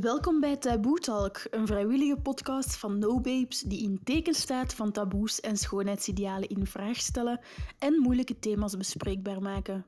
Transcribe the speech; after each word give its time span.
Welkom 0.00 0.40
bij 0.40 0.56
Taboe 0.56 0.98
Talk, 0.98 1.46
een 1.50 1.66
vrijwillige 1.66 2.16
podcast 2.16 2.76
van 2.76 2.98
No 2.98 3.20
Babes 3.20 3.60
die 3.60 3.82
in 3.82 4.00
teken 4.04 4.34
staat 4.34 4.74
van 4.74 4.92
taboes 4.92 5.40
en 5.40 5.56
schoonheidsidealen 5.56 6.48
in 6.48 6.66
vraag 6.66 6.96
stellen 6.96 7.40
en 7.78 8.00
moeilijke 8.00 8.38
thema's 8.38 8.76
bespreekbaar 8.76 9.42
maken. 9.42 9.84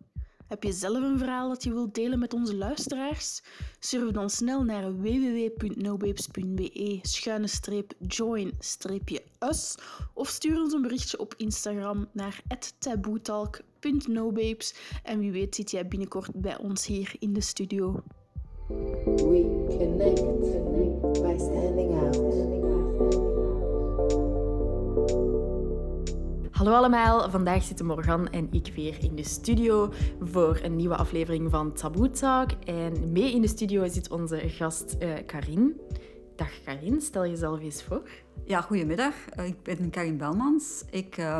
Heb 0.46 0.62
je 0.62 0.72
zelf 0.72 1.03
een 1.03 1.19
verhaal 1.19 1.48
dat 1.48 1.62
je 1.62 1.72
wilt 1.72 1.95
delen 1.95 2.19
met 2.19 2.32
onze 2.32 2.56
luisteraars? 2.56 3.43
Surf 3.79 4.11
dan 4.11 4.30
snel 4.30 4.62
naar 4.62 5.01
www.nobabes.be 5.01 6.98
schuine 7.02 7.46
streep 7.46 7.93
join 7.98 8.52
streepje 8.59 9.23
us 9.39 9.75
of 10.14 10.29
stuur 10.29 10.61
ons 10.61 10.73
een 10.73 10.82
berichtje 10.82 11.18
op 11.18 11.34
Instagram 11.36 12.09
naar 12.12 12.43
taboetalk.nobabes 12.79 14.75
en 15.02 15.18
wie 15.18 15.32
weet 15.32 15.55
zit 15.55 15.71
jij 15.71 15.89
binnenkort 15.89 16.41
bij 16.41 16.59
ons 16.59 16.86
hier 16.86 17.14
in 17.18 17.32
de 17.32 17.41
studio. 17.41 18.02
We 18.69 19.67
connect 19.69 20.23
by 21.23 21.37
standing 21.39 21.95
out. 21.95 22.16
Hallo 26.51 26.73
allemaal, 26.73 27.30
vandaag 27.30 27.62
zitten 27.62 27.87
Morgan 27.87 28.29
en 28.30 28.48
ik 28.51 28.73
weer 28.74 28.97
in 29.01 29.15
de 29.16 29.24
studio 29.24 29.93
voor 30.21 30.61
een 30.62 30.77
nieuwe 30.77 30.97
aflevering 30.97 31.51
van 31.51 31.73
Taboe 31.73 32.11
Talk. 32.11 32.51
En 32.51 33.12
mee 33.12 33.33
in 33.33 33.41
de 33.41 33.48
studio 33.48 33.88
zit 33.88 34.11
onze 34.11 34.48
gast 34.48 34.96
uh, 34.99 35.15
Karin. 35.27 35.80
Dag 36.37 36.62
Karin, 36.65 37.01
stel 37.01 37.27
jezelf 37.27 37.60
eens 37.60 37.83
voor. 37.83 38.09
Ja, 38.45 38.60
goedemiddag. 38.60 39.15
Uh, 39.38 39.46
ik 39.46 39.62
ben 39.62 39.91
Karin 39.91 40.16
Belmans. 40.16 40.85
Ik, 40.91 41.19
uh, 41.19 41.38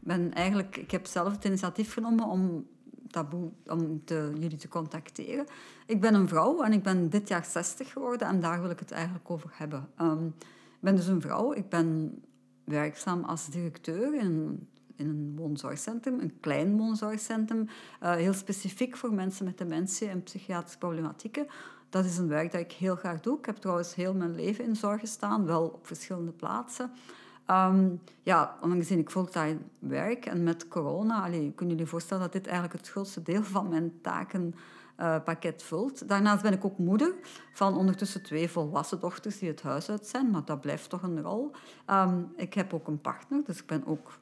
ben 0.00 0.32
eigenlijk, 0.32 0.76
ik 0.76 0.90
heb 0.90 1.06
zelf 1.06 1.32
het 1.32 1.44
initiatief 1.44 1.92
genomen 1.92 2.26
om 2.26 2.66
taboe 3.12 3.50
om 3.66 4.04
te, 4.04 4.32
jullie 4.34 4.58
te 4.58 4.68
contacteren. 4.68 5.46
Ik 5.86 6.00
ben 6.00 6.14
een 6.14 6.28
vrouw 6.28 6.62
en 6.62 6.72
ik 6.72 6.82
ben 6.82 7.10
dit 7.10 7.28
jaar 7.28 7.44
60 7.44 7.92
geworden 7.92 8.28
en 8.28 8.40
daar 8.40 8.60
wil 8.60 8.70
ik 8.70 8.78
het 8.78 8.90
eigenlijk 8.90 9.30
over 9.30 9.50
hebben. 9.52 9.88
Um, 10.00 10.34
ik 10.38 10.80
ben 10.80 10.96
dus 10.96 11.06
een 11.06 11.20
vrouw. 11.20 11.52
Ik 11.52 11.68
ben 11.68 12.20
werkzaam 12.64 13.24
als 13.24 13.48
directeur 13.48 14.14
in, 14.14 14.66
een 14.96 15.34
woonzorgcentrum, 15.36 16.20
een 16.20 16.40
klein 16.40 16.76
woonzorgcentrum, 16.76 17.68
uh, 18.02 18.14
heel 18.14 18.32
specifiek 18.32 18.96
voor 18.96 19.12
mensen 19.12 19.44
met 19.44 19.58
dementie 19.58 20.08
en 20.08 20.22
psychiatrische 20.22 20.78
problematieken. 20.78 21.46
Dat 21.88 22.04
is 22.04 22.18
een 22.18 22.28
werk 22.28 22.52
dat 22.52 22.60
ik 22.60 22.72
heel 22.72 22.96
graag 22.96 23.20
doe. 23.20 23.38
Ik 23.38 23.46
heb 23.46 23.56
trouwens 23.56 23.94
heel 23.94 24.14
mijn 24.14 24.34
leven 24.34 24.64
in 24.64 24.76
zorg 24.76 25.00
gestaan, 25.00 25.46
wel 25.46 25.64
op 25.64 25.86
verschillende 25.86 26.32
plaatsen. 26.32 26.90
Um, 27.52 28.00
ja, 28.22 28.56
aangezien 28.60 28.98
ik 28.98 29.10
fulltime 29.10 29.58
werk 29.78 30.26
en 30.26 30.42
met 30.42 30.68
corona, 30.68 31.22
allee, 31.22 31.52
kunnen 31.54 31.74
jullie 31.74 31.90
voorstellen 31.90 32.22
dat 32.22 32.32
dit 32.32 32.46
eigenlijk 32.46 32.78
het 32.78 32.88
grootste 32.88 33.22
deel 33.22 33.42
van 33.42 33.68
mijn 33.68 33.92
takenpakket 34.02 35.60
uh, 35.60 35.66
vult. 35.66 36.08
Daarnaast 36.08 36.42
ben 36.42 36.52
ik 36.52 36.64
ook 36.64 36.78
moeder 36.78 37.14
van 37.52 37.76
ondertussen 37.76 38.22
twee 38.22 38.50
volwassen 38.50 39.00
dochters 39.00 39.38
die 39.38 39.48
het 39.48 39.62
huis 39.62 39.90
uit 39.90 40.06
zijn, 40.06 40.30
maar 40.30 40.44
dat 40.44 40.60
blijft 40.60 40.90
toch 40.90 41.02
een 41.02 41.22
rol. 41.22 41.50
Um, 41.90 42.32
ik 42.36 42.54
heb 42.54 42.74
ook 42.74 42.88
een 42.88 43.00
partner, 43.00 43.44
dus 43.44 43.58
ik 43.58 43.66
ben 43.66 43.86
ook 43.86 44.18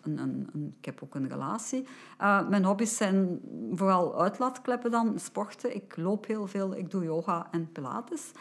een, 0.00 0.18
een, 0.18 0.48
een, 0.52 0.74
ik 0.78 0.84
heb 0.84 1.02
ook 1.02 1.14
een 1.14 1.28
relatie. 1.28 1.86
Uh, 2.20 2.48
mijn 2.48 2.64
hobby's 2.64 2.96
zijn 2.96 3.40
vooral 3.72 4.20
uitlaatkleppen 4.20 4.90
dan, 4.90 5.18
sporten. 5.18 5.74
Ik 5.74 5.96
loop 5.96 6.26
heel 6.26 6.46
veel, 6.46 6.76
ik 6.76 6.90
doe 6.90 7.04
yoga 7.04 7.48
en 7.50 7.72
pilates. 7.72 8.32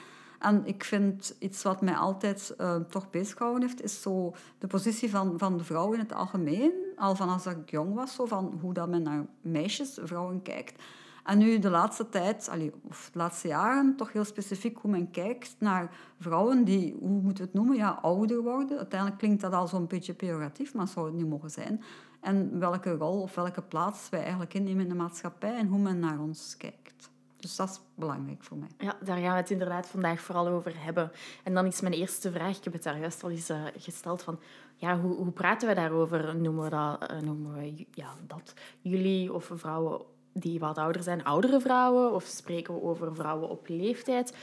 En 0.44 0.66
ik 0.66 0.83
vind 0.83 1.36
iets 1.39 1.63
wat 1.63 1.81
mij 1.81 1.95
altijd 1.95 2.55
uh, 2.61 2.75
toch 2.75 3.09
bezighouden 3.09 3.61
heeft, 3.61 3.83
is 3.83 4.02
zo 4.02 4.33
de 4.58 4.67
positie 4.67 5.09
van, 5.09 5.33
van 5.38 5.58
de 5.58 5.63
vrouw 5.63 5.94
in 5.94 6.00
het 6.00 6.13
algemeen. 6.13 6.72
Al 6.95 7.16
van 7.16 7.30
als 7.30 7.45
ik 7.45 7.69
jong 7.69 7.94
was, 7.94 8.16
zo 8.16 8.25
van 8.25 8.58
hoe 8.61 8.73
dat 8.73 8.89
men 8.89 9.02
naar 9.02 9.25
meisjes, 9.41 10.00
vrouwen 10.03 10.41
kijkt. 10.41 10.83
En 11.23 11.38
nu 11.38 11.59
de 11.59 11.69
laatste 11.69 12.09
tijd, 12.09 12.50
of 12.88 13.09
de 13.11 13.17
laatste 13.17 13.47
jaren, 13.47 13.95
toch 13.95 14.11
heel 14.11 14.23
specifiek 14.23 14.77
hoe 14.77 14.91
men 14.91 15.11
kijkt 15.11 15.55
naar 15.59 15.95
vrouwen 16.19 16.63
die, 16.63 16.95
hoe 17.00 17.22
moeten 17.22 17.44
we 17.44 17.50
het 17.50 17.53
noemen, 17.53 17.75
ja, 17.75 18.00
ouder 18.02 18.41
worden. 18.41 18.78
Uiteindelijk 18.78 19.19
klinkt 19.19 19.41
dat 19.41 19.53
al 19.53 19.67
zo'n 19.67 19.88
beetje 19.88 20.13
pejoratief, 20.13 20.73
maar 20.73 20.88
zou 20.88 21.05
het 21.05 21.16
niet 21.16 21.30
mogen 21.30 21.52
zijn. 21.52 21.83
En 22.22 22.59
welke 22.59 22.91
rol 22.91 23.22
of 23.22 23.35
welke 23.35 23.62
plaats 23.62 24.09
wij 24.09 24.22
eigenlijk 24.22 24.53
innemen 24.53 24.84
in 24.84 24.90
de 24.90 24.96
maatschappij 24.96 25.57
en 25.57 25.67
hoe 25.67 25.79
men 25.79 26.00
naar 26.00 26.19
ons 26.19 26.57
kijkt. 26.57 27.12
Dus 27.43 27.55
dat 27.55 27.69
is 27.69 27.79
belangrijk 27.95 28.43
voor 28.43 28.57
mij. 28.57 28.69
Ja, 28.77 28.97
daar 29.03 29.17
gaan 29.17 29.31
we 29.31 29.39
het 29.41 29.49
inderdaad 29.51 29.87
vandaag 29.87 30.21
vooral 30.21 30.47
over 30.47 30.83
hebben. 30.83 31.11
En 31.43 31.53
dan 31.53 31.65
is 31.65 31.81
mijn 31.81 31.93
eerste 31.93 32.31
vraag, 32.31 32.57
ik 32.57 32.63
heb 32.63 32.73
het 32.73 32.83
daar 32.83 32.99
juist 32.99 33.23
al 33.23 33.29
eens 33.29 33.49
uh, 33.49 33.63
gesteld, 33.77 34.23
van 34.23 34.39
ja, 34.75 34.99
hoe, 34.99 35.15
hoe 35.15 35.31
praten 35.31 35.67
we 35.67 35.73
daarover? 35.73 36.35
Noemen 36.35 36.63
we 36.63 36.69
dat, 36.69 37.11
uh, 37.11 37.19
noemen 37.19 37.53
we, 37.53 37.85
ja, 37.91 38.15
dat 38.27 38.53
jullie 38.81 39.33
of 39.33 39.51
vrouwen 39.53 40.01
die 40.33 40.59
wat 40.59 40.77
ouder 40.77 41.03
zijn, 41.03 41.23
oudere 41.23 41.59
vrouwen? 41.59 42.13
Of 42.13 42.23
spreken 42.23 42.73
we 42.73 42.81
over 42.81 43.15
vrouwen 43.15 43.49
op 43.49 43.67
leeftijd? 43.67 44.35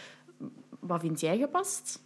Wat 0.81 1.01
vind 1.01 1.21
jij 1.21 1.39
gepast? 1.39 2.01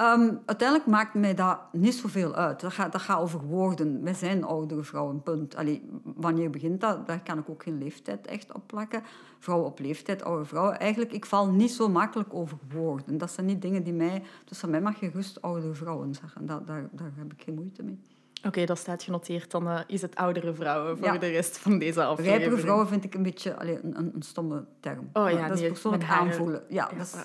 Um, 0.00 0.40
uiteindelijk 0.46 0.88
maakt 0.88 1.14
mij 1.14 1.34
dat 1.34 1.58
niet 1.72 1.94
zoveel 1.94 2.34
uit. 2.34 2.60
Dat 2.60 2.72
gaat, 2.72 2.92
dat 2.92 3.00
gaat 3.00 3.20
over 3.20 3.40
woorden. 3.40 4.02
Wij 4.02 4.14
zijn 4.14 4.44
oudere 4.44 4.82
vrouwen, 4.82 5.22
punt. 5.22 5.56
Allee, 5.56 5.88
wanneer 6.02 6.50
begint 6.50 6.80
dat? 6.80 7.06
Daar 7.06 7.22
kan 7.22 7.38
ik 7.38 7.50
ook 7.50 7.62
geen 7.62 7.78
leeftijd 7.78 8.26
echt 8.26 8.52
op 8.52 8.62
plakken. 8.66 9.02
Vrouwen 9.38 9.68
op 9.68 9.78
leeftijd, 9.78 10.24
oude 10.24 10.44
vrouwen. 10.44 10.78
Eigenlijk, 10.78 11.12
ik 11.12 11.26
val 11.26 11.50
niet 11.50 11.72
zo 11.72 11.88
makkelijk 11.88 12.34
over 12.34 12.58
woorden. 12.72 13.18
Dat 13.18 13.30
zijn 13.30 13.46
niet 13.46 13.62
dingen 13.62 13.82
die 13.82 13.92
mij... 13.92 14.22
Dus 14.44 14.58
van 14.58 14.70
mij 14.70 14.80
mag 14.80 15.00
je 15.00 15.10
gerust 15.10 15.42
oudere 15.42 15.74
vrouwen 15.74 16.14
zeggen. 16.14 16.46
Dat, 16.46 16.66
daar, 16.66 16.88
daar 16.92 17.10
heb 17.16 17.32
ik 17.32 17.42
geen 17.42 17.54
moeite 17.54 17.82
mee. 17.82 17.98
Oké, 18.38 18.46
okay, 18.48 18.66
dat 18.66 18.78
staat 18.78 19.02
genoteerd. 19.02 19.50
Dan 19.50 19.68
uh, 19.68 19.80
is 19.86 20.02
het 20.02 20.14
oudere 20.14 20.54
vrouwen 20.54 20.98
voor 20.98 21.06
ja. 21.06 21.18
de 21.18 21.28
rest 21.28 21.58
van 21.58 21.78
deze 21.78 22.04
aflevering. 22.04 22.40
Rijpere 22.40 22.60
vrouwen 22.60 22.88
vind 22.88 23.04
ik 23.04 23.14
een 23.14 23.22
beetje 23.22 23.56
allee, 23.56 23.78
een, 23.82 23.98
een, 23.98 24.10
een 24.14 24.22
stomme 24.22 24.64
term. 24.80 25.08
Oh 25.12 25.30
ja, 25.30 25.48
dat 25.48 25.60
is 25.60 25.68
persoonlijk 25.68 26.04
aanvoelen. 26.04 26.62
Ja, 26.68 26.88
ja, 26.90 26.96
dat 26.96 27.06
is, 27.06 27.24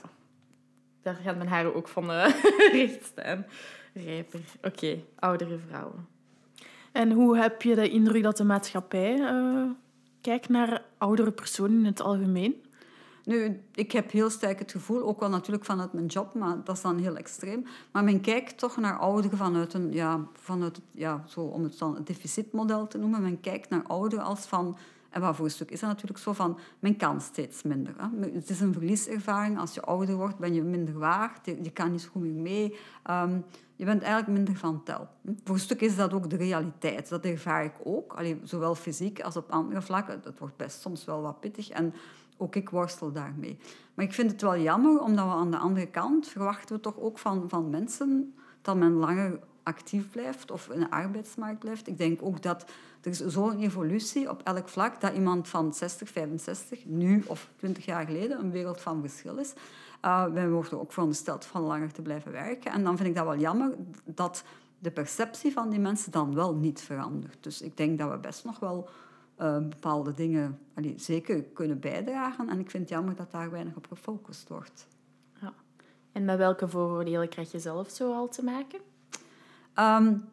daar 1.01 1.15
gaat 1.15 1.37
mijn 1.37 1.49
haren 1.49 1.75
ook 1.75 1.87
van 1.87 2.11
uh, 2.11 2.25
recht 2.73 3.05
staan. 3.05 3.45
Rijper. 3.93 4.39
Oké, 4.57 4.67
okay. 4.67 5.05
oudere 5.15 5.57
vrouwen. 5.67 6.07
En 6.91 7.11
hoe 7.11 7.37
heb 7.37 7.61
je 7.61 7.75
de 7.75 7.89
indruk 7.89 8.23
dat 8.23 8.37
de 8.37 8.43
maatschappij 8.43 9.17
uh, 9.17 9.63
kijkt 10.21 10.49
naar 10.49 10.81
oudere 10.97 11.31
personen 11.31 11.77
in 11.77 11.85
het 11.85 12.01
algemeen? 12.01 12.63
Nu, 13.23 13.61
ik 13.73 13.91
heb 13.91 14.11
heel 14.11 14.29
sterk 14.29 14.59
het 14.59 14.71
gevoel, 14.71 15.01
ook 15.01 15.19
wel 15.19 15.29
natuurlijk 15.29 15.65
vanuit 15.65 15.93
mijn 15.93 16.05
job, 16.05 16.33
maar 16.33 16.63
dat 16.63 16.75
is 16.75 16.81
dan 16.81 16.97
heel 16.97 17.15
extreem. 17.15 17.65
Maar 17.91 18.03
men 18.03 18.21
kijkt 18.21 18.57
toch 18.57 18.77
naar 18.77 18.97
ouderen 18.97 19.37
vanuit 19.37 19.73
een, 19.73 19.91
ja, 19.91 20.27
vanuit, 20.33 20.81
ja 20.91 21.23
zo 21.27 21.41
om 21.41 21.63
het 21.63 21.77
dan 21.77 21.95
het 21.95 22.07
deficitmodel 22.07 22.87
te 22.87 22.97
noemen. 22.97 23.21
Men 23.21 23.39
kijkt 23.39 23.69
naar 23.69 23.83
ouderen 23.87 24.25
als 24.25 24.45
van 24.45 24.77
en 25.09 25.21
wat 25.21 25.35
voor 25.35 25.45
een 25.45 25.51
stuk 25.51 25.71
is 25.71 25.79
dat 25.79 25.89
natuurlijk 25.89 26.19
zo 26.19 26.33
van, 26.33 26.57
men 26.79 26.97
kan 26.97 27.21
steeds 27.21 27.63
minder. 27.63 27.93
Hè. 27.97 28.29
Het 28.33 28.49
is 28.49 28.59
een 28.59 28.73
verlieservaring. 28.73 29.59
Als 29.59 29.73
je 29.73 29.81
ouder 29.81 30.15
wordt, 30.15 30.37
ben 30.37 30.53
je 30.53 30.61
minder 30.61 30.99
waard. 30.99 31.45
Je, 31.45 31.71
kan 31.71 31.91
niet 31.91 32.01
zo 32.01 32.09
goed 32.11 32.21
meer 32.21 32.41
mee. 32.41 32.75
Um, 33.09 33.45
je 33.75 33.85
bent 33.85 34.01
eigenlijk 34.01 34.31
minder 34.31 34.55
van 34.55 34.83
tel. 34.83 35.07
Voor 35.43 35.55
een 35.55 35.61
stuk 35.61 35.81
is 35.81 35.95
dat 35.95 36.13
ook 36.13 36.29
de 36.29 36.35
realiteit. 36.35 37.09
Dat 37.09 37.25
ervaar 37.25 37.63
ik 37.63 37.75
ook. 37.83 38.13
Allee, 38.13 38.39
zowel 38.43 38.75
fysiek 38.75 39.21
als 39.21 39.37
op 39.37 39.51
andere 39.51 39.81
vlakken. 39.81 40.21
Dat 40.21 40.39
wordt 40.39 40.57
best 40.57 40.81
soms 40.81 41.05
wel 41.05 41.21
wat 41.21 41.39
pittig. 41.39 41.69
En 41.69 41.93
ook 42.37 42.55
ik 42.55 42.69
worstel 42.69 43.11
daarmee. 43.11 43.57
Maar 43.93 44.05
ik 44.05 44.13
vind 44.13 44.31
het 44.31 44.41
wel 44.41 44.57
jammer, 44.57 44.99
omdat 44.99 45.25
we 45.25 45.31
aan 45.31 45.51
de 45.51 45.57
andere 45.57 45.87
kant 45.87 46.27
verwachten 46.27 46.75
we 46.75 46.81
toch 46.81 46.97
ook 46.97 47.19
van, 47.19 47.49
van 47.49 47.69
mensen 47.69 48.33
dat 48.61 48.75
men 48.75 48.93
langer 48.93 49.39
actief 49.63 50.09
blijft 50.09 50.51
of 50.51 50.69
in 50.69 50.79
de 50.79 50.91
arbeidsmarkt 50.91 51.59
blijft. 51.59 51.87
Ik 51.87 51.97
denk 51.97 52.21
ook 52.21 52.41
dat 52.41 52.65
er 53.01 53.11
is 53.11 53.25
zo'n 53.25 53.59
evolutie 53.59 54.29
op 54.29 54.41
elk 54.43 54.67
vlak 54.67 55.01
dat 55.01 55.13
iemand 55.13 55.47
van 55.47 55.73
60, 55.73 56.09
65, 56.09 56.85
nu 56.85 57.23
of 57.27 57.49
20 57.55 57.85
jaar 57.85 58.05
geleden, 58.05 58.39
een 58.39 58.51
wereld 58.51 58.81
van 58.81 59.01
verschil 59.01 59.37
is. 59.37 59.53
Uh, 60.05 60.25
wij 60.25 60.49
worden 60.49 60.79
ook 60.79 60.91
verondersteld 60.91 61.45
van 61.45 61.61
langer 61.61 61.91
te 61.91 62.01
blijven 62.01 62.31
werken. 62.31 62.71
En 62.71 62.83
dan 62.83 62.97
vind 62.97 63.09
ik 63.09 63.15
dat 63.15 63.25
wel 63.25 63.37
jammer 63.37 63.75
dat 64.05 64.43
de 64.79 64.91
perceptie 64.91 65.51
van 65.51 65.69
die 65.69 65.79
mensen 65.79 66.11
dan 66.11 66.33
wel 66.33 66.55
niet 66.55 66.81
verandert. 66.81 67.37
Dus 67.43 67.61
ik 67.61 67.77
denk 67.77 67.99
dat 67.99 68.11
we 68.11 68.17
best 68.17 68.45
nog 68.45 68.59
wel 68.59 68.89
uh, 69.41 69.57
bepaalde 69.57 70.13
dingen 70.13 70.59
allee, 70.73 70.93
zeker 70.97 71.43
kunnen 71.43 71.79
bijdragen. 71.79 72.49
En 72.49 72.59
ik 72.59 72.69
vind 72.69 72.83
het 72.83 72.91
jammer 72.91 73.15
dat 73.15 73.31
daar 73.31 73.51
weinig 73.51 73.75
op 73.75 73.87
gefocust 73.87 74.49
wordt. 74.49 74.87
Ja. 75.41 75.53
En 76.11 76.25
met 76.25 76.37
welke 76.37 76.67
vooroordelen 76.67 77.29
krijg 77.29 77.51
je 77.51 77.59
zelf 77.59 77.89
zo 77.89 78.13
al 78.13 78.27
te 78.27 78.43
maken? 78.43 78.79
Um, 79.75 80.29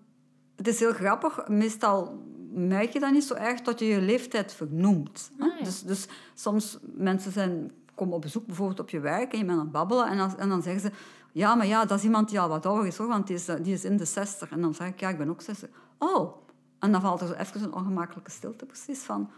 het 0.57 0.69
is 0.69 0.81
heel 0.81 0.93
grappig. 0.93 1.49
Meestal 1.49 2.23
merk 2.57 2.93
je 2.93 3.01
dat 3.01 3.13
niet 3.13 3.25
zo 3.25 3.35
erg 3.35 3.61
dat 3.61 3.79
je 3.79 3.85
je 3.85 4.01
leeftijd 4.01 4.53
vernoemt. 4.55 5.31
Ah, 5.39 5.59
ja. 5.59 5.65
dus, 5.65 5.83
dus 5.83 6.07
soms 6.35 6.79
mensen 6.83 7.33
zijn, 7.33 7.73
komen 7.95 8.15
op 8.15 8.21
bezoek 8.21 8.47
bijvoorbeeld 8.47 8.81
op 8.81 8.91
je 8.91 9.01
werk 9.01 9.33
en 9.33 9.39
je 9.39 9.45
bent 9.45 9.59
aan 9.59 9.65
het 9.65 9.73
babbelen 9.73 10.07
en, 10.07 10.17
dan, 10.17 10.39
en 10.39 10.49
dan 10.49 10.63
zeggen 10.63 10.81
ze 10.81 10.91
ja, 11.33 11.55
maar 11.55 11.67
ja, 11.67 11.85
dat 11.85 11.99
is 11.99 12.05
iemand 12.05 12.29
die 12.29 12.41
al 12.41 12.49
wat 12.49 12.67
ouder 12.67 12.87
is 12.87 12.97
hoor, 12.97 13.09
want 13.09 13.27
die 13.27 13.37
is, 13.37 13.45
die 13.45 13.73
is 13.73 13.85
in 13.85 13.97
de 13.97 14.05
60. 14.05 14.51
En 14.51 14.61
dan 14.61 14.75
zeg 14.75 14.89
ik 14.89 15.01
ja, 15.01 15.09
ik 15.09 15.19
ben 15.19 15.31
ook 15.31 15.41
60. 15.41 15.69
Oh, 15.99 16.37
en 16.79 16.93
dan 16.93 17.01
valt 17.01 17.21
er 17.21 17.27
zo 17.27 17.33
even 17.33 17.63
een 17.63 17.75
ongemakkelijke 17.75 18.31
stilte 18.31 18.67
precies 18.67 18.99
van 18.99 19.31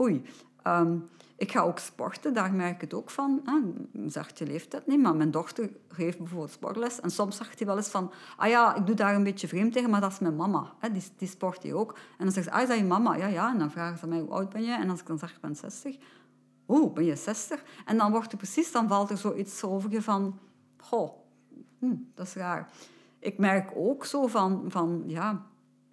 oei. 0.00 0.22
Um, 0.66 1.08
ik 1.40 1.52
ga 1.52 1.60
ook 1.60 1.78
sporten, 1.78 2.34
daar 2.34 2.52
merk 2.52 2.74
ik 2.74 2.80
het 2.80 2.94
ook 2.94 3.10
van. 3.10 3.40
Hè. 3.44 3.60
Zegt 4.08 4.38
je 4.38 4.46
leeftijd 4.46 4.86
niet, 4.86 5.00
maar 5.00 5.16
mijn 5.16 5.30
dochter 5.30 5.70
geeft 5.88 6.18
bijvoorbeeld 6.18 6.50
sportles. 6.50 7.00
En 7.00 7.10
soms 7.10 7.36
zegt 7.36 7.58
hij 7.58 7.66
wel 7.66 7.76
eens 7.76 7.88
van, 7.88 8.12
ah 8.36 8.48
ja, 8.48 8.74
ik 8.74 8.86
doe 8.86 8.94
daar 8.94 9.14
een 9.14 9.22
beetje 9.22 9.48
vreemd 9.48 9.72
tegen, 9.72 9.90
maar 9.90 10.00
dat 10.00 10.12
is 10.12 10.18
mijn 10.18 10.36
mama. 10.36 10.72
Die 11.16 11.28
sport 11.28 11.62
hier 11.62 11.74
ook. 11.74 11.92
En 12.18 12.24
dan 12.24 12.32
zegt 12.32 12.46
ze, 12.46 12.52
ah, 12.52 12.62
is 12.62 12.68
dat 12.68 12.78
je 12.78 12.84
mama? 12.84 13.16
Ja, 13.16 13.26
ja. 13.26 13.52
En 13.52 13.58
dan 13.58 13.70
vragen 13.70 13.98
ze 13.98 14.06
mij, 14.06 14.20
hoe 14.20 14.30
oud 14.30 14.48
ben 14.48 14.62
je? 14.62 14.72
En 14.72 14.90
als 14.90 15.00
ik 15.00 15.06
dan 15.06 15.18
zeg, 15.18 15.30
ik 15.30 15.40
ben 15.40 15.56
60. 15.56 15.96
oh, 16.66 16.94
ben 16.94 17.04
je 17.04 17.16
60? 17.16 17.62
En 17.84 17.96
dan 17.96 18.10
wordt 18.10 18.32
er 18.32 18.38
precies, 18.38 18.72
dan 18.72 18.88
valt 18.88 19.10
er 19.10 19.18
zoiets 19.18 19.62
over 19.62 19.90
je 19.90 20.02
van, 20.02 20.38
goh, 20.76 21.10
hm, 21.78 21.96
dat 22.14 22.26
is 22.26 22.34
raar. 22.34 22.70
Ik 23.18 23.38
merk 23.38 23.70
ook 23.74 24.04
zo 24.04 24.26
van, 24.26 24.64
van 24.68 25.02
ja, 25.06 25.46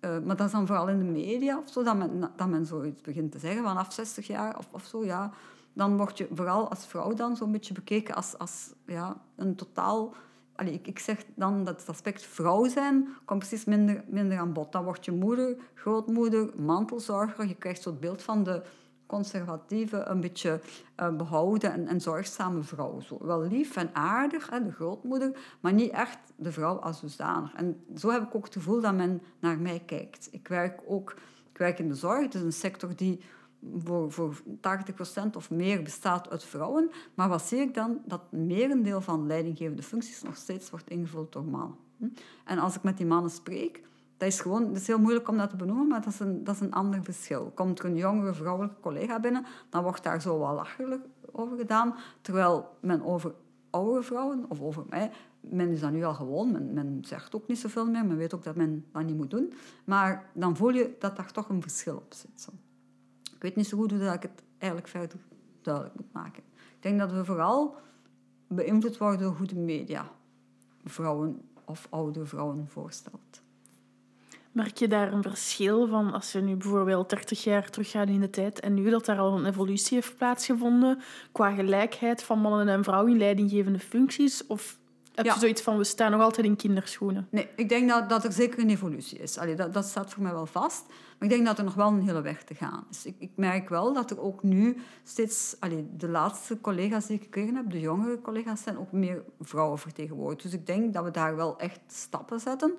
eh, 0.07 0.19
maar 0.25 0.35
dat 0.35 0.45
is 0.45 0.51
dan 0.51 0.67
vooral 0.67 0.87
in 0.89 0.97
de 0.97 1.05
media 1.05 1.57
of 1.57 1.69
zo, 1.69 1.83
dat 1.83 1.97
men, 1.97 2.31
dat 2.35 2.47
men 2.47 2.65
zoiets 2.65 3.01
begint 3.01 3.31
te 3.31 3.39
zeggen, 3.39 3.63
vanaf 3.63 3.93
60 3.93 4.27
jaar 4.27 4.57
of, 4.57 4.67
of 4.71 4.85
zo, 4.85 5.05
ja. 5.05 5.31
Dan 5.73 5.97
word 5.97 6.17
je 6.17 6.27
vooral 6.33 6.69
als 6.69 6.85
vrouw 6.85 7.13
dan 7.13 7.35
zo'n 7.35 7.51
beetje 7.51 7.73
bekeken 7.73 8.15
als, 8.15 8.37
als 8.37 8.73
ja, 8.85 9.17
een 9.35 9.55
totaal... 9.55 10.13
Allee, 10.55 10.73
ik, 10.73 10.87
ik 10.87 10.99
zeg 10.99 11.23
dan 11.35 11.63
dat 11.63 11.79
het 11.79 11.89
aspect 11.89 12.23
vrouw 12.23 12.67
zijn 12.67 13.07
komt 13.25 13.39
precies 13.39 13.65
minder, 13.65 14.03
minder 14.07 14.37
aan 14.37 14.53
bod. 14.53 14.71
Dan 14.71 14.83
word 14.83 15.05
je 15.05 15.11
moeder, 15.11 15.57
grootmoeder, 15.73 16.49
mantelzorger. 16.55 17.47
Je 17.47 17.55
krijgt 17.55 17.81
zo 17.81 17.89
het 17.89 17.99
beeld 17.99 18.21
van 18.21 18.43
de 18.43 18.61
conservatieve, 19.07 20.03
een 20.03 20.21
beetje 20.21 20.61
uh, 20.99 21.15
behouden 21.15 21.71
en, 21.71 21.87
en, 21.87 22.01
zorgzame 22.01 22.61
vrouw. 22.61 22.99
Zo, 22.99 23.17
wel 23.21 23.41
lief 23.41 23.75
en 23.75 23.89
aardig, 23.93 24.49
de 24.49 24.71
grootmoeder, 24.71 25.31
maar 25.59 25.73
niet 25.73 25.91
echt 25.91 26.17
de 26.35 26.51
vrouw 26.51 26.75
als 26.75 27.01
dusdanig. 27.01 27.53
En 27.53 27.83
zo 27.95 28.09
heb 28.09 28.21
ik 28.21 28.35
ook 28.35 28.43
het 28.43 28.53
gevoel 28.53 28.81
dat 28.81 28.93
men 28.93 29.21
naar 29.39 29.59
mij 29.59 29.81
kijkt. 29.85 30.27
Ik 30.31 30.47
werk 30.47 30.81
ook 30.85 31.15
ik 31.57 31.63
werk 31.63 31.79
in 31.79 31.87
de 31.87 31.95
zorg, 31.95 32.27
is 32.27 32.41
een 32.41 32.53
sector 32.53 32.95
die 32.95 33.19
voor, 33.77 34.11
voor 34.11 34.41
80% 34.45 35.35
of 35.35 35.49
meer 35.49 35.83
bestaat 35.83 36.29
uit 36.29 36.43
vrouwen. 36.43 36.89
Maar 37.13 37.29
wat 37.29 37.41
zie 37.41 37.59
ik 37.59 37.73
dan? 37.73 38.01
Dat 38.05 38.31
merendeel 38.31 39.01
van 39.01 39.27
leidinggevende 39.27 39.83
functies 39.83 40.21
nog 40.21 40.35
steeds 40.35 40.69
wordt 40.69 40.89
ingevuld 40.89 41.31
door 41.31 41.43
mannen. 41.43 41.77
Hm? 41.97 42.07
En 42.45 42.59
als 42.59 42.75
ik 42.75 42.83
met 42.83 42.97
die 42.97 43.05
mannen 43.05 43.31
spreek, 43.31 43.81
dat 44.17 44.27
is 44.27 44.39
gewoon, 44.39 44.67
het 44.67 44.77
is 44.77 44.87
heel 44.87 44.99
moeilijk 44.99 45.27
om 45.27 45.37
dat 45.37 45.49
te 45.49 45.55
benoemen, 45.55 45.87
maar 45.87 46.01
dat 46.01 46.13
is, 46.13 46.19
een, 46.19 46.43
dat 46.43 46.55
is 46.55 46.61
een 46.61 46.73
ander 46.73 47.03
verschil. 47.03 47.51
Komt 47.55 47.79
er 47.79 47.85
een 47.85 47.95
jongere 47.95 48.33
vrouwelijke 48.33 48.79
collega 48.79 49.19
binnen, 49.19 49.45
dan 49.69 49.83
wordt 49.83 50.03
daar 50.03 50.21
zo 50.21 50.37
wat 50.37 50.55
lacherlijk 50.55 51.05
over 51.31 51.57
gedaan. 51.57 51.95
Terwijl 52.21 52.77
men 52.79 53.03
over 53.03 53.33
oude 53.69 54.03
vrouwen, 54.03 54.45
of 54.47 54.61
over 54.61 54.83
mij, 54.89 55.11
men 55.39 55.69
is 55.69 55.79
dat 55.79 55.91
nu 55.91 56.03
al 56.03 56.13
gewoon. 56.13 56.51
Men, 56.51 56.73
men 56.73 56.99
zegt 57.01 57.35
ook 57.35 57.47
niet 57.47 57.59
zoveel 57.59 57.85
meer. 57.85 58.05
Men 58.05 58.17
weet 58.17 58.33
ook 58.33 58.43
dat 58.43 58.55
men 58.55 58.85
dat 58.91 59.05
niet 59.05 59.17
moet 59.17 59.31
doen. 59.31 59.53
Maar 59.85 60.29
dan 60.33 60.55
voel 60.55 60.69
je 60.69 60.95
dat 60.99 61.15
daar 61.15 61.31
toch 61.31 61.49
een 61.49 61.61
verschil 61.61 61.95
op 61.95 62.13
zit. 62.13 62.41
Zo. 62.41 62.51
Ik 63.35 63.41
weet 63.41 63.55
niet 63.55 63.67
zo 63.67 63.77
goed 63.77 63.91
hoe 63.91 63.99
dat 63.99 64.13
ik 64.13 64.21
het 64.21 64.43
eigenlijk 64.57 64.91
verder 64.91 65.19
duidelijk 65.61 65.95
moet 65.95 66.13
maken. 66.13 66.43
Ik 66.49 66.81
denk 66.83 66.99
dat 66.99 67.11
we 67.11 67.25
vooral 67.25 67.75
beïnvloed 68.47 68.97
worden 68.97 69.19
door 69.19 69.35
hoe 69.37 69.47
de 69.47 69.55
media 69.55 70.11
vrouwen 70.83 71.41
of 71.65 71.87
oude 71.89 72.25
vrouwen 72.25 72.67
voorstelt. 72.67 73.41
Merk 74.57 74.77
je 74.77 74.87
daar 74.87 75.13
een 75.13 75.23
verschil 75.23 75.87
van 75.87 76.13
als 76.13 76.31
je 76.31 76.41
nu 76.41 76.55
bijvoorbeeld 76.55 77.09
30 77.09 77.43
jaar 77.43 77.69
teruggaat 77.69 78.07
in 78.07 78.19
de 78.19 78.29
tijd 78.29 78.59
en 78.59 78.73
nu 78.73 78.89
dat 78.89 79.05
daar 79.05 79.19
al 79.19 79.37
een 79.37 79.45
evolutie 79.45 79.95
heeft 79.95 80.17
plaatsgevonden 80.17 80.99
qua 81.31 81.51
gelijkheid 81.51 82.23
van 82.23 82.39
mannen 82.39 82.67
en 82.67 82.83
vrouwen 82.83 83.11
in 83.11 83.17
leidinggevende 83.17 83.79
functies? 83.79 84.47
Of 84.47 84.77
heb 85.15 85.25
je 85.25 85.39
zoiets 85.39 85.61
van, 85.61 85.77
we 85.77 85.83
staan 85.83 86.11
nog 86.11 86.21
altijd 86.21 86.45
in 86.45 86.55
kinderschoenen? 86.55 87.27
Nee, 87.31 87.47
ik 87.55 87.69
denk 87.69 87.89
dat, 87.89 88.09
dat 88.09 88.23
er 88.23 88.31
zeker 88.31 88.59
een 88.59 88.69
evolutie 88.69 89.19
is. 89.19 89.37
Allee, 89.37 89.55
dat, 89.55 89.73
dat 89.73 89.85
staat 89.85 90.13
voor 90.13 90.23
mij 90.23 90.31
wel 90.33 90.45
vast. 90.45 90.85
Maar 90.87 91.29
ik 91.29 91.29
denk 91.29 91.45
dat 91.45 91.57
er 91.57 91.63
nog 91.63 91.73
wel 91.73 91.87
een 91.87 92.07
hele 92.07 92.21
weg 92.21 92.43
te 92.43 92.55
gaan 92.55 92.85
is. 92.89 93.05
Ik, 93.05 93.15
ik 93.19 93.31
merk 93.35 93.69
wel 93.69 93.93
dat 93.93 94.11
er 94.11 94.21
ook 94.21 94.43
nu 94.43 94.77
steeds... 95.03 95.55
Allee, 95.59 95.87
de 95.97 96.07
laatste 96.07 96.61
collega's 96.61 97.05
die 97.05 97.15
ik 97.15 97.23
gekregen 97.23 97.55
heb, 97.55 97.71
de 97.71 97.79
jongere 97.79 98.21
collega's, 98.21 98.63
zijn 98.63 98.77
ook 98.77 98.91
meer 98.91 99.23
vrouwen 99.41 99.79
vertegenwoordigd. 99.79 100.43
Dus 100.43 100.53
ik 100.53 100.65
denk 100.65 100.93
dat 100.93 101.03
we 101.03 101.11
daar 101.11 101.35
wel 101.35 101.59
echt 101.59 101.79
stappen 101.87 102.39
zetten. 102.39 102.73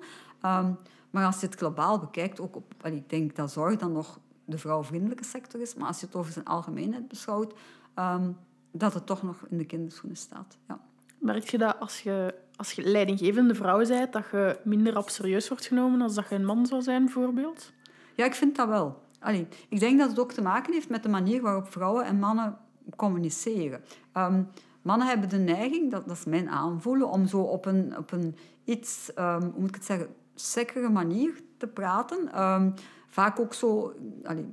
Um, 0.45 0.77
maar 1.09 1.25
als 1.25 1.39
je 1.39 1.45
het 1.45 1.55
globaal 1.55 1.99
bekijkt, 1.99 2.39
ook 2.39 2.55
op, 2.55 2.73
allee, 2.81 2.97
ik 2.97 3.09
denk 3.09 3.35
dat 3.35 3.51
zorg 3.51 3.75
dan 3.75 3.91
nog 3.91 4.19
de 4.45 4.57
vrouwvriendelijke 4.57 5.23
sector 5.23 5.61
is, 5.61 5.75
maar 5.75 5.87
als 5.87 5.99
je 5.99 6.05
het 6.05 6.15
over 6.15 6.31
zijn 6.31 6.45
algemeenheid 6.45 7.07
beschouwt, 7.07 7.53
um, 7.95 8.37
dat 8.71 8.93
het 8.93 9.05
toch 9.05 9.23
nog 9.23 9.45
in 9.49 9.57
de 9.57 9.65
kinderschoenen 9.65 10.17
staat. 10.17 10.57
Ja. 10.67 10.79
Merk 11.17 11.49
je 11.49 11.57
dat 11.57 11.79
als 11.79 11.99
je, 11.99 12.35
als 12.55 12.71
je 12.71 12.83
leidinggevende 12.83 13.55
vrouw 13.55 13.87
bent, 13.87 14.13
dat 14.13 14.25
je 14.31 14.59
minder 14.63 14.97
op 14.97 15.09
serieus 15.09 15.49
wordt 15.49 15.65
genomen 15.65 16.01
als 16.01 16.13
dat 16.13 16.29
je 16.29 16.35
een 16.35 16.45
man 16.45 16.65
zou 16.65 16.81
zijn, 16.81 17.03
bijvoorbeeld? 17.03 17.71
Ja, 18.15 18.25
ik 18.25 18.35
vind 18.35 18.55
dat 18.55 18.67
wel. 18.67 19.01
Allee, 19.19 19.47
ik 19.69 19.79
denk 19.79 19.99
dat 19.99 20.09
het 20.09 20.19
ook 20.19 20.31
te 20.31 20.41
maken 20.41 20.73
heeft 20.73 20.89
met 20.89 21.03
de 21.03 21.09
manier 21.09 21.41
waarop 21.41 21.71
vrouwen 21.71 22.05
en 22.05 22.19
mannen 22.19 22.57
communiceren. 22.95 23.81
Um, 24.13 24.49
mannen 24.81 25.07
hebben 25.07 25.29
de 25.29 25.37
neiging, 25.37 25.91
dat, 25.91 26.07
dat 26.07 26.17
is 26.17 26.25
mijn 26.25 26.49
aanvoelen, 26.49 27.09
om 27.09 27.27
zo 27.27 27.41
op 27.41 27.65
een, 27.65 27.97
op 27.97 28.11
een 28.11 28.35
iets, 28.63 29.11
um, 29.15 29.41
hoe 29.41 29.59
moet 29.59 29.69
ik 29.69 29.75
het 29.75 29.85
zeggen, 29.85 30.07
sekkere 30.39 30.89
manier 30.89 31.41
te 31.57 31.67
praten. 31.67 32.41
Um, 32.43 32.73
vaak 33.07 33.39
ook 33.39 33.53
zo, 33.53 33.93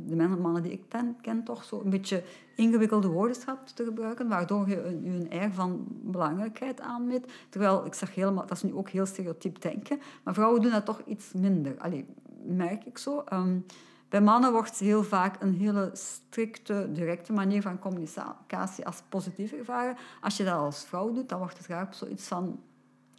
de 0.06 0.17
mannen 0.17 0.62
die 0.62 0.73
ik 0.73 0.85
ken, 1.21 1.44
toch 1.44 1.65
zo 1.65 1.81
een 1.81 1.91
beetje 1.91 2.23
ingewikkelde 2.56 3.09
woordenschap 3.09 3.67
te 3.67 3.85
gebruiken, 3.85 4.29
waardoor 4.29 4.69
je 4.69 4.85
een, 4.85 5.27
een 5.29 5.53
van 5.53 5.87
belangrijkheid 5.88 6.81
aanmeet. 6.81 7.33
Terwijl, 7.49 7.87
ik 7.87 7.94
zeg 7.94 8.15
helemaal, 8.15 8.47
dat 8.47 8.56
is 8.56 8.62
nu 8.62 8.75
ook 8.75 8.88
heel 8.88 9.06
stereotyp 9.06 9.62
denken, 9.62 10.00
maar 10.23 10.35
vrouwen 10.35 10.62
doen 10.62 10.71
dat 10.71 10.85
toch 10.85 11.00
iets 11.06 11.33
minder. 11.33 11.79
Allee, 11.79 12.06
merk 12.43 12.85
ik 12.85 12.99
zo. 12.99 13.25
Um, 13.33 13.67
bij 14.09 14.21
mannen 14.21 14.53
wordt 14.53 14.79
heel 14.79 15.03
vaak 15.03 15.43
een 15.43 15.55
hele 15.55 15.91
strikte, 15.93 16.88
directe 16.93 17.33
manier 17.33 17.62
van 17.62 17.79
communicatie 17.79 18.87
als 18.87 19.03
positief 19.09 19.53
ervaren. 19.53 19.97
Als 20.21 20.37
je 20.37 20.44
dat 20.44 20.55
als 20.55 20.85
vrouw 20.85 21.12
doet, 21.12 21.29
dan 21.29 21.38
wordt 21.38 21.56
het 21.56 21.67
graag 21.67 21.94
zoiets 21.94 22.27
van 22.27 22.61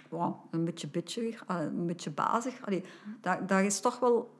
wow, 0.09 0.35
een 0.51 0.65
beetje 0.65 0.87
bitcherig, 0.87 1.43
eh, 1.47 1.61
een 1.61 1.85
beetje 1.85 2.09
bazig. 2.09 2.65
Allee, 2.65 2.83
daar, 3.21 3.47
daar 3.47 3.65
is 3.65 3.79
toch 3.79 3.99
wel 3.99 4.37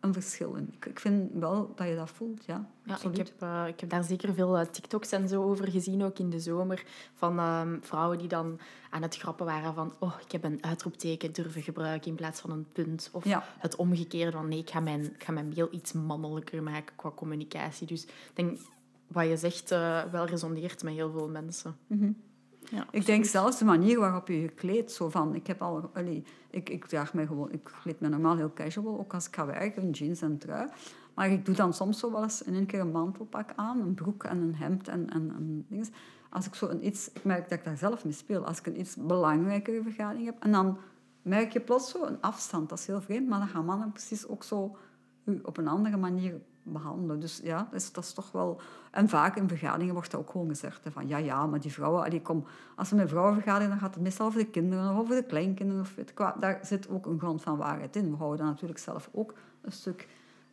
een 0.00 0.12
verschil 0.12 0.54
in. 0.54 0.68
Ik, 0.72 0.86
ik 0.86 1.00
vind 1.00 1.30
wel 1.32 1.72
dat 1.74 1.88
je 1.88 1.94
dat 1.94 2.10
voelt, 2.10 2.44
ja. 2.44 2.68
ja 2.84 2.98
ik, 3.02 3.16
heb, 3.16 3.42
uh, 3.42 3.64
ik 3.66 3.80
heb 3.80 3.90
daar 3.90 4.04
zeker 4.04 4.34
veel 4.34 4.60
uh, 4.60 4.66
TikToks 4.66 5.12
en 5.12 5.28
zo 5.28 5.42
over 5.42 5.70
gezien, 5.70 6.04
ook 6.04 6.18
in 6.18 6.30
de 6.30 6.40
zomer, 6.40 6.84
van 7.14 7.38
uh, 7.38 7.62
vrouwen 7.80 8.18
die 8.18 8.28
dan 8.28 8.58
aan 8.90 9.02
het 9.02 9.16
grappen 9.16 9.46
waren 9.46 9.74
van 9.74 9.92
oh, 9.98 10.14
ik 10.24 10.32
heb 10.32 10.44
een 10.44 10.64
uitroepteken 10.64 11.32
durven 11.32 11.62
gebruiken 11.62 12.10
in 12.10 12.16
plaats 12.16 12.40
van 12.40 12.50
een 12.50 12.66
punt. 12.72 13.10
Of 13.12 13.24
ja. 13.24 13.44
het 13.58 13.76
omgekeerde 13.76 14.32
van 14.32 14.48
nee, 14.48 14.58
ik 14.58 14.70
ga, 14.70 14.80
mijn, 14.80 15.04
ik 15.04 15.24
ga 15.24 15.32
mijn 15.32 15.48
mail 15.48 15.68
iets 15.70 15.92
mannelijker 15.92 16.62
maken 16.62 16.96
qua 16.96 17.10
communicatie. 17.10 17.86
Dus 17.86 18.04
ik 18.04 18.30
denk, 18.34 18.58
wat 19.06 19.28
je 19.28 19.36
zegt, 19.36 19.68
wel 20.10 20.26
resoneert 20.26 20.82
met 20.82 20.94
heel 20.94 21.10
veel 21.10 21.28
mensen. 21.28 21.76
Mm 21.86 21.98
-hmm. 21.98 22.16
Ja, 22.70 22.86
ik 22.90 23.06
denk 23.06 23.24
zelfs 23.24 23.58
de 23.58 23.64
manier 23.64 23.98
waarop 23.98 24.28
je 24.28 24.40
je 24.40 24.48
kleedt. 24.48 24.92
Zo 24.92 25.08
van, 25.08 25.34
ik, 25.34 25.46
heb 25.46 25.62
al, 25.62 25.90
allee, 25.94 26.24
ik, 26.50 26.68
ik 26.68 26.86
draag 26.86 27.14
mij 27.14 27.26
gewoon... 27.26 27.52
Ik 27.52 27.70
kleed 27.82 28.00
me 28.00 28.08
normaal 28.08 28.36
heel 28.36 28.52
casual, 28.52 28.98
ook 28.98 29.14
als 29.14 29.26
ik 29.26 29.34
ga 29.34 29.46
werken, 29.46 29.90
jeans 29.90 30.22
en 30.22 30.38
trui. 30.38 30.68
Maar 31.14 31.30
ik 31.30 31.44
doe 31.44 31.54
dan 31.54 31.74
soms 31.74 31.98
zo 31.98 32.12
wel 32.12 32.22
eens 32.22 32.42
in 32.42 32.54
een 32.54 32.66
keer 32.66 32.80
een 32.80 32.90
mantelpak 32.90 33.52
aan, 33.56 33.80
een 33.80 33.94
broek 33.94 34.24
en 34.24 34.38
een 34.38 34.54
hemd 34.54 34.88
en, 34.88 35.10
en, 35.10 35.32
en 35.36 35.64
dingen. 35.68 35.86
Als 36.30 36.46
ik 36.46 36.54
zo 36.54 36.68
een 36.68 36.86
iets... 36.86 37.10
Ik 37.12 37.24
merk 37.24 37.48
dat 37.48 37.58
ik 37.58 37.64
daar 37.64 37.76
zelf 37.76 38.04
mee 38.04 38.12
speel. 38.12 38.44
Als 38.44 38.58
ik 38.58 38.66
een 38.66 38.80
iets 38.80 38.96
belangrijkere 38.96 39.82
vergadering 39.82 40.26
heb. 40.26 40.42
En 40.42 40.52
dan 40.52 40.78
merk 41.22 41.52
je 41.52 41.60
plots 41.60 41.90
zo 41.90 42.04
een 42.04 42.20
afstand. 42.20 42.68
Dat 42.68 42.78
is 42.78 42.86
heel 42.86 43.00
vreemd, 43.00 43.28
maar 43.28 43.38
dan 43.38 43.48
gaan 43.48 43.64
mannen 43.64 43.92
precies 43.92 44.28
ook 44.28 44.42
zo 44.42 44.76
op 45.42 45.56
een 45.56 45.68
andere 45.68 45.96
manier 45.96 46.40
behandelen. 46.62 47.20
Dus 47.20 47.40
ja, 47.42 47.56
dat 47.70 47.80
is, 47.80 47.92
dat 47.92 48.04
is 48.04 48.12
toch 48.12 48.32
wel... 48.32 48.60
En 48.90 49.08
vaak 49.08 49.36
in 49.36 49.48
vergaderingen 49.48 49.94
wordt 49.94 50.10
dat 50.10 50.20
ook 50.20 50.30
gewoon 50.30 50.48
gezegd. 50.48 50.80
van, 50.90 51.08
ja, 51.08 51.16
ja, 51.16 51.46
maar 51.46 51.60
die 51.60 51.72
vrouwen... 51.72 52.04
Allee, 52.04 52.22
kom, 52.22 52.44
als 52.76 52.90
we 52.90 52.96
met 52.96 53.08
vrouwen 53.08 53.34
vergaderen, 53.34 53.68
dan 53.68 53.78
gaat 53.78 53.94
het 53.94 54.02
meestal 54.02 54.26
over 54.26 54.38
de 54.38 54.50
kinderen 54.50 54.90
of 54.90 54.98
over 54.98 55.14
de 55.14 55.26
kleinkinderen. 55.26 55.82
Of 55.82 55.94
weet 55.94 56.10
ik. 56.10 56.18
Daar 56.38 56.58
zit 56.62 56.88
ook 56.88 57.06
een 57.06 57.18
grond 57.18 57.42
van 57.42 57.56
waarheid 57.56 57.96
in. 57.96 58.10
We 58.10 58.16
houden 58.16 58.38
daar 58.38 58.48
natuurlijk 58.48 58.78
zelf 58.78 59.08
ook 59.12 59.34
een 59.60 59.72
stuk 59.72 60.08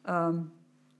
um, 0.09 0.51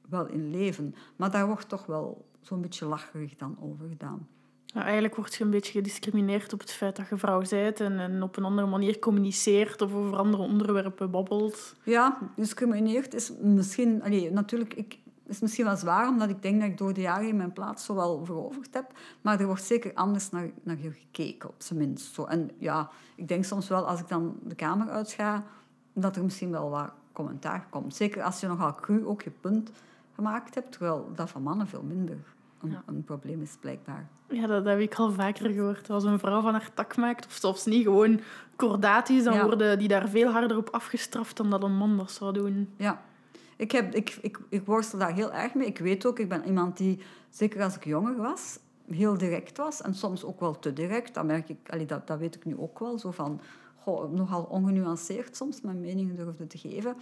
wel 0.10 0.28
in 0.28 0.50
leven. 0.50 0.96
Maar 1.16 1.32
daar 1.32 1.48
wordt 1.48 1.70
toch 1.70 1.86
wel 1.86 2.26
zo'n 2.42 2.62
beetje 2.62 2.86
lacherig 2.86 3.36
dan 3.36 3.58
over 3.60 3.88
gedaan. 3.88 4.28
Ja, 4.77 4.84
eigenlijk 4.84 5.15
word 5.15 5.36
je 5.36 5.43
een 5.43 5.50
beetje 5.50 5.72
gediscrimineerd 5.72 6.53
op 6.53 6.60
het 6.60 6.72
feit 6.72 6.96
dat 6.96 7.07
je 7.10 7.17
vrouw 7.17 7.41
bent 7.50 7.79
en, 7.79 8.00
en 8.00 8.24
op 8.24 8.38
een 8.38 8.43
andere 8.43 8.67
manier 8.67 9.00
communiceert 9.00 9.81
of 9.81 9.93
over 9.93 10.17
andere 10.17 10.43
onderwerpen 10.43 11.12
babbelt. 11.12 11.75
Ja, 11.84 12.17
discrimineerd 12.36 13.13
is 13.13 13.31
misschien... 13.41 14.03
Allee, 14.03 14.31
natuurlijk, 14.31 14.74
ik, 14.74 14.98
is 15.25 15.39
misschien 15.39 15.65
wel 15.65 15.75
zwaar, 15.75 16.07
omdat 16.07 16.29
ik 16.29 16.41
denk 16.41 16.60
dat 16.60 16.69
ik 16.69 16.77
door 16.77 16.93
de 16.93 17.01
jaren 17.01 17.36
mijn 17.36 17.53
plaats 17.53 17.86
zo 17.86 17.96
wel 17.96 18.25
veroverd 18.25 18.74
heb. 18.74 18.91
Maar 19.22 19.39
er 19.39 19.46
wordt 19.46 19.63
zeker 19.63 19.93
anders 19.93 20.29
naar, 20.29 20.50
naar 20.63 20.77
je 20.79 20.91
gekeken, 20.91 21.50
op 21.50 21.55
zijn 21.57 21.79
minst. 21.79 22.13
Zo. 22.13 22.25
En 22.25 22.51
ja, 22.57 22.89
ik 23.15 23.27
denk 23.27 23.46
soms 23.46 23.67
wel, 23.67 23.88
als 23.88 24.00
ik 24.00 24.07
dan 24.07 24.39
de 24.43 24.55
kamer 24.55 24.89
uitga, 24.89 25.43
dat 25.93 26.15
er 26.15 26.24
misschien 26.24 26.51
wel 26.51 26.69
wat 26.69 26.91
commentaar 27.12 27.67
komt. 27.69 27.96
Zeker 27.96 28.24
als 28.24 28.39
je 28.39 28.48
nogal 28.48 28.75
cru 28.75 29.05
ook 29.05 29.22
je 29.22 29.31
punt 29.41 29.72
gemaakt 30.15 30.55
hebt, 30.55 30.72
terwijl 30.72 31.12
dat 31.15 31.29
van 31.29 31.41
mannen 31.41 31.67
veel 31.67 31.84
minder 31.84 32.17
een, 32.62 32.78
een, 32.86 33.04
probleem 33.04 33.42
is, 33.42 33.58
blijkbaar. 33.60 34.08
Ja, 34.30 34.48
dat 34.48 34.66
heb 34.66 34.80
ik 34.80 34.96
al 34.96 35.12
vaker 35.12 35.50
gehoord. 35.50 35.90
Als 35.90 36.04
een 36.04 36.20
vrouw 36.20 36.42
van 36.42 36.52
haar 36.52 36.74
tak 36.74 36.98
maakt, 36.98 37.26
of 37.26 37.34
zelfs 37.34 37.66
niet, 37.66 37.84
gewoon 37.84 38.20
kordaat 38.56 39.10
is, 39.10 39.24
dan 39.24 39.42
worden 39.42 39.80
die 39.80 39.88
daar 39.88 40.10
veel 40.10 40.32
harder 40.32 40.58
op 40.58 40.70
afgestraft 40.70 41.38
dan 41.38 41.50
dat 41.50 41.64
een 41.64 41.78
man 41.78 41.98
dat 41.98 42.12
zou 42.12 42.34
doen. 42.34 42.70
Ja, 42.78 43.02
ik, 43.56 43.72
heb, 43.72 43.96
ik, 43.96 44.18
ik, 44.22 44.40
ik 44.50 44.66
worstel 44.66 45.00
daar 45.00 45.14
heel 45.14 45.34
erg 45.34 45.54
mee. 45.54 45.68
Ik 45.68 45.78
weet 45.78 46.06
ook, 46.06 46.20
ik 46.20 46.30
ben 46.30 46.46
iemand 46.46 46.78
die, 46.78 47.00
zeker 47.30 47.64
als 47.64 47.76
ik 47.76 47.86
jonger 47.86 48.16
was, 48.16 48.60
heel 48.90 49.18
direct 49.18 49.58
was. 49.58 49.82
En 49.82 49.96
soms 49.96 50.24
ook 50.24 50.40
wel 50.40 50.60
te 50.60 50.74
direct. 50.74 51.14
Dat, 51.14 51.26
merk 51.26 51.50
ik, 51.50 51.58
allee, 51.70 51.86
dat, 51.86 52.08
dat 52.08 52.20
weet 52.20 52.36
ik 52.36 52.46
nu 52.46 52.58
ook 52.58 52.80
wel. 52.80 53.00
Zo 53.00 53.12
van, 53.12 53.42
goh, 53.80 54.12
nogal 54.12 54.44
ongenuanceerd 54.44 55.36
soms 55.36 55.62
mijn 55.62 55.80
mening 55.80 56.16
durfde 56.16 56.48
te 56.48 56.58
geven. 56.58 56.96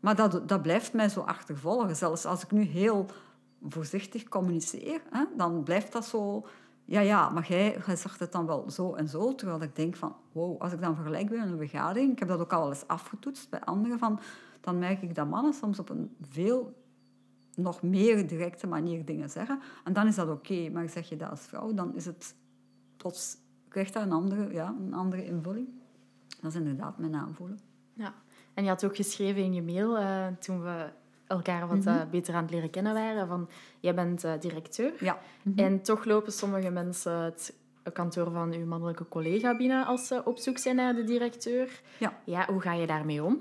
Maar 0.00 0.16
dat, 0.16 0.48
dat 0.48 0.62
blijft 0.62 0.92
mij 0.92 1.08
zo 1.08 1.20
achtervolgen. 1.20 1.96
Zelfs 1.96 2.24
als 2.24 2.42
ik 2.42 2.50
nu 2.50 2.62
heel 2.62 3.06
voorzichtig 3.68 4.28
communiceer, 4.28 5.02
hè, 5.10 5.24
dan 5.36 5.62
blijft 5.62 5.92
dat 5.92 6.04
zo... 6.04 6.46
Ja, 6.84 7.00
ja, 7.00 7.30
maar 7.30 7.48
jij, 7.48 7.80
zegt 7.86 8.20
het 8.20 8.32
dan 8.32 8.46
wel 8.46 8.70
zo 8.70 8.94
en 8.94 9.08
zo. 9.08 9.34
Terwijl 9.34 9.62
ik 9.62 9.76
denk 9.76 9.96
van, 9.96 10.16
wow, 10.32 10.60
als 10.60 10.72
ik 10.72 10.80
dan 10.80 10.94
vergelijk 10.94 11.28
ben 11.28 11.42
in 11.42 11.48
een 11.48 11.68
vergadering, 11.68 12.12
ik 12.12 12.18
heb 12.18 12.28
dat 12.28 12.40
ook 12.40 12.52
al 12.52 12.60
wel 12.60 12.68
eens 12.68 12.86
afgetoetst 12.86 13.50
bij 13.50 13.60
anderen, 13.60 13.98
van, 13.98 14.20
dan 14.60 14.78
merk 14.78 15.02
ik 15.02 15.14
dat 15.14 15.28
mannen 15.28 15.52
soms 15.52 15.78
op 15.78 15.88
een 15.88 16.16
veel 16.20 16.72
nog 17.54 17.82
meer 17.82 18.26
directe 18.26 18.66
manier 18.66 19.04
dingen 19.04 19.30
zeggen. 19.30 19.60
En 19.84 19.92
dan 19.92 20.06
is 20.06 20.14
dat 20.14 20.28
oké. 20.28 20.70
Maar 20.70 20.88
zeg 20.88 21.08
je 21.08 21.16
dat 21.16 21.30
als 21.30 21.40
vrouw, 21.40 21.74
dan 21.74 21.94
is 21.94 22.04
het 22.04 22.34
plots, 22.96 23.36
krijgt 23.68 23.92
dat 23.92 24.02
een 24.02 24.12
andere, 24.12 24.52
ja, 24.52 24.74
een 24.80 24.94
andere 24.94 25.24
invulling. 25.24 25.68
Dat 26.40 26.50
is 26.50 26.58
inderdaad 26.58 26.98
mijn 26.98 27.14
aanvoelen. 27.14 27.58
Ja. 27.94 28.14
En 28.54 28.62
je 28.62 28.68
had 28.68 28.84
ook 28.84 28.96
geschreven 28.96 29.42
in 29.42 29.54
je 29.54 29.62
mail, 29.62 29.98
eh, 29.98 30.26
toen 30.26 30.62
we 30.62 30.92
elkaar 31.26 31.68
wat 31.68 31.86
eh, 31.86 32.00
beter 32.10 32.34
aan 32.34 32.42
het 32.42 32.50
leren 32.50 32.70
kennen 32.70 32.94
waren, 32.94 33.26
van 33.26 33.48
jij 33.80 33.94
bent 33.94 34.24
eh, 34.24 34.32
directeur. 34.40 34.92
Ja. 34.98 35.18
En 35.56 35.82
toch 35.82 36.04
lopen 36.04 36.32
sommige 36.32 36.70
mensen 36.70 37.12
het 37.12 37.54
kantoor 37.92 38.30
van 38.30 38.52
uw 38.52 38.66
mannelijke 38.66 39.08
collega 39.08 39.56
binnen 39.56 39.86
als 39.86 40.06
ze 40.06 40.22
op 40.24 40.38
zoek 40.38 40.58
zijn 40.58 40.76
naar 40.76 40.94
de 40.94 41.04
directeur. 41.04 41.82
Ja. 41.98 42.18
Ja, 42.24 42.46
hoe 42.50 42.60
ga 42.60 42.72
je 42.72 42.86
daarmee 42.86 43.24
om? 43.24 43.38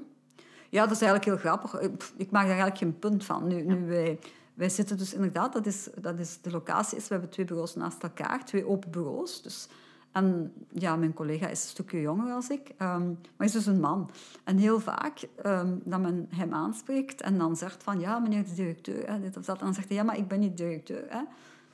Ja, 0.69 0.83
dat 0.83 0.91
is 0.91 1.01
eigenlijk 1.01 1.25
heel 1.25 1.51
grappig. 1.51 1.79
Ik 2.17 2.31
maak 2.31 2.47
daar 2.47 2.57
eigenlijk 2.57 2.77
geen 2.77 2.99
punt 2.99 3.25
van. 3.25 3.47
Nu, 3.47 3.61
nu 3.61 3.87
wij, 3.87 4.19
wij 4.53 4.69
zitten 4.69 4.97
dus 4.97 5.13
inderdaad, 5.13 5.53
dat 5.53 5.65
is, 5.65 5.89
dat 5.95 6.19
is 6.19 6.41
de 6.41 6.51
locatie 6.51 6.97
is, 6.97 7.07
we 7.07 7.13
hebben 7.13 7.29
twee 7.29 7.45
bureaus 7.45 7.75
naast 7.75 8.03
elkaar, 8.03 8.45
twee 8.45 8.67
open 8.67 8.91
bureaus. 8.91 9.41
Dus, 9.41 9.67
en 10.11 10.53
ja, 10.69 10.95
mijn 10.95 11.13
collega 11.13 11.47
is 11.47 11.63
een 11.63 11.69
stukje 11.69 12.01
jonger 12.01 12.33
als 12.33 12.49
ik, 12.49 12.71
ehm, 12.77 13.07
maar 13.37 13.47
is 13.47 13.51
dus 13.51 13.65
een 13.65 13.79
man. 13.79 14.09
En 14.43 14.57
heel 14.57 14.79
vaak 14.79 15.27
ehm, 15.35 15.77
dat 15.83 15.99
men 15.99 16.27
hem 16.29 16.53
aanspreekt 16.53 17.21
en 17.21 17.37
dan 17.37 17.55
zegt 17.55 17.83
van, 17.83 17.99
ja, 17.99 18.19
meneer 18.19 18.43
de 18.43 18.53
directeur, 18.53 19.09
hè, 19.11 19.19
dit 19.19 19.37
of 19.37 19.45
dat. 19.45 19.59
Dan 19.59 19.73
zegt 19.73 19.87
hij, 19.87 19.97
ja, 19.97 20.03
maar 20.03 20.17
ik 20.17 20.27
ben 20.27 20.39
niet 20.39 20.57
directeur. 20.57 21.05
Hè. 21.09 21.21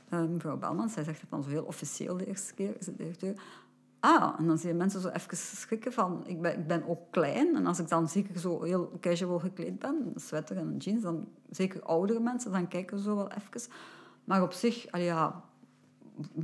Eh, 0.09 0.25
mevrouw 0.25 0.57
Belmans, 0.57 0.93
zij 0.93 1.03
zegt 1.03 1.21
het 1.21 1.29
dan 1.29 1.43
zo 1.43 1.49
heel 1.49 1.63
officieel 1.63 2.17
de 2.17 2.25
eerste 2.25 2.53
keer, 2.53 2.75
is 2.79 2.85
het 2.85 2.97
directeur. 2.97 3.33
Ah, 3.99 4.39
en 4.39 4.47
dan 4.47 4.57
zie 4.57 4.69
je 4.69 4.75
mensen 4.75 5.01
zo 5.01 5.07
even 5.07 5.37
schrikken 5.37 5.93
van... 5.93 6.23
Ik 6.25 6.41
ben, 6.41 6.59
ik 6.59 6.67
ben 6.67 6.87
ook 6.87 6.99
klein. 7.09 7.55
En 7.55 7.65
als 7.65 7.79
ik 7.79 7.89
dan 7.89 8.09
zeker 8.09 8.39
zo 8.39 8.63
heel 8.63 8.91
casual 9.01 9.39
gekleed 9.39 9.79
ben, 9.79 10.11
een 10.13 10.19
sweater 10.19 10.57
en 10.57 10.67
een 10.67 10.77
jeans, 10.77 11.01
dan 11.01 11.27
zeker 11.49 11.81
oudere 11.81 12.19
mensen, 12.19 12.51
dan 12.51 12.67
kijken 12.67 12.97
ze 12.97 13.03
zo 13.03 13.15
wel 13.15 13.31
even. 13.31 13.71
Maar 14.23 14.41
op 14.41 14.51
zich, 14.51 14.97
ja... 14.97 15.43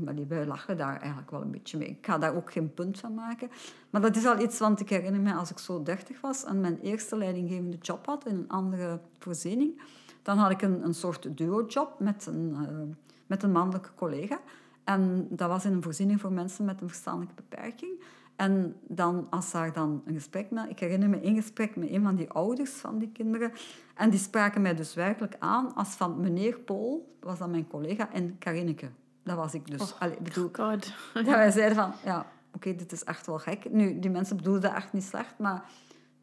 allee, 0.05 0.25
wij 0.25 0.45
lachen 0.45 0.77
daar 0.77 0.99
eigenlijk 0.99 1.31
wel 1.31 1.41
een 1.41 1.51
beetje 1.51 1.77
mee. 1.77 1.87
Ik 1.87 2.05
ga 2.05 2.17
daar 2.17 2.35
ook 2.35 2.51
geen 2.51 2.73
punt 2.73 2.99
van 2.99 3.13
maken. 3.13 3.49
Maar 3.89 4.01
dat 4.01 4.15
is 4.15 4.25
al 4.25 4.39
iets, 4.39 4.59
want 4.59 4.79
ik 4.79 4.89
herinner 4.89 5.21
me 5.21 5.33
als 5.33 5.51
ik 5.51 5.57
zo 5.57 5.83
dertig 5.83 6.21
was 6.21 6.43
en 6.43 6.61
mijn 6.61 6.79
eerste 6.79 7.17
leidinggevende 7.17 7.77
job 7.77 8.05
had 8.05 8.25
in 8.25 8.35
een 8.35 8.49
andere 8.49 8.99
voorziening, 9.19 9.81
dan 10.21 10.37
had 10.37 10.51
ik 10.51 10.61
een, 10.61 10.85
een 10.85 10.93
soort 10.93 11.37
duo-job 11.37 11.99
met 11.99 12.25
een, 12.25 12.55
eh, 12.55 12.97
met 13.27 13.43
een 13.43 13.51
mannelijke 13.51 13.89
collega. 13.95 14.39
En 14.83 15.27
dat 15.29 15.49
was 15.49 15.65
in 15.65 15.73
een 15.73 15.83
voorziening 15.83 16.21
voor 16.21 16.31
mensen 16.31 16.65
met 16.65 16.81
een 16.81 16.87
verstandelijke 16.87 17.35
beperking. 17.35 18.03
En 18.35 18.75
dan, 18.87 19.27
als 19.29 19.51
daar 19.51 19.73
dan 19.73 20.01
een 20.05 20.13
gesprek 20.13 20.51
met... 20.51 20.69
Ik 20.69 20.79
herinner 20.79 21.09
me 21.09 21.19
één 21.19 21.35
gesprek 21.35 21.75
met 21.75 21.89
een 21.89 22.03
van 22.03 22.15
die 22.15 22.29
ouders 22.29 22.71
van 22.71 22.97
die 22.97 23.11
kinderen. 23.11 23.51
En 23.95 24.09
die 24.09 24.19
spraken 24.19 24.61
mij 24.61 24.75
dus 24.75 24.93
werkelijk 24.93 25.35
aan 25.39 25.75
als 25.75 25.89
van 25.89 26.19
meneer 26.19 26.59
Paul, 26.59 27.15
was 27.19 27.39
dat 27.39 27.49
mijn 27.49 27.67
collega, 27.67 28.11
en 28.11 28.37
Karineke. 28.39 28.89
Dat 29.23 29.35
was 29.35 29.53
ik 29.53 29.71
dus. 29.71 29.99
Allee, 29.99 30.15
ik 30.15 30.23
bedoel, 30.23 30.49
God. 30.51 30.93
dat 31.13 31.25
wij 31.25 31.51
zeiden 31.51 31.75
van, 31.75 31.93
ja, 32.05 32.25
oké, 32.53 32.75
dit 32.75 32.91
is 32.91 33.03
echt 33.03 33.25
wel 33.25 33.39
gek. 33.39 33.71
Nu, 33.71 33.99
die 33.99 34.09
mensen 34.09 34.37
bedoelden 34.37 34.61
dat 34.61 34.73
echt 34.73 34.93
niet 34.93 35.03
slecht, 35.03 35.37
maar 35.37 35.63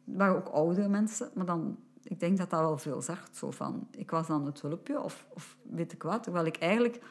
het 0.05 0.15
waren 0.17 0.35
ook 0.35 0.47
oudere 0.47 0.87
mensen. 0.87 1.29
Maar 1.33 1.45
dan, 1.45 1.77
ik 2.03 2.19
denk 2.19 2.37
dat 2.37 2.49
dat 2.49 2.59
wel 2.59 2.77
veel 2.77 3.01
zegt. 3.01 3.37
Zo 3.37 3.51
van, 3.51 3.87
ik 3.91 4.11
was 4.11 4.27
dan 4.27 4.45
het 4.45 4.61
hulpje 4.61 5.01
of, 5.01 5.25
of 5.33 5.57
weet 5.63 5.93
ik 5.93 6.03
wat. 6.03 6.23
Terwijl 6.23 6.45
ik 6.45 6.57
eigenlijk 6.57 7.01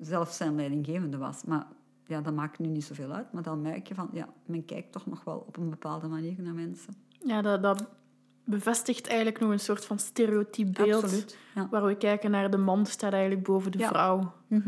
zelf 0.00 0.32
zijn 0.32 0.54
leidinggevende 0.54 1.16
was. 1.16 1.44
Maar 1.44 1.66
ja, 2.06 2.20
dat 2.20 2.34
maakt 2.34 2.58
nu 2.58 2.68
niet 2.68 2.84
zoveel 2.84 3.12
uit. 3.12 3.32
Maar 3.32 3.42
dan 3.42 3.60
merk 3.62 3.86
je 3.86 3.94
van, 3.94 4.08
ja, 4.12 4.28
men 4.46 4.64
kijkt 4.64 4.92
toch 4.92 5.06
nog 5.06 5.24
wel 5.24 5.44
op 5.46 5.56
een 5.56 5.70
bepaalde 5.70 6.08
manier 6.08 6.42
naar 6.42 6.54
mensen. 6.54 6.94
Ja, 7.24 7.42
dat, 7.42 7.62
dat 7.62 7.86
bevestigt 8.44 9.06
eigenlijk 9.06 9.40
nog 9.40 9.50
een 9.50 9.60
soort 9.60 9.84
van 9.84 9.98
stereotyp 9.98 10.72
beeld. 10.72 11.02
Absoluut. 11.02 11.38
Ja. 11.54 11.68
Waar 11.70 11.84
we 11.84 11.96
kijken 11.96 12.30
naar 12.30 12.50
de 12.50 12.56
man 12.56 12.86
staat 12.86 13.12
eigenlijk 13.12 13.42
boven 13.42 13.72
de 13.72 13.78
Ja. 13.78 13.88
vrouw. 13.88 14.32
Ja. 14.46 14.60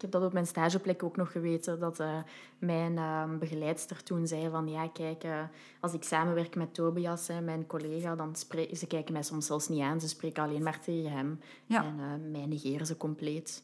Ik 0.00 0.06
heb 0.06 0.20
dat 0.20 0.28
op 0.28 0.32
mijn 0.32 0.46
stageplek 0.46 1.02
ook 1.02 1.16
nog 1.16 1.32
geweten, 1.32 1.80
dat 1.80 2.00
eh, 2.00 2.18
mijn 2.58 2.98
eh, 2.98 3.24
begeleidster 3.38 4.02
toen 4.02 4.26
zei 4.26 4.50
van 4.50 4.68
ja, 4.68 4.88
kijk, 4.88 5.24
eh, 5.24 5.42
als 5.80 5.92
ik 5.92 6.02
samenwerk 6.02 6.56
met 6.56 6.74
Tobias, 6.74 7.28
hè, 7.28 7.40
mijn 7.40 7.66
collega, 7.66 8.16
dan 8.16 8.36
spreken 8.36 8.76
ze 8.76 8.86
kijken 8.86 9.12
mij 9.12 9.22
soms 9.22 9.46
zelfs 9.46 9.68
niet 9.68 9.80
aan, 9.80 10.00
ze 10.00 10.08
spreken 10.08 10.42
alleen 10.42 10.62
maar 10.62 10.80
tegen 10.80 11.12
hem. 11.12 11.40
Ja. 11.66 11.84
En 11.84 11.94
eh, 11.98 12.30
mij 12.30 12.46
negeren 12.46 12.86
ze 12.86 12.96
compleet. 12.96 13.62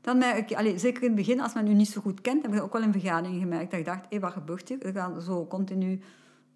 Dan 0.00 0.18
merk 0.18 0.48
je, 0.48 0.56
allee, 0.56 0.78
zeker 0.78 1.02
in 1.02 1.08
het 1.08 1.16
begin, 1.16 1.40
als 1.40 1.54
men 1.54 1.66
u 1.66 1.74
niet 1.74 1.88
zo 1.88 2.00
goed 2.00 2.20
kent, 2.20 2.42
heb 2.42 2.54
ik 2.54 2.62
ook 2.62 2.72
wel 2.72 2.82
in 2.82 2.92
vergaderingen 2.92 3.40
gemerkt 3.40 3.70
dat 3.70 3.80
ik 3.80 3.86
dacht, 3.86 4.04
hé, 4.10 4.18
wat 4.18 4.32
gebeurt 4.32 4.68
hier? 4.68 4.82
Er 4.82 4.92
gaan 4.92 5.20
zo 5.20 5.46
continu 5.46 6.00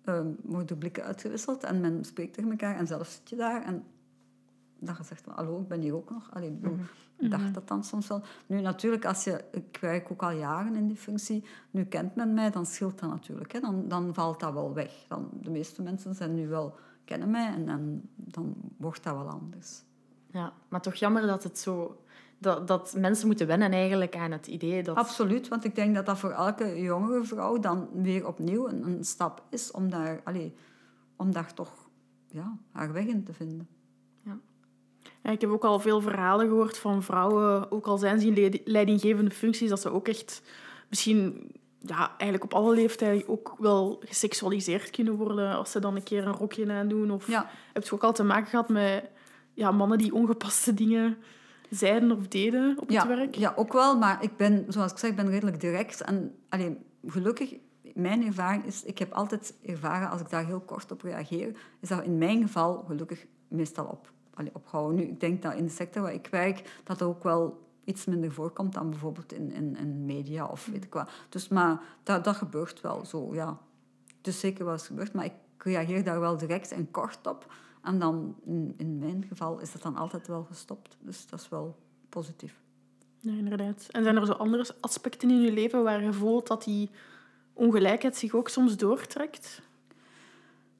ehm, 0.05 0.27
worden 0.43 0.79
blikken 0.79 1.05
uitgewisseld 1.05 1.65
en 1.65 1.81
men 1.81 2.05
spreekt 2.05 2.35
tegen 2.35 2.51
elkaar 2.51 2.77
en 2.77 2.87
zelf 2.87 3.09
zit 3.09 3.31
je 3.31 3.37
daar 3.37 3.65
en 3.65 3.85
dat 4.81 4.97
je 4.97 5.05
zegt 5.05 5.23
van, 5.25 5.33
hallo, 5.33 5.61
ik 5.61 5.69
ben 5.69 5.81
hier 5.81 5.95
ook 5.95 6.11
nog. 6.11 6.31
Allee, 6.33 6.49
ik 6.49 6.61
bedoel, 6.61 6.79
dacht 7.19 7.55
dat 7.55 7.69
dan 7.69 7.85
soms 7.85 8.07
wel. 8.07 8.23
Nu 8.47 8.61
natuurlijk, 8.61 9.05
als 9.05 9.25
je, 9.25 9.45
ik 9.53 9.79
werk 9.81 10.11
ook 10.13 10.23
al 10.23 10.31
jaren 10.31 10.75
in 10.75 10.87
die 10.87 10.97
functie, 10.97 11.45
nu 11.71 11.85
kent 11.85 12.15
men 12.15 12.35
mij, 12.35 12.51
dan 12.51 12.67
scheelt 12.67 12.99
dat 12.99 13.11
natuurlijk. 13.11 13.53
Hè. 13.53 13.61
Dan, 13.61 13.89
dan 13.89 14.15
valt 14.15 14.41
dat 14.41 14.53
wel 14.53 14.75
weg. 14.75 15.05
Dan, 15.09 15.29
de 15.33 15.51
meeste 15.51 15.83
mensen 15.83 16.15
zijn 16.15 16.35
nu 16.35 16.49
wel, 16.49 16.75
kennen 17.05 17.31
mij 17.31 17.47
en, 17.47 17.69
en 17.69 18.09
dan 18.15 18.55
wordt 18.77 19.03
dat 19.05 19.15
wel 19.15 19.29
anders. 19.29 19.83
Ja, 20.31 20.53
maar 20.69 20.81
toch 20.81 20.95
jammer 20.95 21.27
dat 21.27 21.43
het 21.43 21.59
zo... 21.59 22.03
Dat, 22.39 22.69
dat 22.69 22.95
mensen 22.97 23.27
moeten 23.27 23.47
wennen 23.47 23.73
eigenlijk 23.73 24.17
aan 24.17 24.31
het 24.31 24.47
idee 24.47 24.83
dat... 24.83 24.97
Absoluut, 24.97 25.49
want 25.49 25.65
ik 25.65 25.75
denk 25.75 25.95
dat 25.95 26.07
dat 26.07 26.19
voor 26.19 26.31
elke 26.31 26.81
jongere 26.81 27.25
vrouw 27.25 27.59
dan 27.59 27.89
weer 27.93 28.27
opnieuw 28.27 28.69
een, 28.69 28.87
een 28.87 29.05
stap 29.05 29.43
is 29.51 29.71
om 29.71 29.91
daar, 29.91 30.21
allee, 30.25 30.55
om 31.17 31.33
daar 31.33 31.55
toch 31.55 31.89
ja, 32.27 32.57
haar 32.73 32.93
weg 32.93 33.05
in 33.05 33.25
te 33.25 33.33
vinden. 33.33 33.69
Ja, 35.23 35.31
ik 35.31 35.41
heb 35.41 35.51
ook 35.51 35.65
al 35.65 35.81
veel 35.81 36.01
verhalen 36.01 36.47
gehoord 36.49 36.79
van 36.79 37.03
vrouwen, 37.03 37.73
ook 37.73 37.87
al 37.87 37.99
zijn 37.99 38.21
ze 38.21 38.27
in 38.27 38.35
leid- 38.35 38.61
leidinggevende 38.65 39.31
functies, 39.31 39.69
dat 39.69 39.81
ze 39.81 39.91
ook 39.91 40.09
echt 40.09 40.43
misschien 40.89 41.51
ja, 41.79 42.09
eigenlijk 42.09 42.45
op 42.45 42.55
alle 42.55 42.75
leeftijden 42.75 43.29
ook 43.29 43.55
wel 43.59 44.03
geseksualiseerd 44.07 44.91
kunnen 44.91 45.15
worden 45.15 45.57
als 45.57 45.71
ze 45.71 45.79
dan 45.81 45.97
een 45.97 46.03
keer 46.03 46.27
een 46.27 46.33
rokje 46.33 46.73
aandoen. 46.73 47.11
Of 47.11 47.27
Ja, 47.27 47.51
heb 47.73 47.85
je 47.85 47.93
ook 47.93 48.05
al 48.05 48.13
te 48.13 48.25
maken 48.25 48.47
gehad 48.47 48.69
met 48.69 49.05
ja, 49.55 49.71
mannen 49.71 49.99
die 49.99 50.15
ongepaste 50.15 50.75
dingen 50.75 51.17
zeiden 51.71 52.11
of 52.13 52.29
deden 52.29 52.77
op 52.81 52.91
ja, 52.91 53.07
het 53.07 53.17
werk? 53.17 53.35
ja, 53.35 53.53
ook 53.57 53.73
wel, 53.73 53.99
maar 53.99 54.23
ik 54.23 54.37
ben, 54.37 54.65
zoals 54.69 54.93
ik 54.93 54.99
zeg, 54.99 55.11
ik 55.11 55.17
ben 55.17 55.31
redelijk 55.31 55.61
direct. 55.61 56.01
En 56.01 56.35
allee, 56.49 56.79
gelukkig, 57.07 57.55
mijn 57.95 58.27
ervaring 58.27 58.65
is, 58.65 58.85
ik 58.85 58.99
heb 58.99 59.13
altijd 59.13 59.55
ervaren, 59.67 60.11
als 60.11 60.21
ik 60.21 60.31
daar 60.31 60.47
heel 60.47 60.61
kort 60.61 60.93
op 60.93 61.03
reageer, 61.03 61.57
is 61.81 61.89
dat 61.89 62.03
in 62.03 62.19
mijn 62.19 62.43
geval 62.43 62.85
gelukkig 62.87 63.27
meestal 63.49 63.85
op, 63.87 64.13
Nu, 64.93 65.03
ik 65.03 65.21
denk 65.21 65.43
dat 65.43 65.55
in 65.55 65.65
de 65.65 65.71
sector 65.71 66.03
waar 66.03 66.13
ik 66.13 66.29
werk, 66.31 66.81
dat 66.85 67.01
er 67.01 67.07
ook 67.07 67.23
wel 67.23 67.69
iets 67.85 68.05
minder 68.05 68.33
voorkomt 68.33 68.75
dan 68.75 68.91
bijvoorbeeld 68.91 69.33
in, 69.33 69.53
in, 69.53 69.77
in 69.77 70.05
media 70.05 70.47
of 70.47 70.67
weet 70.67 70.85
ik 70.85 70.95
wat. 70.95 71.11
Dus, 71.29 71.49
maar 71.49 71.81
dat, 72.03 72.25
dat 72.25 72.37
gebeurt 72.37 72.81
wel 72.81 73.05
zo, 73.05 73.35
ja. 73.35 73.59
Dus 74.21 74.41
zeker 74.41 74.65
wel 74.65 74.73
eens 74.73 74.87
gebeurd, 74.87 75.13
maar 75.13 75.25
ik 75.25 75.33
reageer 75.59 76.05
daar 76.05 76.21
wel 76.21 76.37
direct 76.37 76.73
en 76.73 76.91
kort 76.91 77.27
op. 77.27 77.53
En 77.83 77.99
dan, 77.99 78.37
in, 78.45 78.75
in 78.77 78.99
mijn 78.99 79.25
geval, 79.29 79.59
is 79.59 79.73
dat 79.73 79.83
dan 79.83 79.97
altijd 79.97 80.27
wel 80.27 80.45
gestopt. 80.45 80.97
Dus 81.01 81.27
dat 81.27 81.41
is 81.41 81.49
wel 81.49 81.77
positief. 82.09 82.61
Ja, 83.19 83.33
inderdaad. 83.33 83.87
En 83.91 84.03
zijn 84.03 84.17
er 84.17 84.27
zo 84.27 84.33
andere 84.33 84.75
aspecten 84.81 85.31
in 85.31 85.41
je 85.41 85.53
leven 85.53 85.83
waar 85.83 86.03
je 86.03 86.13
voelt 86.13 86.47
dat 86.47 86.65
die 86.65 86.91
ongelijkheid 87.53 88.17
zich 88.17 88.35
ook 88.35 88.49
soms 88.49 88.77
doortrekt? 88.77 89.63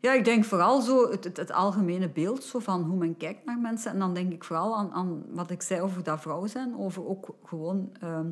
Ja, 0.01 0.13
ik 0.13 0.25
denk 0.25 0.45
vooral 0.45 0.81
zo 0.81 1.11
het, 1.11 1.37
het, 1.37 1.53
algemene 1.53 2.09
beeld 2.09 2.45
zo 2.45 2.59
van 2.59 2.83
hoe 2.83 2.97
men 2.97 3.17
kijkt 3.17 3.45
naar 3.45 3.59
mensen. 3.59 3.93
En 3.93 3.99
dan 3.99 4.15
denk 4.15 4.33
ik 4.33 4.45
vooral 4.45 4.77
aan, 4.77 4.93
aan 4.93 5.25
wat 5.31 5.51
ik 5.51 5.63
zei 5.63 5.81
over 5.81 6.03
dat 6.03 6.21
vrouw 6.21 6.47
zijn, 6.47 6.77
over 6.77 7.07
ook 7.07 7.29
gewoon 7.45 7.93
ehm, 8.01 8.31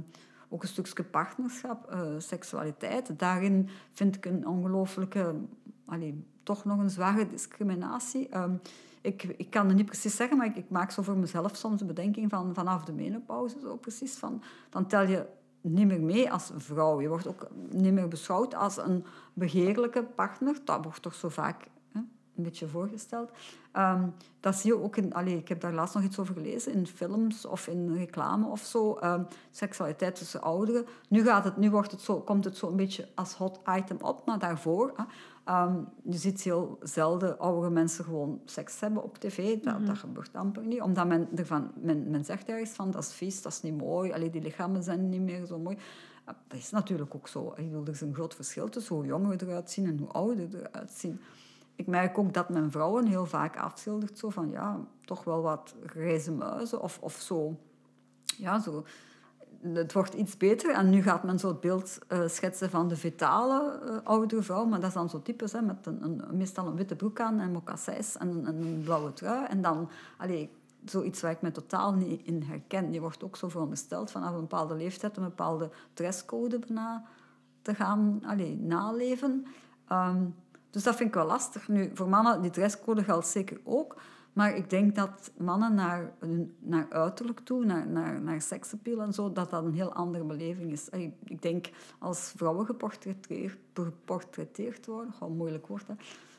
ook 0.49 0.63
een 0.63 0.69
stukje 0.69 1.05
partnerschap, 1.05 1.91
eh, 1.91 2.01
seksualiteit. 2.19 3.19
Daarin 3.19 3.69
vind 3.93 4.17
ik 4.17 4.25
een 4.25 4.47
ongelooflijke, 4.47 5.35
allee, 5.87 6.25
toch 6.43 6.65
nog 6.65 6.79
een 6.79 6.91
zware 6.91 7.29
discriminatie. 7.29 8.29
Ehm, 8.29 8.55
ik, 9.01 9.23
ik 9.23 9.51
kan 9.51 9.67
het 9.67 9.77
niet 9.77 9.87
precies 9.87 10.17
zeggen, 10.17 10.37
maar 10.37 10.47
ik, 10.47 10.57
ik 10.57 10.71
maak 10.71 10.91
zo 10.91 11.03
voor 11.03 11.17
mezelf 11.17 11.57
soms 11.57 11.79
de 11.79 11.85
bedenking 11.85 12.31
van 12.31 12.55
vanaf 12.55 12.85
de 12.85 12.93
menopauze 12.93 13.61
zo 13.61 13.77
precies. 13.77 14.17
Van, 14.17 14.43
dan 14.71 14.87
tel 14.87 15.03
je 15.03 15.27
niet 15.71 15.87
meer 15.87 16.01
mee 16.01 16.33
als 16.33 16.51
vrouw. 16.57 17.01
Je 17.01 17.09
wordt 17.09 17.27
ook 17.27 17.47
niet 17.71 17.93
meer 17.93 18.09
beschouwd 18.09 18.55
als 18.55 18.77
een 18.77 19.05
begeerlijke 19.33 20.03
partner. 20.03 20.57
Dat 20.65 20.85
wordt 20.85 21.03
toch 21.03 21.15
zo 21.15 21.29
vaak 21.29 21.69
hè, 21.93 22.01
een 22.37 22.43
beetje 22.43 22.69
voorgesteld. 22.69 23.31
Ehm, 23.73 24.09
dat 24.41 24.55
zie 24.55 24.71
je 24.71 24.83
ook 24.83 24.97
in... 24.97 25.27
Ik 25.27 25.49
heb 25.49 25.61
daar 25.61 25.75
laatst 25.75 25.95
nog 25.95 26.05
iets 26.05 26.19
over 26.19 26.35
gelezen, 26.35 26.73
in 26.73 26.87
films 26.87 27.47
of 27.47 27.67
in 27.67 27.97
reclame 27.97 28.47
of 28.47 28.61
zo. 28.61 28.95
Ehm, 28.95 29.23
seksualiteit 29.51 30.15
tussen 30.15 30.43
ouderen. 30.43 30.87
Nu, 31.09 31.25
gaat 31.25 31.45
het, 31.45 31.57
nu 31.57 31.71
wordt 31.71 31.91
het 31.91 32.01
zo, 32.01 32.21
komt 32.21 32.45
het 32.45 32.57
zo 32.57 32.69
een 32.69 32.77
beetje 32.77 33.09
als 33.15 33.35
hot 33.35 33.61
item 33.77 33.99
op, 34.01 34.27
maar 34.27 34.39
daarvoor... 34.39 34.93
hè, 34.97 35.05
ehm, 35.49 35.77
je 36.03 36.17
ziet 36.17 36.43
heel 36.43 36.79
zelden 36.83 37.39
oudere 37.39 37.71
mensen 37.71 38.05
gewoon 38.05 38.41
seks 38.45 38.81
hebben 38.81 39.03
op 39.03 39.19
tv. 39.19 39.63
Dat, 39.63 39.87
dat 39.87 39.99
gebeurt 39.99 40.35
amper 40.35 40.67
niet. 40.67 40.81
Omdat 40.81 41.07
men, 41.07 41.29
ervan, 41.35 41.71
men, 41.75 42.11
men 42.11 42.25
zegt 42.25 42.49
ergens 42.49 42.71
van, 42.71 42.91
dat 42.91 43.03
is 43.03 43.13
vies, 43.13 43.43
dat 43.43 43.53
is 43.53 43.63
niet 43.63 43.77
mooi. 43.77 44.13
Allee, 44.13 44.31
die 44.31 44.43
lichamen 44.43 44.83
zijn 44.83 45.09
niet 45.09 45.21
meer 45.21 45.47
zo 45.47 45.59
mooi. 45.59 45.77
Ja, 46.27 46.37
Dat 46.49 46.59
is 46.59 46.71
natuurlijk 46.71 47.15
ook 47.15 47.29
zo. 47.29 47.53
Ik 47.57 47.65
bedoel, 47.65 47.83
er 47.83 47.93
is 47.93 48.01
een 48.01 48.15
groot 48.15 48.35
verschil 48.35 48.69
tussen 48.69 48.95
hoe 48.95 49.05
jonger 49.05 49.43
eruit 49.43 49.71
zien 49.71 49.87
en 49.87 49.99
hoe 49.99 50.09
ouder 50.09 50.49
eruit 50.55 50.91
zien. 50.91 51.21
Ik 51.77 51.87
merk 51.87 52.19
ook 52.19 52.35
dat 52.35 52.49
men 52.49 52.71
vrouwen 52.71 53.07
heel 53.07 53.27
vaak 53.27 53.57
afschildert 53.57 54.19
zo 54.19 54.29
van, 54.29 54.51
ja, 54.51 54.81
toch 55.05 55.25
wel 55.25 55.43
wat 55.43 55.75
grijze 55.87 56.33
muizen 56.33 56.81
of, 56.81 56.99
of 57.01 57.15
zo. 57.15 57.57
Ja, 58.37 58.61
zo. 58.61 58.85
Het 59.63 59.93
wordt 59.93 60.15
iets 60.15 60.37
beter 60.37 60.75
en 60.75 60.91
nu 60.91 61.03
gaat 61.03 61.23
men 61.23 61.39
zo 61.39 61.49
het 61.49 61.61
beeld 61.61 61.99
eh, 62.09 62.29
schetsen 62.29 62.71
van 62.71 62.89
de 62.89 62.97
vitale 62.97 63.81
eh, 63.81 63.97
oudere 64.05 64.43
vrouw, 64.43 64.65
maar 64.65 64.81
dat 64.81 64.89
is 64.89 64.95
dan 64.95 65.11
zo 65.11 65.23
typisch, 65.23 65.53
hè, 65.53 65.63
met 65.63 65.87
een, 65.87 66.05
een, 66.05 66.37
meestal 66.37 66.67
een 66.67 66.77
witte 66.77 66.97
broek 66.97 67.21
aan 67.21 67.41
en 67.41 67.53
mocassins 67.53 68.17
en 68.17 68.47
en 68.47 68.57
een 68.57 68.81
blauwe 68.85 69.13
trui. 69.13 69.47
En 69.47 69.63
dan, 69.63 69.91
allee, 70.17 70.51
zoiets 70.85 71.21
waar 71.21 71.31
ik 71.31 71.43
me 71.43 71.53
totaal 71.53 71.93
niet 71.93 72.21
in 72.25 72.43
herken. 72.43 72.93
Je 72.93 73.01
wordt 73.01 73.25
ook 73.25 73.37
zo 73.37 73.49
verondersteld 73.49 74.11
vanaf 74.11 74.35
een 74.35 74.41
bepaalde 74.41 74.75
leeftijd 74.75 75.17
een 75.17 75.23
bepaalde 75.23 75.71
dresscode 75.93 76.59
bijna 76.59 77.05
te 77.63 77.75
gaan 77.75 78.23
allee, 78.27 78.57
naleven. 78.57 79.47
Ehm, 79.89 80.25
dus 80.71 80.83
dat 80.83 80.97
vind 80.97 81.09
ik 81.09 81.15
wel 81.15 81.27
lastig. 81.27 81.69
Nu, 81.69 81.91
voor 81.95 82.09
mannen, 82.09 82.43
die 82.43 82.51
dresscode 82.51 83.05
geldt 83.05 83.27
zeker 83.27 83.61
ook. 83.65 83.97
Maar 84.39 84.57
ik 84.57 84.71
denk 84.71 84.95
dat 84.95 85.31
mannen 85.37 85.75
naar, 85.75 86.13
naar 86.59 86.87
uiterlijk 86.91 87.41
toe, 87.41 87.65
naar, 87.65 87.87
naar, 87.87 88.21
naar 88.21 88.41
seksappeal 88.41 89.03
en 89.03 89.13
zo, 89.13 89.33
dat 89.33 89.51
dat 89.51 89.65
een 89.65 89.75
heel 89.75 89.93
andere 89.93 90.25
beleving 90.25 90.73
is. 90.73 90.89
Ik, 91.25 91.43
denk, 91.43 91.71
als 91.99 92.33
vrouwen 92.37 92.67
geportretteerd, 92.67 93.59
geportretteerd 93.75 94.87
worden, 94.87 95.13
gewoon 95.13 95.37
moeilijk 95.37 95.67
woord, 95.67 95.87
hè, 95.87 95.95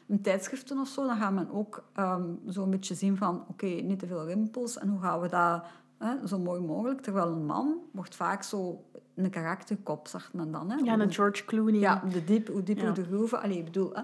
in 0.06 0.22
tijdschriften 0.22 0.78
of 0.78 0.88
zo, 0.88 1.06
dan 1.06 1.18
gaat 1.18 1.34
men 1.34 1.52
ook 1.52 1.84
ehm, 1.94 2.24
zo 2.50 2.64
een 2.64 2.70
beetje 2.70 2.96
zien 2.96 3.18
van, 3.18 3.46
oké, 3.48 3.66
niet 3.66 4.00
te 4.00 4.08
veel 4.08 4.26
rimpels 4.26 4.78
en 4.78 4.88
hoe 4.88 5.00
gaan 5.00 5.22
we 5.22 5.28
dat 5.28 5.64
hè, 5.98 6.28
zo 6.28 6.40
mooi 6.40 6.62
mogelijk. 6.62 7.02
Terwijl 7.02 7.28
een 7.28 7.46
man 7.46 7.78
wordt 7.92 8.16
vaak 8.16 8.44
zo 8.44 8.84
een 9.16 9.30
karakterkop, 9.30 10.08
zegt 10.08 10.34
men 10.34 10.52
dan. 10.52 10.70
Hè? 10.70 10.78
Ja, 10.78 11.00
een 11.00 11.14
George 11.14 11.46
Clooney. 11.46 11.80
Ja, 11.80 12.04
de 12.12 12.24
diep, 12.24 12.48
hoe 12.48 12.64
dieper 12.64 12.86
Ja. 12.86 12.92
de 12.92 13.04
groeven. 13.04 13.42
Allee, 13.42 13.58
ik 13.58 13.66
bedoel, 13.66 13.94
hè, 13.94 14.02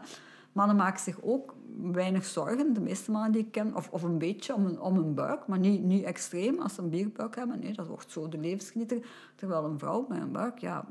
mannen 0.56 0.76
maken 0.76 1.00
zich 1.00 1.18
ook 1.22 1.56
weinig 1.92 2.26
zorgen, 2.26 2.74
de 2.74 2.80
meeste 2.82 3.12
mannen 3.12 3.32
die 3.32 3.42
ik 3.42 3.52
ken, 3.52 3.76
of, 3.76 3.90
of 3.92 4.04
een 4.04 4.18
beetje 4.18 4.54
om 4.54 4.66
een, 4.66 4.80
om 4.82 4.98
een 4.98 5.14
buik, 5.14 5.48
maar 5.48 5.60
niet, 5.60 5.84
niet 5.84 6.04
extreem. 6.04 6.60
Als 6.60 6.74
ze 6.74 6.82
een 6.82 6.90
bierbuik 6.90 7.36
hebben, 7.36 7.60
nee, 7.60 7.74
dat 7.74 7.88
wordt 7.88 8.12
zo 8.12 8.30
de 8.30 8.38
levensgenieter. 8.38 9.06
Terwijl 9.36 9.64
een 9.66 9.80
vrouw 9.80 10.06
met 10.10 10.22
een 10.22 10.32
buik, 10.32 10.58
ja, 10.60 10.86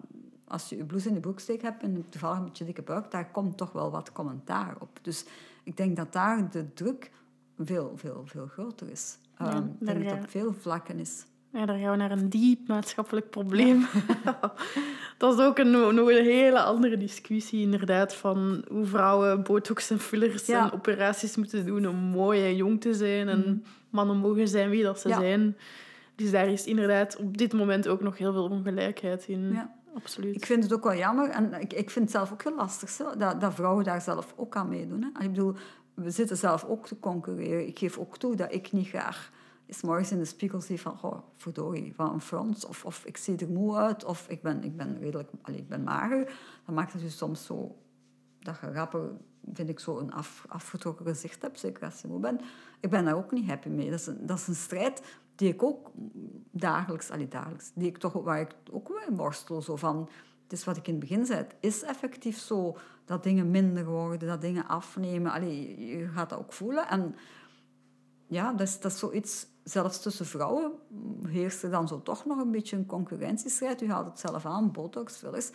als 0.49 0.69
je 0.69 0.77
je 0.77 0.85
blouse 0.85 1.09
in 1.09 1.15
de 1.15 1.21
broek 1.21 1.41
steekt 1.41 1.63
hebt 1.63 1.83
en 1.83 2.05
toevallig 2.09 2.39
een 2.39 2.45
beetje 2.45 2.65
dikke 2.65 2.83
buik, 2.83 3.11
daar 3.11 3.31
komt 3.31 3.57
toch 3.57 3.73
wel 3.73 3.91
wat 3.91 4.13
commentaar 4.13 4.77
op. 4.79 4.99
Dus 5.03 5.25
ik 5.63 5.77
denk 5.77 5.97
dat 5.97 6.13
daar 6.13 6.51
de 6.51 6.73
druk 6.73 7.11
veel, 7.59 7.93
veel, 7.95 8.23
veel 8.27 8.47
groter 8.47 8.91
is. 8.91 9.19
Ja, 9.39 9.51
Ehm, 9.51 9.57
ik 9.57 9.63
daar 9.81 9.95
denk 9.95 9.99
dat 10.05 10.09
ga- 10.09 10.15
het 10.15 10.25
op 10.25 10.31
veel 10.31 10.53
vlakken 10.53 10.99
is. 10.99 11.27
Ja, 11.55 11.67
daar 11.67 11.79
gaan 11.79 11.91
we 11.91 11.97
naar 11.97 12.11
een 12.11 12.29
diep 12.29 12.69
maatschappelijk 12.69 13.31
probleem. 13.31 13.87
dat 15.19 15.39
is 15.39 15.45
ook 15.45 15.59
een, 15.59 15.71
nog 15.71 16.09
een 16.11 16.25
hele 16.25 16.61
andere 16.63 16.97
discussie, 16.97 17.61
inderdaad, 17.63 18.15
van 18.15 18.65
hoe 18.69 18.85
vrouwen 18.87 19.43
botox 19.43 19.91
en 19.91 20.01
fillers 20.01 20.47
Ja. 20.47 20.65
en 20.65 20.73
operaties 20.73 21.37
moeten 21.37 21.67
doen 21.67 21.89
om 21.89 21.97
mooi 21.97 22.45
en 22.45 22.57
jong 22.57 22.81
te 22.81 22.95
zijn. 22.95 23.29
En 23.29 23.65
mannen 23.91 24.17
mogen 24.17 24.49
zijn 24.49 24.71
wie 24.71 24.83
dat 24.83 25.01
ze 25.01 25.09
Ja. 25.09 25.19
zijn. 25.19 25.57
Dus 26.15 26.31
daar 26.31 26.49
is 26.49 26.65
inderdaad 26.65 27.17
op 27.17 27.37
dit 27.39 27.53
moment 27.53 27.89
ook 27.89 28.01
nog 28.01 28.19
heel 28.19 28.33
veel 28.33 28.49
ongelijkheid 28.49 29.25
in. 29.29 29.53
Ja. 29.53 29.75
Absoluut. 29.97 30.35
Ik 30.37 30.47
vind 30.47 30.63
het 30.63 30.73
ook 30.73 30.85
wel 30.85 30.95
jammer 30.97 31.29
en 31.31 31.53
ik, 31.61 31.73
ik 31.73 31.91
vind 31.91 32.05
het 32.05 32.15
zelf 32.15 32.33
ook 32.33 32.43
heel 32.43 32.55
lastig 32.57 32.89
zo, 32.89 33.17
dat, 33.17 33.41
dat 33.41 33.55
vrouwen 33.55 33.85
daar 33.85 34.01
zelf 34.01 34.35
ook 34.37 34.57
aan 34.57 34.69
meedoen. 34.69 35.03
Hè. 35.03 35.25
Ik 35.25 35.31
bedoel, 35.33 35.55
we 35.95 36.11
zitten 36.11 36.37
zelf 36.37 36.65
ook 36.65 36.87
te 36.87 36.99
concurreren. 37.01 37.67
Ik 37.67 37.79
geef 37.79 37.99
ook 37.99 38.19
toe 38.19 38.37
dat 38.37 38.55
ik 38.55 38.73
niet 38.73 38.89
graag 38.89 39.31
eens 39.67 39.83
morgens 39.83 40.11
in 40.11 40.19
de 40.19 40.25
spiegel 40.25 40.61
zie 40.61 40.81
van, 40.81 40.99
oh, 41.03 41.19
verdorie, 41.37 41.95
van 41.95 42.13
een 42.13 42.21
frons, 42.21 42.65
of, 42.65 42.85
of 42.85 43.05
ik 43.05 43.17
zie 43.17 43.37
er 43.37 43.49
moe 43.49 43.77
uit, 43.77 44.05
of 44.05 44.29
ik 44.29 44.43
ben, 44.43 44.65
ik 44.65 44.77
ben 44.77 44.99
redelijk, 44.99 45.31
allee, 45.43 45.59
ik 45.59 45.69
ben 45.69 45.83
mager. 45.83 46.39
Dan 46.65 46.75
maakt 46.75 46.93
het 46.93 47.03
dus 47.03 47.17
soms 47.17 47.45
zo, 47.45 47.77
dat 48.39 48.59
je 48.61 48.73
rapper, 48.73 49.11
vind 49.53 49.69
ik, 49.69 49.81
zo 49.81 49.99
een 49.99 50.13
af, 50.13 50.45
afgetrokken 50.49 51.07
gezicht 51.07 51.43
hebt, 51.43 51.61
zeker 51.61 51.85
als 51.85 52.01
je 52.01 52.09
moe 52.09 52.21
bent. 52.21 52.43
Ik 52.81 52.91
ben 52.91 53.05
daar 53.05 53.17
ook 53.17 53.33
niet 53.33 53.49
happy 53.49 53.69
mee. 53.69 53.91
Dat 53.91 53.99
is 53.99 54.07
een, 54.07 54.27
dat 54.27 54.39
is 54.39 54.47
een 54.47 54.55
strijd 54.55 55.03
die 55.35 55.53
ik 55.53 55.63
ook 55.63 55.91
dagelijks, 56.51 57.11
allee, 57.11 57.29
dagelijks, 57.29 57.73
die 57.75 57.89
ik 57.89 57.99
toch, 57.99 58.13
waar 58.13 58.41
ik 58.41 58.55
ook 58.71 58.89
mee 58.89 59.17
worstel, 59.17 59.63
zo 59.63 59.77
van... 59.77 60.09
Het 60.43 60.53
is 60.53 60.65
wat 60.65 60.77
ik 60.77 60.87
in 60.87 60.95
het 60.95 61.03
begin 61.09 61.27
zei. 61.27 61.39
Het 61.39 61.55
is 61.61 61.83
effectief 61.83 62.39
zo 62.39 62.77
dat 63.05 63.23
dingen 63.23 63.51
minder 63.51 63.85
worden, 63.85 64.29
dat 64.29 64.41
dingen 64.41 64.67
afnemen. 64.67 65.33
Allee, 65.33 65.87
je 65.87 66.09
gaat 66.09 66.31
dat 66.31 66.39
ook 66.39 66.53
voelen. 66.53 66.89
En 66.89 67.15
ja, 68.27 68.53
dat 68.53 68.69
is, 68.69 68.81
dat 68.81 68.93
is 68.93 68.99
zoiets... 68.99 69.47
Zelfs 69.65 70.03
tussen 70.03 70.27
vrouwen 70.27 70.73
heerst 71.27 71.63
er 71.63 71.71
dan 71.71 71.89
zo 71.89 72.03
toch 72.03 72.25
nog 72.25 72.39
een 72.39 72.51
beetje 72.51 72.77
een 72.77 72.87
concurrentiestrijd. 72.87 73.83
U 73.83 73.91
haalt 73.91 74.07
het 74.07 74.19
zelf 74.19 74.47
aan, 74.47 74.73
botox, 74.73 75.17
fillers. 75.17 75.51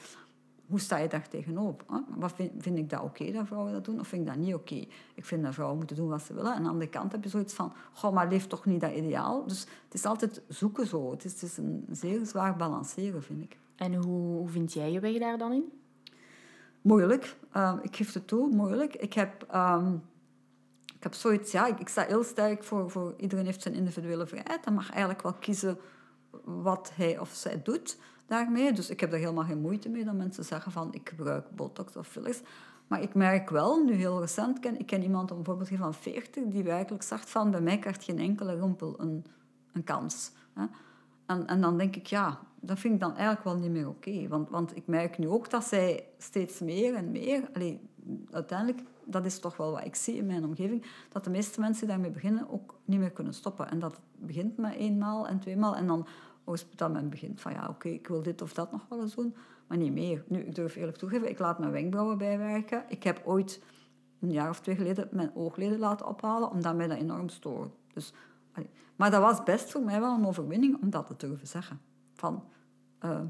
Hoe 0.67 0.79
sta 0.79 0.97
je 0.97 1.07
daar 1.07 1.29
tegenover? 1.29 1.83
Hè? 1.87 1.99
Wat 2.15 2.31
vind, 2.31 2.51
vind 2.57 2.77
ik 2.77 2.89
dat 2.89 3.01
oké 3.01 3.31
dat 3.31 3.47
vrouwen 3.47 3.73
dat 3.73 3.85
doen, 3.85 3.99
of 3.99 4.07
vind 4.07 4.21
ik 4.21 4.27
dat 4.27 4.37
niet 4.37 4.53
oké? 4.53 4.85
Ik 5.15 5.25
vind 5.25 5.43
dat 5.43 5.53
vrouwen 5.53 5.77
moeten 5.77 5.95
doen 5.95 6.09
wat 6.09 6.21
ze 6.21 6.33
willen. 6.33 6.51
En 6.51 6.57
aan 6.57 6.63
de 6.63 6.69
andere 6.69 6.89
kant 6.89 7.11
heb 7.11 7.23
je 7.23 7.29
zoiets 7.29 7.53
van, 7.53 7.73
goh, 7.93 8.13
maar 8.13 8.27
leeft 8.27 8.49
toch 8.49 8.65
niet 8.65 8.81
dat 8.81 8.91
ideaal? 8.91 9.47
Dus 9.47 9.59
het 9.59 9.93
is 9.93 10.05
altijd 10.05 10.41
zoeken 10.47 10.87
zo. 10.87 11.11
Het 11.11 11.25
is, 11.25 11.31
het 11.31 11.41
is 11.41 11.57
een 11.57 11.85
zeer 11.91 12.25
zwaar 12.25 12.55
balanceren, 12.55 13.23
vind 13.23 13.41
ik. 13.41 13.57
En 13.75 13.93
hoe, 13.95 14.37
hoe 14.37 14.49
vind 14.49 14.73
jij 14.73 14.91
je 14.91 14.99
weg 14.99 15.17
daar 15.19 15.37
dan 15.37 15.51
in? 15.51 15.71
Moeilijk. 16.81 17.35
Ehm, 17.51 17.77
ik 17.81 17.95
geef 17.95 18.13
het 18.13 18.27
toe, 18.27 18.55
moeilijk. 18.55 18.95
Ik 18.95 19.13
heb, 19.13 19.45
ehm, 19.49 19.95
ik 20.99 21.05
heb 21.05 21.13
zoiets, 21.13 21.51
ja, 21.51 21.77
ik, 21.77 21.87
sta 21.87 22.05
heel 22.05 22.23
sterk 22.23 22.63
voor, 22.63 22.89
voor 22.89 23.13
iedereen 23.17 23.45
heeft 23.45 23.61
zijn 23.61 23.73
individuele 23.73 24.27
vrijheid. 24.27 24.65
En 24.65 24.73
mag 24.73 24.89
eigenlijk 24.89 25.21
wel 25.21 25.33
kiezen 25.33 25.77
wat 26.43 26.91
hij 26.95 27.19
of 27.19 27.29
zij 27.33 27.61
doet 27.63 27.97
daarmee. 28.25 28.73
Dus 28.73 28.89
ik 28.89 28.99
heb 28.99 29.11
daar 29.11 29.19
helemaal 29.19 29.43
geen 29.43 29.61
moeite 29.61 29.89
mee 29.89 30.05
dat 30.05 30.13
mensen 30.13 30.43
zeggen 30.43 30.71
van 30.71 30.93
ik 30.93 31.09
gebruik 31.09 31.49
botox 31.55 31.95
of 31.95 32.07
fillers. 32.07 32.41
Maar 32.87 33.01
ik 33.01 33.13
merk 33.13 33.49
wel, 33.49 33.83
nu 33.83 33.93
heel 33.93 34.19
recent, 34.19 34.59
ken, 34.59 34.79
ik 34.79 34.85
ken 34.85 35.03
iemand 35.03 35.31
een 35.31 35.43
voorbeeld 35.43 35.69
van 35.69 35.93
40 35.93 36.43
die 36.43 36.63
werkelijk 36.63 37.03
zegt 37.03 37.29
van 37.29 37.51
bij 37.51 37.61
mij 37.61 37.79
krijgt 37.79 38.03
geen 38.03 38.19
enkele 38.19 38.59
rimpel 38.59 38.99
een, 38.99 39.25
een 39.73 39.83
kans. 39.83 40.31
Hè. 40.53 40.65
En, 41.25 41.47
en 41.47 41.61
dan 41.61 41.77
denk 41.77 41.95
ik, 41.95 42.05
ja, 42.05 42.39
dat 42.59 42.79
vind 42.79 42.93
ik 42.93 42.99
dan 42.99 43.11
eigenlijk 43.11 43.43
wel 43.43 43.55
niet 43.55 43.71
meer 43.71 43.87
oké. 43.87 44.27
Want, 44.27 44.49
want 44.49 44.75
ik 44.75 44.87
merk 44.87 45.17
nu 45.17 45.27
ook 45.27 45.49
dat 45.49 45.63
zij 45.63 46.07
steeds 46.17 46.59
meer 46.59 46.95
en 46.95 47.11
meer... 47.11 47.49
Allee, 47.53 47.79
uiteindelijk, 48.31 48.81
dat 49.09 49.25
is 49.25 49.39
toch 49.39 49.57
wel 49.57 49.71
wat 49.71 49.85
ik 49.85 49.95
zie 49.95 50.15
in 50.15 50.25
mijn 50.25 50.45
omgeving, 50.45 50.85
dat 51.09 51.23
de 51.23 51.29
meeste 51.29 51.59
mensen 51.59 51.85
die 51.85 51.95
daarmee 51.95 52.11
beginnen 52.11 52.49
ook 52.49 52.79
niet 52.85 52.99
meer 52.99 53.11
kunnen 53.11 53.33
stoppen. 53.33 53.69
En 53.69 53.79
dat 53.79 53.99
begint 54.15 54.57
met 54.57 54.73
eenmaal 54.73 55.27
en 55.27 55.39
tweemaal. 55.39 55.75
En 55.75 55.87
dan 55.87 56.07
als 56.43 56.65
dat 56.75 56.91
men 56.91 57.09
begint 57.09 57.41
van, 57.41 57.51
ja, 57.51 57.67
oké, 57.67 57.87
ik 57.87 58.07
wil 58.07 58.21
dit 58.21 58.41
of 58.41 58.53
dat 58.53 58.71
nog 58.71 58.85
wel 58.89 59.01
eens 59.01 59.15
doen, 59.15 59.35
maar 59.67 59.77
niet 59.77 59.93
meer. 59.93 60.23
Nu, 60.27 60.39
ik 60.39 60.55
durf 60.55 60.75
eerlijk 60.75 60.97
toegeven, 60.97 61.29
ik 61.29 61.39
laat 61.39 61.59
mijn 61.59 61.71
wenkbrauwen 61.71 62.17
bijwerken. 62.17 62.83
Ik 62.87 63.03
heb 63.03 63.21
ooit 63.25 63.61
een 64.19 64.31
jaar 64.31 64.49
of 64.49 64.59
twee 64.59 64.75
geleden 64.75 65.07
mijn 65.11 65.35
oogleden 65.35 65.79
laten 65.79 66.07
ophalen, 66.07 66.51
omdat 66.51 66.75
mij 66.75 66.87
dat 66.87 66.97
enorm 66.97 67.29
stoorde. 67.29 67.69
Dus, 67.93 68.13
maar 68.95 69.11
dat 69.11 69.21
was 69.21 69.43
best 69.43 69.71
voor 69.71 69.81
mij 69.81 69.99
wel 69.99 70.15
een 70.15 70.25
overwinning 70.25 70.81
om 70.81 70.89
dat 70.89 71.07
te 71.07 71.15
durven 71.17 71.47
zeggen. 71.47 71.81
Van, 72.13 72.43
eh, 72.99 73.21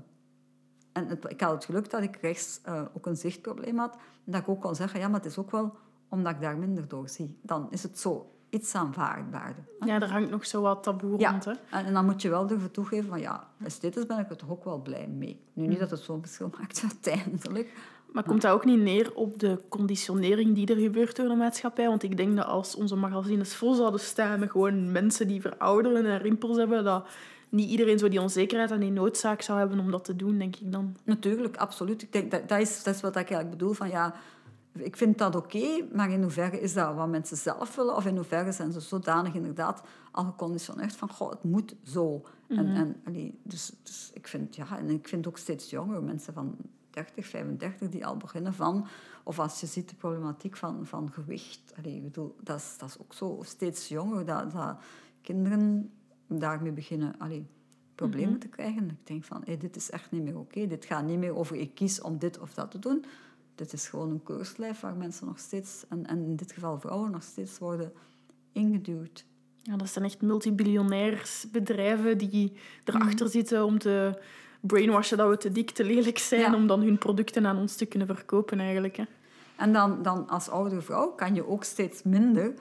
en 0.91 1.07
het, 1.07 1.25
ik 1.27 1.41
had 1.41 1.51
het 1.51 1.65
geluk 1.65 1.89
dat 1.89 2.01
ik 2.01 2.17
rechts 2.21 2.59
eh, 2.63 2.81
ook 2.93 3.05
een 3.05 3.17
zichtprobleem 3.17 3.77
had. 3.77 3.93
En 4.25 4.31
dat 4.31 4.41
ik 4.41 4.49
ook 4.49 4.61
kon 4.61 4.75
zeggen, 4.75 4.99
ja, 4.99 5.07
maar 5.07 5.19
het 5.19 5.29
is 5.29 5.37
ook 5.37 5.51
wel 5.51 5.75
omdat 6.09 6.33
ik 6.33 6.41
daar 6.41 6.57
minder 6.57 6.87
door 6.87 7.09
zie. 7.09 7.37
Dan 7.41 7.67
is 7.69 7.83
het 7.83 7.99
zo 7.99 8.31
iets 8.49 8.75
aanvaardbaarder. 8.75 9.63
hè. 9.79 9.85
Ja, 9.85 9.99
er 9.99 10.11
hangt 10.11 10.29
nog 10.29 10.45
zo 10.45 10.61
wat 10.61 10.83
taboe 10.83 11.19
Ja, 11.19 11.31
rond. 11.31 11.45
Hè? 11.45 11.51
en, 11.51 11.85
en 11.85 11.93
dan 11.93 12.05
moet 12.05 12.21
je 12.21 12.29
wel 12.29 12.47
durven 12.47 12.71
toegeven 12.71 13.09
van 13.09 13.19
ja, 13.19 13.47
esthetisch 13.63 14.05
ben 14.05 14.19
ik 14.19 14.29
er 14.29 14.37
toch 14.37 14.49
ook 14.49 14.63
wel 14.63 14.81
blij 14.81 15.07
mee. 15.07 15.39
Nu 15.53 15.67
niet 15.67 15.79
dat 15.79 15.91
het 15.91 15.99
zo'n 15.99 16.21
verschil 16.21 16.51
maakt 16.59 16.83
uiteindelijk. 16.91 17.73
Maar 18.11 18.23
komt 18.23 18.41
dat 18.41 18.51
ook 18.51 18.65
niet 18.65 18.79
neer 18.79 19.15
op 19.15 19.39
de 19.39 19.61
conditionering 19.69 20.55
die 20.55 20.67
er 20.67 20.81
gebeurt 20.81 21.15
door 21.15 21.27
de 21.27 21.35
maatschappij? 21.35 21.87
Want 21.87 22.03
ik 22.03 22.17
denk 22.17 22.35
dat 22.35 22.45
als 22.45 22.75
onze 22.75 22.95
magazines 22.95 23.55
vol 23.55 23.73
zouden 23.73 23.99
staan 23.99 24.39
met 24.39 24.51
gewoon 24.51 24.91
mensen 24.91 25.27
die 25.27 25.41
verouderen 25.41 26.05
en 26.05 26.17
rimpels 26.17 26.57
hebben, 26.57 26.83
dat 26.83 27.07
niet 27.49 27.69
iedereen 27.69 27.99
zo 27.99 28.09
die 28.09 28.21
onzekerheid 28.21 28.71
en 28.71 28.79
die 28.79 28.91
noodzaak 28.91 29.41
zou 29.41 29.59
hebben 29.59 29.79
om 29.79 29.91
dat 29.91 30.05
te 30.05 30.15
doen, 30.15 30.37
denk 30.37 30.55
ik 30.55 30.71
dan. 30.71 30.95
Natuurlijk, 31.03 31.57
absoluut. 31.57 32.01
Ik 32.01 32.11
denk, 32.11 32.31
dat, 32.31 32.49
dat, 32.49 32.59
is, 32.59 32.83
dat 32.83 32.95
is 32.95 33.01
wat 33.01 33.09
ik 33.09 33.15
eigenlijk 33.15 33.49
bedoel 33.49 33.73
van 33.73 33.89
ja, 33.89 34.15
ik 34.73 34.97
vind 34.97 35.17
dat 35.17 35.35
oké, 35.35 35.85
maar 35.93 36.11
in 36.11 36.21
hoeverre 36.21 36.59
is 36.59 36.73
dat 36.73 36.95
wat 36.95 37.07
mensen 37.07 37.37
zelf 37.37 37.75
willen? 37.75 37.95
Of 37.95 38.05
in 38.05 38.15
hoeverre 38.15 38.51
zijn 38.51 38.71
ze 38.71 38.79
zodanig 38.79 39.33
inderdaad 39.33 39.81
al 40.11 40.23
geconditioneerd 40.23 40.95
van, 40.95 41.09
goh, 41.09 41.29
het 41.29 41.43
moet 41.43 41.75
zo. 41.83 42.25
En, 42.47 42.67
en, 42.67 43.01
allee, 43.05 43.39
dus, 43.43 43.71
dus 43.83 44.11
ik 44.13 44.27
vind, 44.27 44.55
ja, 44.55 44.77
en 44.77 44.89
ik 44.89 45.07
vind 45.07 45.27
ook 45.27 45.37
steeds 45.37 45.69
jongere 45.69 46.01
mensen 46.01 46.33
van 46.33 46.55
30, 46.89 47.25
35 47.27 47.89
die 47.89 48.05
al 48.05 48.17
beginnen 48.17 48.53
van... 48.53 48.87
Of 49.23 49.39
als 49.39 49.59
je 49.59 49.65
ziet 49.65 49.89
de 49.89 49.95
problematiek 49.95 50.57
van, 50.57 50.85
van 50.85 51.11
gewicht. 51.11 51.73
Allee, 51.77 51.95
ik 51.95 52.03
bedoel, 52.03 52.35
dat, 52.41 52.57
is, 52.57 52.75
dat 52.77 52.89
is 52.89 52.99
ook 52.99 53.13
zo 53.13 53.39
steeds 53.45 53.87
jonger. 53.87 54.25
Dat, 54.25 54.51
dat 54.51 54.77
kinderen 55.21 55.91
daarmee 56.37 56.71
beginnen 56.71 57.15
allee, 57.17 57.45
problemen 57.95 58.39
te 58.39 58.47
krijgen. 58.47 58.89
Ik 58.89 59.07
denk 59.07 59.23
van, 59.23 59.41
hey, 59.45 59.57
dit 59.57 59.75
is 59.75 59.89
echt 59.89 60.11
niet 60.11 60.23
meer 60.23 60.37
oké. 60.37 60.67
Dit 60.67 60.85
gaat 60.85 61.05
niet 61.05 61.17
meer 61.17 61.35
over 61.35 61.55
ik 61.55 61.75
kies 61.75 62.01
om 62.01 62.17
dit 62.17 62.39
of 62.39 62.53
dat 62.53 62.71
te 62.71 62.79
doen. 62.79 63.05
Dit 63.55 63.73
is 63.73 63.87
gewoon 63.87 64.09
een 64.09 64.23
keurslijf 64.23 64.79
waar 64.79 64.95
mensen 64.95 65.27
nog 65.27 65.39
steeds, 65.39 65.85
en, 65.89 66.05
en 66.05 66.23
in 66.23 66.35
dit 66.35 66.51
geval 66.51 66.79
vrouwen, 66.79 67.11
nog 67.11 67.23
steeds 67.23 67.57
worden 67.57 67.91
ingeduwd. 68.51 69.25
Ja, 69.61 69.75
dat 69.77 69.89
zijn 69.89 70.05
echt 70.05 70.21
multibiljonairsbedrijven 70.21 72.17
die 72.17 72.53
erachter 72.83 73.29
zitten 73.29 73.65
om 73.65 73.79
te 73.79 74.21
brainwashen 74.61 75.17
dat 75.17 75.29
we 75.29 75.37
te 75.37 75.51
dik, 75.51 75.69
te 75.69 75.83
lelijk 75.83 76.17
zijn, 76.17 76.41
Ja. 76.41 76.55
om 76.55 76.67
dan 76.67 76.81
hun 76.81 76.97
producten 76.97 77.45
aan 77.45 77.57
ons 77.57 77.75
te 77.75 77.85
kunnen 77.85 78.07
verkopen 78.07 78.59
eigenlijk. 78.59 78.97
Hè. 78.97 79.03
En 79.57 79.73
dan, 79.73 80.01
dan 80.01 80.29
als 80.29 80.49
oudere 80.49 80.81
vrouw 80.81 81.07
kan 81.07 81.35
je 81.35 81.47
ook 81.47 81.63
steeds 81.63 82.03
minder 82.03 82.53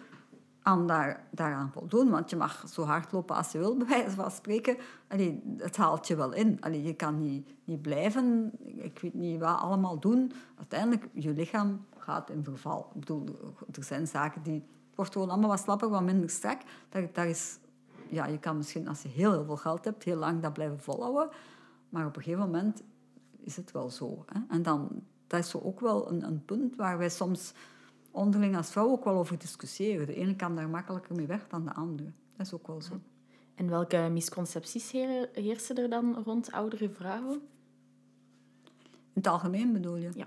aan 0.62 0.86
daar, 0.86 1.26
daaraan 1.30 1.72
voldoen. 1.72 2.10
Want 2.10 2.30
je 2.30 2.36
mag 2.36 2.64
zo 2.68 2.82
hard 2.82 3.12
lopen 3.12 3.36
als 3.36 3.52
je 3.52 3.58
wil, 3.58 3.76
bij 3.76 3.86
wijze 3.86 4.10
van 4.10 4.30
spreken. 4.30 4.76
Allee, 5.08 5.42
het 5.56 5.76
haalt 5.76 6.06
je 6.06 6.16
wel 6.16 6.32
in. 6.32 6.56
Allee, 6.60 6.82
je 6.82 6.94
kan 6.94 7.18
niet, 7.18 7.48
niet 7.64 7.82
blijven, 7.82 8.52
ik 8.76 8.98
weet 8.98 9.14
niet 9.14 9.40
wat 9.40 9.58
allemaal 9.58 9.98
doen. 9.98 10.32
Uiteindelijk, 10.56 11.08
je 11.12 11.32
lichaam 11.32 11.86
gaat 11.98 12.30
in 12.30 12.44
verval. 12.44 12.90
Ik 12.94 13.00
bedoel, 13.00 13.24
er 13.72 13.84
zijn 13.84 14.06
zaken 14.06 14.42
die... 14.42 14.54
Het 14.88 15.06
wordt 15.06 15.12
gewoon 15.12 15.30
allemaal 15.30 15.56
wat 15.56 15.60
slapper, 15.60 15.88
wat 15.88 16.02
minder 16.02 16.30
strak. 16.30 16.60
Dat, 16.88 17.14
dat 17.14 17.26
is, 17.26 17.58
ja, 18.08 18.26
je 18.26 18.38
kan 18.38 18.56
misschien, 18.56 18.88
als 18.88 19.02
je 19.02 19.08
heel, 19.08 19.32
heel 19.32 19.44
veel 19.44 19.56
geld 19.56 19.84
hebt, 19.84 20.04
heel 20.04 20.16
lang 20.16 20.42
dat 20.42 20.52
blijven 20.52 20.80
volhouden. 20.80 21.28
Maar 21.88 22.06
op 22.06 22.16
een 22.16 22.22
gegeven 22.22 22.44
moment 22.44 22.82
is 23.38 23.56
het 23.56 23.72
wel 23.72 23.90
zo. 23.90 24.24
Hè? 24.26 24.40
En 24.48 24.62
dan, 24.62 24.88
dat 25.26 25.40
is 25.40 25.50
zo 25.50 25.58
ook 25.58 25.80
wel 25.80 26.10
een, 26.10 26.24
een 26.24 26.44
punt 26.44 26.76
waar 26.76 26.98
wij 26.98 27.08
soms 27.08 27.52
onderling 28.18 28.56
als 28.56 28.70
vrouw 28.70 28.90
ook 28.90 29.04
wel 29.04 29.14
over 29.14 29.38
discussiëren. 29.38 30.06
De 30.06 30.14
ene 30.14 30.36
kan 30.36 30.56
daar 30.56 30.68
makkelijker 30.68 31.14
mee 31.14 31.26
weg 31.26 31.48
dan 31.48 31.64
de 31.64 31.74
andere. 31.74 32.12
Dat 32.36 32.46
is 32.46 32.52
ook 32.52 32.66
wel 32.66 32.82
zo. 32.82 33.00
En 33.54 33.68
welke 33.68 34.08
misconcepties 34.12 34.90
heer- 34.90 35.28
heersen 35.32 35.76
er 35.76 35.90
dan 35.90 36.22
rond 36.24 36.52
oudere 36.52 36.90
vrouwen? 36.90 37.40
In 39.12 39.24
het 39.24 39.26
algemeen 39.26 39.72
bedoel 39.72 39.96
je? 39.96 40.10
Ja. 40.14 40.26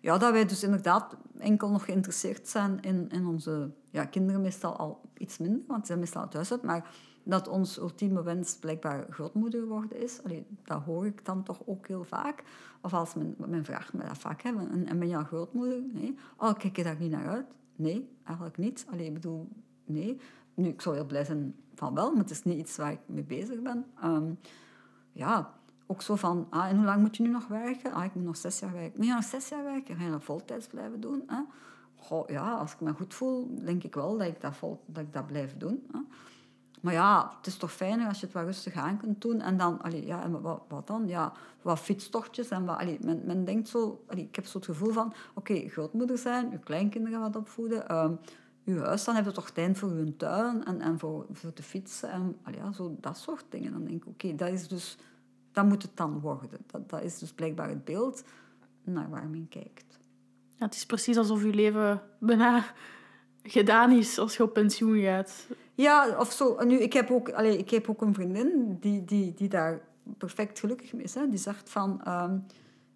Ja, 0.00 0.18
dat 0.18 0.32
wij 0.32 0.46
dus 0.46 0.62
inderdaad 0.62 1.16
enkel 1.38 1.70
nog 1.70 1.84
geïnteresseerd 1.84 2.48
zijn 2.48 2.80
in, 2.80 3.08
in 3.10 3.26
onze 3.26 3.70
ja, 3.96 4.04
kinderen, 4.04 4.40
meestal 4.40 4.76
al 4.76 5.00
iets 5.18 5.38
minder, 5.38 5.60
want 5.66 5.80
ze 5.80 5.86
zijn 5.86 5.98
meestal 5.98 6.22
uit 6.22 6.32
huis 6.32 6.52
uit, 6.52 6.62
maar 6.62 6.90
dat 7.22 7.48
ons 7.48 7.78
ultieme 7.78 8.22
wens 8.22 8.56
blijkbaar 8.56 9.06
grootmoeder 9.10 9.66
worden 9.66 10.02
is. 10.02 10.20
Dat 10.64 10.82
hoor 10.82 11.06
ik 11.06 11.24
dan 11.24 11.42
toch 11.42 11.60
ook 11.66 11.86
heel 11.88 12.04
vaak. 12.04 12.42
Of 12.80 12.94
als 12.94 13.14
men, 13.14 13.34
men 13.38 13.64
vraagt 13.64 13.92
me 13.92 14.04
dat 14.04 14.18
vaak, 14.18 14.42
hè, 14.42 14.48
en, 14.48 14.86
en 14.86 14.98
ben 14.98 15.08
je 15.08 15.16
al 15.16 15.24
grootmoeder? 15.24 15.82
Nee. 15.92 16.14
Oh, 16.36 16.54
kijk 16.54 16.76
je 16.76 16.82
daar 16.82 16.96
niet 16.98 17.10
naar 17.10 17.28
uit? 17.28 17.46
Nee, 17.76 18.08
eigenlijk 18.24 18.58
niet. 18.58 18.86
Allee, 18.90 19.06
ik 19.06 19.14
bedoel, 19.14 19.48
nee. 19.84 20.20
Nu, 20.54 20.68
ik 20.68 20.80
zou 20.80 20.94
heel 20.94 21.06
blij 21.06 21.24
zijn 21.24 21.54
van 21.74 21.94
wel, 21.94 22.10
maar 22.10 22.22
het 22.22 22.30
is 22.30 22.42
niet 22.42 22.58
iets 22.58 22.76
waar 22.76 22.92
ik 22.92 23.00
mee 23.06 23.24
bezig 23.24 23.62
ben. 23.62 23.84
Ehm, 24.00 24.32
ja, 25.12 25.54
ook 25.86 26.02
zo 26.02 26.16
van, 26.16 26.46
ah, 26.50 26.68
en 26.68 26.76
hoe 26.76 26.84
lang 26.84 27.00
moet 27.00 27.16
je 27.16 27.22
nu 27.22 27.28
nog 27.28 27.46
werken? 27.46 27.92
Ah, 27.92 28.04
ik 28.04 28.14
moet 28.14 28.24
nog 28.24 28.36
zes 28.36 28.58
jaar 28.58 28.72
werken. 28.72 28.92
Moet 28.96 29.06
je 29.06 29.12
nog 29.12 29.24
zes 29.24 29.48
jaar 29.48 29.64
werken? 29.64 29.96
Ga 29.96 30.04
je 30.04 30.10
dat 30.10 30.24
voltijds 30.24 30.66
blijven 30.66 31.00
doen? 31.00 31.22
Ja, 32.26 32.54
als 32.54 32.72
ik 32.72 32.80
me 32.80 32.92
goed 32.92 33.14
voel, 33.14 33.58
denk 33.64 33.84
ik 33.84 33.94
wel 33.94 34.18
dat 34.18 34.26
ik 34.26 34.40
dat, 34.40 34.54
dat, 34.86 35.02
ik 35.04 35.12
dat 35.12 35.26
blijf 35.26 35.56
doen. 35.56 35.86
Maar 36.80 36.92
ja, 36.92 37.32
het 37.36 37.46
is 37.46 37.56
toch 37.56 37.72
fijner 37.72 38.08
als 38.08 38.20
je 38.20 38.26
het 38.26 38.34
wat 38.34 38.44
rustig 38.44 38.74
aan 38.74 38.98
kunt 38.98 39.20
doen. 39.20 39.40
En 39.40 39.56
dan, 39.56 39.82
allee, 39.82 40.06
ja, 40.06 40.22
en 40.22 40.40
wat, 40.68 40.86
dan? 40.86 41.08
Ja, 41.08 41.32
wat 41.62 41.78
fietstochtjes. 41.78 42.48
En 42.48 42.64
wat, 42.64 42.78
allee, 42.78 42.98
men, 43.00 43.22
men 43.24 43.44
denkt 43.44 43.68
zo... 43.68 44.04
Ik 44.08 44.36
heb 44.36 44.46
zo 44.46 44.58
het 44.58 44.66
gevoel 44.66 44.92
van... 44.92 45.12
Oké, 45.34 45.68
grootmoeder 45.68 46.18
zijn, 46.18 46.50
je 46.50 46.58
kleinkinderen 46.58 47.20
wat 47.20 47.36
opvoeden... 47.36 47.88
ehm 47.88 48.12
uw 48.66 48.82
huis, 48.82 49.04
dan 49.04 49.14
heb 49.14 49.24
je 49.24 49.32
toch 49.32 49.50
tijd 49.50 49.78
voor 49.78 49.90
uw 49.90 50.16
tuin 50.16 50.64
en, 50.64 50.80
en 50.80 50.98
voor, 50.98 51.26
voor 51.32 51.52
te 51.52 51.62
fietsen. 51.62 52.10
En 52.10 52.36
ja, 52.54 52.72
zo, 52.72 52.96
dat 53.00 53.18
soort 53.18 53.44
dingen. 53.48 53.72
Dan 53.72 53.84
denk 53.84 54.04
ik, 54.04 54.08
oké, 54.08 54.34
dat 54.34 54.48
is 54.48 54.68
dus... 54.68 54.98
Dat 55.52 55.64
moet 55.64 55.82
het 55.82 55.96
dan 55.96 56.20
worden. 56.20 56.60
Dat, 56.66 56.90
dat 56.90 57.02
is 57.02 57.18
dus 57.18 57.32
blijkbaar 57.32 57.68
het 57.68 57.84
beeld 57.84 58.24
naar 58.84 59.10
waar 59.10 59.28
men 59.28 59.48
kijkt. 59.48 59.85
Het 60.58 60.74
is 60.74 60.86
precies 60.86 61.16
alsof 61.16 61.42
je 61.42 61.54
leven 61.54 62.02
bijna 62.18 62.64
gedaan 63.42 63.92
is 63.92 64.18
als 64.18 64.36
je 64.36 64.42
op 64.42 64.52
pensioen 64.52 65.00
gaat. 65.00 65.46
Ja, 65.74 66.18
of 66.18 66.32
zo. 66.32 66.64
Nu, 66.64 66.78
ik, 66.78 66.92
heb 66.92 67.10
ook, 67.10 67.30
allee, 67.30 67.58
ik 67.58 67.70
heb 67.70 67.90
ook 67.90 68.02
een 68.02 68.14
vriendin 68.14 68.76
die, 68.80 69.04
die, 69.04 69.34
die 69.34 69.48
daar 69.48 69.80
perfect 70.18 70.58
gelukkig 70.58 70.92
mee 70.92 71.02
is. 71.02 71.14
Hè. 71.14 71.28
Die 71.28 71.38
zegt 71.38 71.70
van, 71.70 72.00
ehm, 72.04 72.38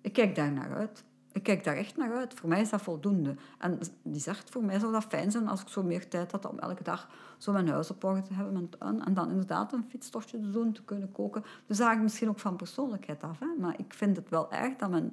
ik 0.00 0.12
kijk 0.12 0.34
daar 0.34 0.52
naar 0.52 0.74
uit. 0.74 1.04
Ik 1.32 1.42
kijk 1.42 1.64
daar 1.64 1.76
echt 1.76 1.96
naar 1.96 2.12
uit. 2.12 2.34
Voor 2.34 2.48
mij 2.48 2.60
is 2.60 2.70
dat 2.70 2.82
voldoende. 2.82 3.34
En 3.58 3.78
die 4.02 4.20
zegt, 4.20 4.50
voor 4.50 4.64
mij 4.64 4.78
zou 4.78 4.92
dat 4.92 5.04
fijn 5.04 5.30
zijn 5.30 5.48
als 5.48 5.60
ik 5.60 5.68
zo 5.68 5.82
meer 5.82 6.08
tijd 6.08 6.32
had 6.32 6.46
om 6.46 6.58
elke 6.58 6.82
dag 6.82 7.08
zo 7.38 7.52
mijn 7.52 7.68
huis 7.68 7.90
op 7.90 8.00
te 8.00 8.34
hebben, 8.34 8.68
mijn. 8.78 9.02
En 9.02 9.14
dan 9.14 9.30
inderdaad 9.30 9.72
een 9.72 9.84
fietstochtje 9.88 10.40
te 10.40 10.50
doen, 10.50 10.72
te 10.72 10.82
kunnen 10.82 11.12
koken. 11.12 11.44
Dus 11.66 11.76
dat 11.76 11.86
hangt 11.86 12.02
misschien 12.02 12.28
ook 12.28 12.38
van 12.38 12.56
persoonlijkheid 12.56 13.22
af. 13.22 13.38
Hè. 13.38 13.46
Maar 13.58 13.74
ik 13.78 13.94
vind 13.94 14.16
het 14.16 14.28
wel 14.28 14.52
erg 14.52 14.76
dat 14.76 14.90
men, 14.90 15.10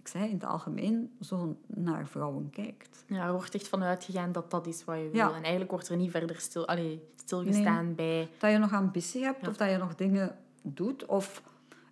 ik 0.00 0.08
zei 0.08 0.24
in 0.28 0.34
het 0.34 0.44
algemeen, 0.44 1.10
zo 1.20 1.56
naar 1.66 2.06
vrouwen 2.06 2.50
kijkt. 2.50 3.04
Ja, 3.06 3.26
er 3.26 3.32
wordt 3.32 3.54
echt 3.54 3.68
van 3.68 3.82
uitgegaan 3.82 4.32
dat 4.32 4.50
dat 4.50 4.66
is 4.66 4.84
wat 4.84 4.96
je 4.96 5.08
wil. 5.12 5.34
En 5.34 5.40
eigenlijk 5.42 5.70
wordt 5.70 5.88
er 5.88 5.96
niet 5.96 6.10
verder 6.10 6.40
stil, 6.40 6.68
allee, 6.68 7.02
stilgestaan 7.16 7.94
bij... 7.94 8.28
Dat 8.38 8.50
je 8.50 8.58
nog 8.58 8.72
ambitie 8.72 9.22
hebt 9.24 9.40
Ja. 9.42 9.48
of 9.48 9.56
dat 9.56 9.70
je 9.70 9.76
nog 9.76 9.94
dingen 9.94 10.36
doet. 10.62 11.06
Of 11.06 11.42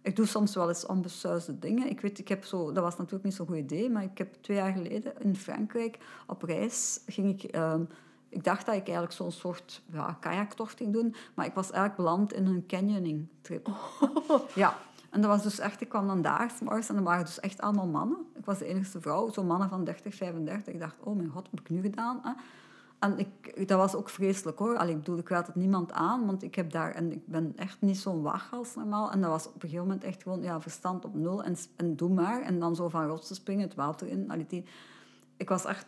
ik 0.02 0.16
doe 0.16 0.26
soms 0.26 0.54
wel 0.54 0.68
eens 0.68 0.86
onbesuisde 0.86 1.58
dingen. 1.58 1.88
Ik 1.90 2.00
weet, 2.00 2.18
ik 2.18 2.28
heb 2.28 2.44
zo, 2.44 2.72
dat 2.72 2.82
was 2.82 2.96
natuurlijk 2.96 3.24
niet 3.24 3.34
zo'n 3.34 3.46
goed 3.46 3.56
idee, 3.56 3.90
maar 3.90 4.02
ik 4.02 4.18
heb 4.18 4.34
twee 4.40 4.56
jaar 4.56 4.72
geleden 4.72 5.12
in 5.20 5.36
Frankrijk 5.36 5.98
op 6.26 6.42
reis 6.42 7.00
ging 7.06 7.42
ik. 7.42 7.50
ehm, 7.50 7.82
ik 8.28 8.44
dacht 8.44 8.66
dat 8.66 8.74
ik 8.74 8.82
eigenlijk 8.82 9.12
zo'n 9.12 9.32
soort 9.32 9.82
ja, 9.92 10.16
kajaktocht 10.20 10.76
ging 10.76 10.92
doen, 10.92 11.14
maar 11.34 11.46
ik 11.46 11.54
was 11.54 11.70
eigenlijk 11.70 11.96
beland 11.96 12.32
in 12.32 12.46
een 12.46 12.66
canyoning 12.66 13.28
trip. 13.40 13.68
Ja, 14.54 14.78
en 15.10 15.20
dat 15.20 15.30
was 15.30 15.42
dus 15.42 15.58
echt, 15.58 15.80
ik 15.80 15.88
kwam 15.88 16.06
dan 16.06 16.22
daar 16.22 16.50
's 16.50 16.60
morgens 16.60 16.88
en 16.88 16.96
er 16.96 17.02
waren 17.02 17.24
dus 17.24 17.40
echt 17.40 17.60
allemaal 17.60 17.86
mannen. 17.86 18.18
Ik 18.34 18.44
was 18.44 18.58
de 18.58 18.64
enige 18.64 19.00
vrouw, 19.00 19.32
zo 19.32 19.44
mannen 19.44 19.68
van 19.68 19.84
30, 19.84 20.14
35. 20.14 20.74
Ik 20.74 20.80
dacht, 20.80 20.96
oh 21.00 21.16
mijn 21.16 21.28
god, 21.28 21.42
wat 21.42 21.50
heb 21.50 21.60
ik 21.60 21.70
nu 21.70 21.80
gedaan? 21.80 22.20
Hè? 22.22 22.32
En 22.98 23.18
ik, 23.18 23.68
dat 23.68 23.78
was 23.78 23.94
ook 23.94 24.08
vreselijk 24.08 24.58
hoor. 24.58 24.76
Allee, 24.76 24.92
ik 24.92 24.98
bedoel, 24.98 25.18
ik 25.18 25.28
raad 25.28 25.46
het 25.46 25.56
niemand 25.56 25.92
aan, 25.92 26.26
want 26.26 26.42
ik 26.42 26.54
heb 26.54 26.70
daar... 26.70 26.90
En 26.90 27.12
ik 27.12 27.26
ben 27.26 27.52
echt 27.56 27.80
niet 27.80 27.98
zo'n 27.98 28.22
waghals 28.22 28.74
normaal. 28.74 29.10
En 29.10 29.20
dat 29.20 29.30
was 29.30 29.46
op 29.46 29.54
een 29.54 29.60
gegeven 29.60 29.84
moment 29.84 30.04
echt 30.04 30.22
gewoon 30.22 30.42
ja, 30.42 30.60
verstand 30.60 31.04
op 31.04 31.14
nul 31.14 31.42
en, 31.42 31.56
en 31.76 31.96
doe 31.96 32.10
maar. 32.10 32.42
En 32.42 32.58
dan 32.58 32.76
zo 32.76 32.88
van 32.88 33.06
rotsen 33.06 33.36
springen, 33.36 33.66
het 33.66 33.74
water 33.74 34.08
in. 34.08 34.30
Allee, 34.30 34.46
die, 34.46 34.64
ik 35.36 35.48
was 35.48 35.64
echt 35.64 35.86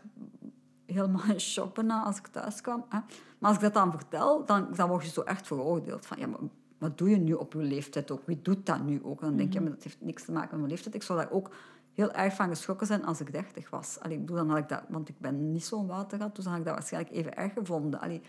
helemaal 0.87 1.25
in 1.29 1.41
shock 1.41 1.75
bijna 1.75 2.03
als 2.03 2.19
ik 2.19 2.27
thuis 2.27 2.61
kwam. 2.61 2.85
Hè. 2.89 2.99
Maar 3.39 3.51
als 3.51 3.55
ik 3.55 3.63
dat 3.63 3.75
dan 3.75 3.91
vertel, 3.91 4.45
dan, 4.45 4.69
dan 4.75 4.89
word 4.89 5.05
je 5.05 5.11
zo 5.11 5.21
echt 5.21 5.47
veroordeeld. 5.47 6.07
Van, 6.07 6.19
ja, 6.19 6.27
maar 6.27 6.41
wat 6.81 6.99
doe 6.99 7.11
je 7.11 7.17
nu 7.17 7.33
op 7.33 7.53
je 7.53 7.59
leeftijd 7.59 8.11
ook? 8.11 8.23
Wie 8.27 8.43
doet 8.43 8.67
dat 8.67 8.85
nu 8.85 9.01
ook? 9.03 9.21
En 9.21 9.27
dan 9.29 9.37
denk 9.37 9.53
je, 9.53 9.61
maar 9.61 9.71
dat 9.71 9.83
heeft 9.83 10.01
niks 10.01 10.25
te 10.25 10.33
maken 10.33 10.51
met 10.51 10.59
mijn 10.59 10.71
leeftijd. 10.71 10.95
Ik 10.95 11.03
zou 11.03 11.19
daar 11.19 11.31
ook 11.31 11.51
heel 11.95 12.13
erg 12.13 12.35
van 12.35 12.49
geschrokken 12.49 12.87
zijn 12.87 13.05
als 13.05 13.21
ik 13.21 13.33
dertig 13.33 13.71
was. 13.71 13.99
Allee, 14.01 14.17
ik 14.17 14.21
bedoel, 14.21 14.37
dan 14.37 14.49
had 14.49 14.59
ik 14.59 14.69
dat, 14.69 14.83
want 14.89 15.09
ik 15.09 15.19
ben 15.19 15.53
niet 15.53 15.65
zo'n 15.65 15.87
watergat, 15.87 16.35
dus 16.35 16.45
dan 16.45 16.53
had 16.53 16.63
ik 16.63 16.67
dat 16.69 16.77
waarschijnlijk 16.77 17.15
even 17.15 17.37
erg 17.37 17.53
gevonden. 17.53 18.01
Allee, 18.01 18.23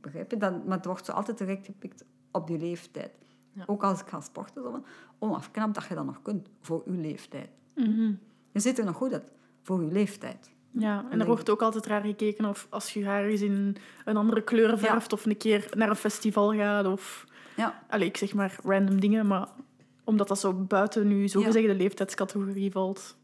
Begrijp 0.00 0.30
je? 0.30 0.36
Dat, 0.36 0.66
maar 0.66 0.76
het 0.76 0.86
wordt 0.86 1.04
zo 1.04 1.12
altijd 1.12 1.38
direct 1.38 1.66
gepikt 1.66 2.04
op 2.30 2.46
die 2.46 2.58
leeftijd. 2.58 3.10
Ja. 3.52 3.62
Ook 3.66 3.82
als 3.82 4.00
ik 4.00 4.06
ga 4.06 4.20
sporten, 4.20 4.62
zo 4.62 4.70
van, 4.70 5.72
dat 5.72 5.84
je 5.88 5.94
dat 5.94 6.04
nog 6.04 6.22
kunt 6.22 6.48
voor 6.60 6.82
uw 6.86 7.00
leeftijd. 7.00 7.48
Mhm. 7.74 8.12
Je 8.52 8.60
ziet 8.60 8.78
er 8.78 8.84
nog 8.84 8.96
goed 8.96 9.12
uit 9.12 9.32
voor 9.62 9.78
uw 9.78 9.88
leeftijd. 9.88 10.56
Ja, 10.70 11.04
en 11.10 11.20
er 11.20 11.26
wordt 11.26 11.50
ook 11.50 11.62
altijd 11.62 11.86
raar 11.86 12.02
gekeken 12.02 12.44
of 12.44 12.66
als 12.70 12.92
je 12.92 13.04
haar 13.04 13.24
eens 13.24 13.40
in 13.40 13.76
een 14.04 14.16
andere 14.16 14.42
kleur 14.42 14.78
verft 14.78 15.12
of 15.12 15.26
een 15.26 15.36
keer 15.36 15.68
naar 15.76 15.88
een 15.88 15.96
festival 15.96 16.54
gaat 16.54 16.86
of... 16.86 17.26
Ja. 17.58 17.82
Allee, 17.88 18.08
ik 18.08 18.16
zeg 18.16 18.34
maar 18.34 18.58
random 18.62 19.00
dingen, 19.00 19.26
maar 19.26 19.48
omdat 20.04 20.28
dat 20.28 20.38
zo 20.38 20.52
buiten 20.52 21.08
nu 21.08 21.28
zogezegde 21.28 21.74
leeftijdscategorie 21.74 22.70
valt. 22.72 23.16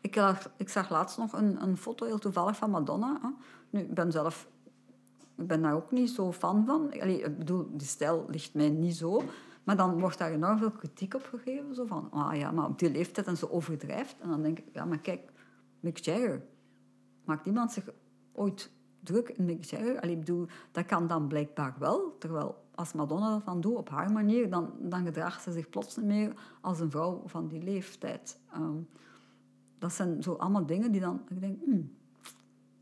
Ik, 0.00 0.16
lag- 0.16 0.50
ik 0.56 0.68
zag 0.68 0.90
laatst 0.90 1.18
nog 1.18 1.32
een, 1.32 1.62
een 1.62 1.76
foto, 1.76 2.06
heel 2.06 2.18
toevallig, 2.18 2.56
van 2.56 2.70
Madonna. 2.70 3.18
Hè. 3.22 3.28
Nu, 3.70 3.80
ik 3.80 3.94
ben 3.94 4.12
zelf... 4.12 4.48
Ik 5.36 5.46
ben 5.46 5.62
daar 5.62 5.74
ook 5.74 5.90
niet 5.90 6.10
zo 6.10 6.32
fan 6.32 6.66
van. 6.66 6.92
Allee, 7.00 7.20
ik 7.22 7.38
bedoel, 7.38 7.68
die 7.72 7.86
stijl 7.86 8.26
ligt 8.28 8.54
mij 8.54 8.68
niet 8.68 8.96
zo. 8.96 9.22
Maar 9.64 9.76
dan 9.76 10.00
wordt 10.00 10.18
daar 10.18 10.30
enorm 10.30 10.58
veel 10.58 10.70
kritiek 10.70 11.14
op 11.14 11.28
gegeven. 11.30 11.74
Zo 11.74 11.84
van, 11.86 12.08
ah 12.10 12.36
ja, 12.36 12.50
maar 12.50 12.66
op 12.66 12.78
die 12.78 12.90
leeftijd 12.90 13.26
en 13.26 13.36
ze 13.36 13.50
overdrijft. 13.50 14.16
En 14.20 14.28
dan 14.28 14.42
denk 14.42 14.58
ik, 14.58 14.64
ja, 14.72 14.84
maar 14.84 14.98
kijk, 14.98 15.32
Mick 15.80 15.96
Jagger. 15.98 16.42
Maakt 17.24 17.46
iemand 17.46 17.72
zich 17.72 17.84
ooit 18.32 18.70
druk 19.00 19.28
in 19.28 19.44
Mick 19.44 19.64
Jagger? 19.64 20.00
Allee, 20.00 20.12
ik 20.14 20.18
bedoel, 20.20 20.46
dat 20.72 20.86
kan 20.86 21.06
dan 21.06 21.28
blijkbaar 21.28 21.74
wel. 21.78 22.16
Terwijl 22.18 22.64
als 22.80 22.92
Madonna 22.92 23.30
dat 23.30 23.44
dan 23.44 23.60
doet 23.60 23.76
op 23.76 23.88
haar 23.88 24.12
manier, 24.12 24.50
dan, 24.50 24.72
dan 24.78 25.04
gedraagt 25.04 25.42
ze 25.42 25.52
zich 25.52 25.68
plots 25.68 25.96
niet 25.96 26.06
meer 26.06 26.32
als 26.60 26.80
een 26.80 26.90
vrouw 26.90 27.22
van 27.26 27.48
die 27.48 27.62
leeftijd. 27.62 28.38
Ehm, 28.52 28.76
dat 29.78 29.92
zijn 29.92 30.22
zo 30.22 30.32
allemaal 30.32 30.66
dingen 30.66 30.92
die 30.92 31.00
dan... 31.00 31.22
Ik 31.28 31.40
denk, 31.40 31.58
hmm, 31.64 31.96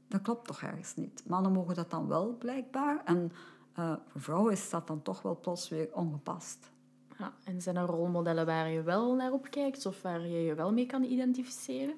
dat 0.08 0.22
klopt 0.22 0.46
toch 0.46 0.62
ergens 0.62 0.94
niet. 0.94 1.22
Mannen 1.26 1.52
mogen 1.52 1.74
dat 1.74 1.90
dan 1.90 2.08
wel, 2.08 2.36
blijkbaar. 2.38 3.02
En 3.04 3.32
eh, 3.72 3.92
voor 4.06 4.20
vrouwen 4.20 4.52
is 4.52 4.70
dat 4.70 4.86
dan 4.86 5.02
toch 5.02 5.22
wel 5.22 5.38
plots 5.40 5.68
weer 5.68 5.88
ongepast. 5.92 6.70
Ja, 7.18 7.32
en 7.44 7.62
zijn 7.62 7.76
er 7.76 7.86
rolmodellen 7.86 8.46
waar 8.46 8.68
je 8.68 8.82
wel 8.82 9.14
naar 9.14 9.32
opkijkt 9.32 9.86
of 9.86 10.02
waar 10.02 10.20
je 10.20 10.42
je 10.42 10.54
wel 10.54 10.72
mee 10.72 10.86
kan 10.86 11.02
identificeren? 11.02 11.94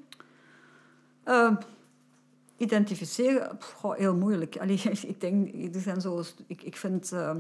Uh, 1.25 1.57
identificeren, 2.57 3.57
pff, 3.57 3.83
heel 3.83 4.17
moeilijk. 4.17 4.57
Allee, 4.59 4.81
ik 5.13 5.21
denk, 5.21 5.55
er 5.75 5.81
zijn 5.81 6.01
zo, 6.01 6.23
ik, 6.47 6.63
ik 6.63 6.77
vind 6.77 7.13
uh, 7.13 7.37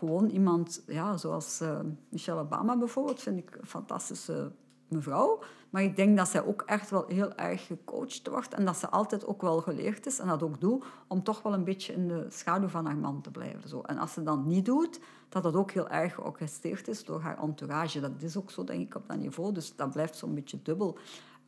gewoon 0.00 0.28
iemand, 0.28 0.82
ja, 0.86 1.16
zoals 1.16 1.60
uh, 1.60 1.80
Michelle 2.08 2.40
Obama 2.40 2.78
bijvoorbeeld, 2.78 3.22
vind 3.22 3.38
ik 3.38 3.56
een 3.60 3.66
fantastische 3.66 4.52
mevrouw. 4.88 5.42
Maar 5.70 5.82
ik 5.82 5.96
denk 5.96 6.16
dat 6.16 6.28
zij 6.28 6.44
ook 6.44 6.62
echt 6.62 6.90
wel 6.90 7.04
heel 7.06 7.34
erg 7.34 7.66
gecoacht 7.66 8.28
wordt 8.28 8.54
en 8.54 8.64
dat 8.64 8.76
ze 8.76 8.88
altijd 8.88 9.26
ook 9.26 9.42
wel 9.42 9.60
geleerd 9.60 10.06
is 10.06 10.18
en 10.18 10.26
dat 10.26 10.42
ook 10.42 10.60
doet 10.60 10.84
om 11.08 11.22
toch 11.22 11.42
wel 11.42 11.52
een 11.52 11.64
beetje 11.64 11.92
in 11.92 12.08
de 12.08 12.26
schaduw 12.28 12.68
van 12.68 12.86
haar 12.86 12.96
man 12.96 13.20
te 13.20 13.30
blijven. 13.30 13.68
Zo. 13.68 13.80
En 13.80 13.98
als 13.98 14.12
ze 14.12 14.22
dat 14.22 14.44
niet 14.44 14.64
doet, 14.64 15.00
dat 15.28 15.42
dat 15.42 15.54
ook 15.54 15.70
heel 15.70 15.88
erg 15.88 16.14
georchestreerd 16.14 16.88
is 16.88 17.04
door 17.04 17.20
haar 17.20 17.38
entourage. 17.42 18.00
Dat 18.00 18.22
is 18.22 18.36
ook 18.36 18.50
zo, 18.50 18.64
denk 18.64 18.80
ik, 18.80 18.94
op 18.94 19.08
dat 19.08 19.16
niveau. 19.16 19.52
Dus 19.52 19.76
dat 19.76 19.90
blijft 19.90 20.16
zo'n 20.16 20.34
beetje 20.34 20.62
dubbel. 20.62 20.98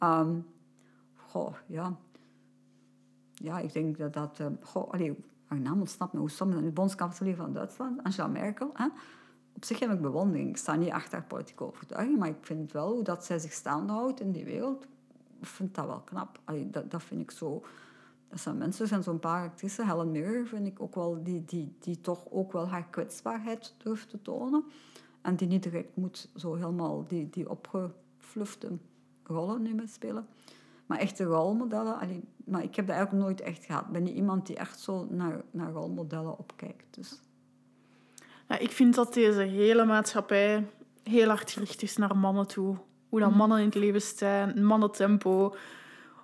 Um, 0.00 0.46
goh, 1.14 1.54
ja. 1.66 1.96
Ja, 3.34 3.58
ik 3.58 3.72
denk 3.72 3.98
dat 3.98 4.12
dat... 4.12 4.38
Uh, 4.40 4.46
goh, 4.60 4.90
allee, 4.90 5.16
haar 5.52 5.60
naam 5.60 5.80
ontsnapt 5.80 6.12
me. 6.12 6.18
Hoe 6.18 6.30
soms 6.30 6.54
de 6.54 6.70
bondskanselier 6.70 7.36
van 7.36 7.52
Duitsland, 7.52 8.02
Angela 8.02 8.26
Merkel. 8.26 8.70
Hè? 8.72 8.86
Op 9.52 9.64
zich 9.64 9.78
heb 9.78 9.90
ik 9.90 10.00
bewondering. 10.00 10.48
Ik 10.48 10.56
sta 10.56 10.74
niet 10.74 10.90
achter 10.90 11.12
haar 11.12 11.26
politieke 11.26 11.64
overtuiging, 11.64 12.18
maar 12.18 12.28
ik 12.28 12.36
vind 12.40 12.72
wel 12.72 12.92
hoe 12.92 13.02
dat 13.02 13.24
zij 13.24 13.38
zich 13.38 13.52
staande 13.52 13.92
houdt 13.92 14.20
in 14.20 14.32
die 14.32 14.44
wereld. 14.44 14.86
Ik 15.40 15.46
vind 15.46 15.74
dat 15.74 15.86
wel 15.86 16.00
knap. 16.00 16.40
Dat, 16.70 16.90
dat 16.90 17.02
vind 17.02 17.20
ik 17.20 17.30
zo... 17.30 17.64
Dat 18.28 18.40
zijn 18.40 18.58
mensen, 18.58 18.88
zijn 18.88 19.02
zo'n 19.02 19.18
paar 19.18 19.48
actrices. 19.48 19.86
Helen 19.86 20.10
Mirren 20.10 20.46
vind 20.46 20.66
ik 20.66 20.80
ook 20.80 20.94
wel, 20.94 21.22
die, 21.22 21.44
die, 21.44 21.76
die 21.78 22.00
toch 22.00 22.30
ook 22.30 22.52
wel 22.52 22.68
haar 22.68 22.86
kwetsbaarheid 22.90 23.74
durft 23.78 24.08
te 24.08 24.22
tonen. 24.22 24.64
En 25.20 25.36
die 25.36 25.48
niet 25.48 25.62
direct 25.62 25.96
moet 25.96 26.30
zo 26.36 26.54
helemaal 26.54 27.04
die, 27.06 27.30
die 27.30 27.50
opgeflufte 27.50 28.78
rollen 29.22 29.62
nu 29.62 29.82
spelen. 29.86 30.26
Maar 30.86 30.98
echte 30.98 31.24
rolmodellen, 31.24 31.98
allee, 31.98 32.24
maar 32.44 32.62
ik 32.62 32.76
heb 32.76 32.86
dat 32.86 32.96
eigenlijk 32.96 33.24
nooit 33.24 33.40
echt 33.40 33.64
gehad. 33.64 33.84
Ik 33.86 33.92
ben 33.92 34.02
niet 34.02 34.16
iemand 34.16 34.46
die 34.46 34.56
echt 34.56 34.80
zo 34.80 35.06
naar, 35.10 35.42
naar 35.50 35.70
rolmodellen 35.70 36.38
opkijkt. 36.38 36.86
Dus. 36.90 37.20
Ja, 38.48 38.58
ik 38.58 38.70
vind 38.70 38.94
dat 38.94 39.14
deze 39.14 39.40
hele 39.40 39.84
maatschappij 39.84 40.66
heel 41.02 41.28
hard 41.28 41.50
gericht 41.50 41.82
is 41.82 41.96
naar 41.96 42.16
mannen 42.16 42.46
toe. 42.46 42.76
Hoe 43.08 43.20
dan 43.20 43.36
mannen 43.36 43.58
in 43.58 43.64
het 43.64 43.74
leven 43.74 44.02
staan, 44.02 44.64
mannentempo. 44.64 45.54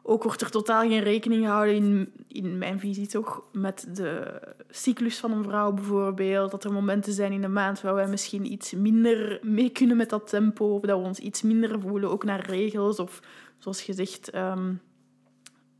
Ook 0.02 0.22
wordt 0.22 0.40
er 0.40 0.50
totaal 0.50 0.80
geen 0.80 1.02
rekening 1.02 1.44
gehouden, 1.44 1.74
in, 1.74 2.12
in 2.28 2.58
mijn 2.58 2.80
visie 2.80 3.06
toch, 3.06 3.42
met 3.52 3.88
de 3.92 4.40
cyclus 4.70 5.18
van 5.18 5.32
een 5.32 5.44
vrouw 5.44 5.72
bijvoorbeeld. 5.72 6.50
Dat 6.50 6.64
er 6.64 6.72
momenten 6.72 7.12
zijn 7.12 7.32
in 7.32 7.40
de 7.40 7.48
maand 7.48 7.80
waar 7.80 7.94
wij 7.94 8.08
misschien 8.08 8.52
iets 8.52 8.72
minder 8.72 9.38
mee 9.42 9.70
kunnen 9.70 9.96
met 9.96 10.10
dat 10.10 10.28
tempo. 10.28 10.74
Of 10.74 10.82
dat 10.82 10.98
we 10.98 11.06
ons 11.06 11.18
iets 11.18 11.42
minder 11.42 11.80
voelen, 11.80 12.10
ook 12.10 12.24
naar 12.24 12.46
regels. 12.46 12.98
Of 12.98 13.20
zoals 13.58 13.82
gezegd, 13.82 14.34
um, 14.34 14.80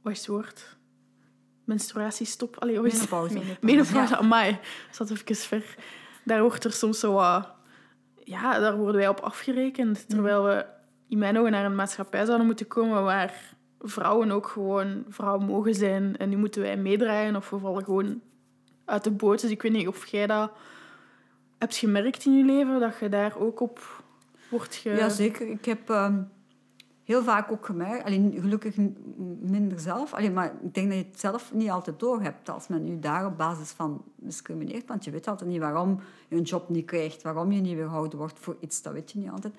wat 0.03 0.13
is 0.13 0.19
het 0.19 0.27
woord? 0.27 0.77
Menstruatiestop. 1.65 2.57
Allee, 2.59 2.83
is 2.83 2.93
Menopauze. 2.93 3.35
Menopauze, 3.39 3.67
Menopauze. 3.67 4.13
Ja. 4.13 4.19
amai. 4.19 4.59
Dat 4.99 5.11
even 5.11 5.37
ver. 5.37 5.75
Daar 6.25 6.41
wordt 6.41 6.65
er 6.65 6.73
soms 6.73 6.99
zo 6.99 7.13
wat... 7.13 7.49
Ja, 8.25 8.59
daar 8.59 8.77
worden 8.77 8.97
wij 8.97 9.09
op 9.09 9.21
afgerekend. 9.21 10.09
Terwijl 10.09 10.45
we 10.45 10.67
in 11.09 11.19
mijn 11.19 11.39
ogen 11.39 11.51
naar 11.51 11.65
een 11.65 11.75
maatschappij 11.75 12.25
zouden 12.25 12.47
moeten 12.47 12.67
komen 12.67 13.03
waar 13.03 13.57
vrouwen 13.81 14.31
ook 14.31 14.47
gewoon 14.47 15.05
vrouw 15.09 15.39
mogen 15.39 15.75
zijn. 15.75 16.17
En 16.17 16.29
nu 16.29 16.37
moeten 16.37 16.63
wij 16.63 16.77
meedraaien 16.77 17.37
of 17.37 17.51
we 17.51 17.59
vallen 17.59 17.85
gewoon 17.85 18.21
uit 18.85 19.05
de 19.05 19.11
boot. 19.11 19.41
Dus 19.41 19.51
ik 19.51 19.63
weet 19.63 19.73
niet 19.73 19.89
of 19.89 20.07
jij 20.07 20.27
dat 20.27 20.53
hebt 21.59 21.77
gemerkt 21.77 22.25
in 22.25 22.37
je 22.37 22.45
leven, 22.45 22.81
dat 22.81 22.99
je 23.01 23.09
daar 23.09 23.39
ook 23.39 23.61
op 23.61 24.03
wordt 24.51 24.75
ge... 24.75 24.91
Ja, 24.91 25.09
zeker. 25.09 25.49
Ik 25.49 25.65
heb 25.65 25.89
um, 25.89 26.31
heel 27.09 27.23
vaak 27.23 27.53
ook 27.53 27.67
gemerkt, 27.67 28.05
alleen 28.05 28.39
gelukkig 28.41 28.77
minder 29.41 29.81
zelf, 29.81 30.15
alleen, 30.15 30.33
maar 30.33 30.53
ik 30.63 30.75
denk 30.75 30.89
dat 30.89 30.99
je 30.99 31.05
het 31.05 31.21
zelf 31.21 31.53
niet 31.53 31.71
altijd 31.71 31.99
door 31.99 32.23
hebt 32.23 32.49
als 32.49 32.69
men 32.69 32.87
je 32.87 32.99
daar 32.99 33.27
op 33.27 33.37
basis 33.37 33.71
van 33.71 34.05
discrimineert. 34.17 34.89
Want 34.89 35.05
je 35.05 35.11
weet 35.11 35.29
altijd 35.29 35.51
niet 35.51 35.61
waarom 35.61 36.01
je 36.29 36.37
een 36.37 36.43
job 36.43 36.69
niet 36.69 36.87
krijgt, 36.87 37.23
waarom 37.23 37.53
je 37.53 37.61
niet 37.61 37.75
weerhouden 37.75 38.19
wordt 38.19 38.39
voor 38.39 38.57
iets, 38.61 38.83
dat 38.83 38.93
weet 38.93 39.11
je 39.11 39.19
niet 39.19 39.31
altijd. 39.31 39.55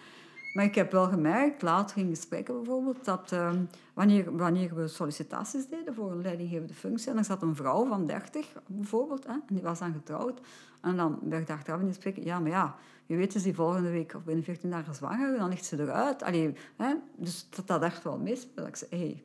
Maar 0.53 0.65
ik 0.65 0.75
heb 0.75 0.91
wel 0.91 1.07
gemerkt, 1.07 1.61
later 1.61 1.97
in 1.97 2.09
gesprekken 2.09 2.55
bijvoorbeeld, 2.55 3.05
dat 3.05 3.31
uh, 3.31 3.51
wanneer, 3.93 4.37
wanneer 4.37 4.75
we 4.75 4.87
sollicitaties 4.87 5.67
deden 5.67 5.93
voor 5.93 6.11
een 6.11 6.21
leidinggevende 6.21 6.73
functie, 6.73 7.11
en 7.11 7.17
er 7.17 7.23
zat 7.23 7.41
een 7.41 7.55
vrouw 7.55 7.85
van 7.87 8.05
30 8.05 8.53
bijvoorbeeld, 8.67 9.25
hè, 9.25 9.31
en 9.31 9.43
die 9.47 9.63
was 9.63 9.79
dan 9.79 9.93
getrouwd, 9.93 10.39
en 10.81 10.97
dan 10.97 11.19
werd 11.21 11.49
achteraf 11.49 11.79
in 11.79 11.87
gesprek, 11.87 12.17
ja, 12.17 12.39
maar 12.39 12.51
ja, 12.51 12.75
je 13.09 13.15
weet, 13.15 13.35
is 13.35 13.43
die 13.43 13.55
volgende 13.55 13.89
week 13.89 14.13
of 14.13 14.23
binnen 14.23 14.43
14 14.43 14.69
dagen 14.69 14.95
zwanger, 14.95 15.37
dan 15.37 15.49
ligt 15.49 15.65
ze 15.65 15.79
eruit. 15.79 16.23
Allee, 16.23 16.53
hè, 16.75 16.93
dus 17.15 17.47
dat 17.49 17.67
dat 17.67 17.81
echt 17.81 18.03
wel 18.03 18.17
meespeelt. 18.17 18.67
Ik 18.67 18.75
zei, 18.75 19.23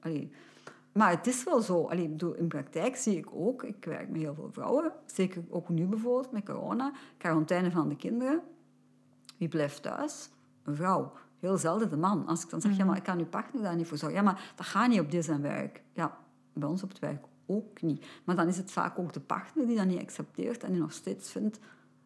hey. 0.00 0.30
Maar 0.92 1.10
het 1.10 1.26
is 1.26 1.44
wel 1.44 1.60
zo. 1.60 1.84
Allee, 1.84 2.16
in 2.36 2.48
praktijk 2.48 2.96
zie 2.96 3.16
ik 3.16 3.26
ook, 3.32 3.62
ik 3.62 3.84
werk 3.84 4.08
met 4.08 4.20
heel 4.20 4.34
veel 4.34 4.50
vrouwen, 4.52 4.92
zeker 5.06 5.42
ook 5.48 5.68
nu 5.68 5.86
bijvoorbeeld 5.86 6.32
met 6.32 6.44
corona, 6.44 6.92
quarantaine 7.18 7.70
van 7.70 7.88
de 7.88 7.96
kinderen. 7.96 8.40
Wie 9.36 9.48
blijft 9.48 9.82
thuis? 9.82 10.28
Vrouw. 10.76 11.12
Heel 11.38 11.58
zelden 11.58 11.88
de 11.88 11.96
man. 11.96 12.26
Als 12.26 12.42
ik 12.44 12.50
dan 12.50 12.60
zeg, 12.60 12.76
ja, 12.76 12.84
maar 12.84 12.96
ik 12.96 13.02
kan 13.02 13.18
uw 13.18 13.26
partner 13.26 13.62
daar 13.62 13.76
niet 13.76 13.86
voor 13.86 13.96
zorgen. 13.96 14.18
Ja, 14.18 14.24
maar 14.24 14.52
dat 14.56 14.66
gaat 14.66 14.88
niet 14.88 15.00
op 15.00 15.10
dit 15.10 15.24
zijn 15.24 15.42
werk. 15.42 15.82
Ja, 15.92 16.18
bij 16.52 16.68
ons 16.68 16.82
op 16.82 16.88
het 16.88 16.98
werk 16.98 17.24
ook 17.46 17.82
niet. 17.82 18.06
Maar 18.24 18.36
dan 18.36 18.48
is 18.48 18.56
het 18.56 18.70
vaak 18.70 18.98
ook 18.98 19.12
de 19.12 19.20
partner 19.20 19.66
die 19.66 19.76
dat 19.76 19.86
niet 19.86 20.00
accepteert 20.00 20.64
en 20.64 20.72
die 20.72 20.80
nog 20.80 20.92
steeds 20.92 21.30
vindt 21.30 21.58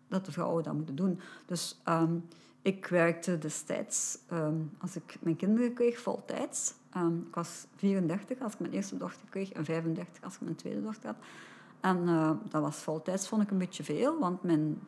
dat 0.09 0.25
de 0.25 0.33
vrouwen 0.33 0.63
dat 0.63 0.75
moeten 0.75 0.95
doen. 0.95 1.21
Dus 1.47 1.81
um, 1.89 2.25
ik 2.63 2.87
werkte 2.87 3.39
destijds, 3.39 4.19
um, 4.33 4.71
als 4.79 4.97
ik 4.97 5.17
mijn 5.21 5.37
kinderen 5.37 5.73
kreeg, 5.73 5.99
voltijds. 5.99 6.75
Um, 6.97 7.25
ik 7.29 7.35
was 7.35 7.67
34 7.77 8.41
als 8.41 8.53
ik 8.53 8.59
mijn 8.59 8.73
eerste 8.73 8.97
dochter 8.97 9.29
kreeg 9.31 9.53
en 9.53 9.65
35 9.65 10.25
als 10.25 10.35
ik 10.35 10.41
mijn 10.41 10.57
tweede 10.57 10.83
dochter 10.83 11.07
had. 11.07 11.17
En 11.81 12.03
uh, 12.03 12.31
dat 12.49 12.63
was 12.63 12.77
voltijds, 12.77 13.29
vond 13.29 13.43
ik 13.43 13.51
een 13.51 13.59
beetje 13.59 13.85
veel, 13.85 14.19
want 14.19 14.43
mijn 14.43 14.81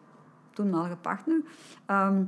toenmalige 0.56 0.96
partner 0.96 1.40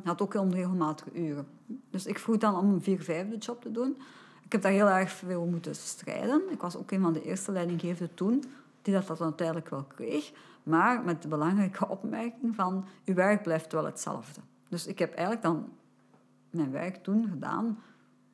had 0.04 0.22
ook 0.22 0.34
onregelmatige 0.34 1.12
uren. 1.12 1.46
Dus 1.90 2.06
ik 2.06 2.18
vroeg 2.18 2.36
dan 2.36 2.56
om 2.56 2.72
een 2.72 2.82
vier-vijfde 2.82 3.36
job 3.36 3.62
te 3.62 3.70
doen. 3.70 3.96
Ik 4.44 4.52
heb 4.52 4.62
daar 4.62 4.72
heel 4.72 4.88
erg 4.88 5.10
veel 5.10 5.46
moeten 5.46 5.74
strijden. 5.74 6.42
Ik 6.50 6.60
was 6.60 6.76
ook 6.76 6.90
een 6.90 7.00
van 7.00 7.12
de 7.12 7.22
eerste 7.22 7.52
leidinggevenden 7.52 8.14
toen 8.14 8.44
die 8.82 8.94
dat, 8.94 9.06
dat 9.06 9.20
uiteindelijk 9.20 9.68
wel 9.68 9.84
kreeg. 9.84 10.32
Maar 10.62 11.04
met 11.04 11.22
de 11.22 11.28
belangrijke 11.28 11.88
opmerking 11.88 12.54
van, 12.54 12.84
uw 13.04 13.14
werk 13.14 13.42
blijft 13.42 13.72
wel 13.72 13.84
hetzelfde. 13.84 14.40
Dus 14.68 14.86
ik 14.86 14.98
heb 14.98 15.10
eigenlijk 15.12 15.42
dan 15.42 15.68
mijn 16.50 16.70
werk 16.70 16.96
toen 16.96 17.28
gedaan 17.28 17.78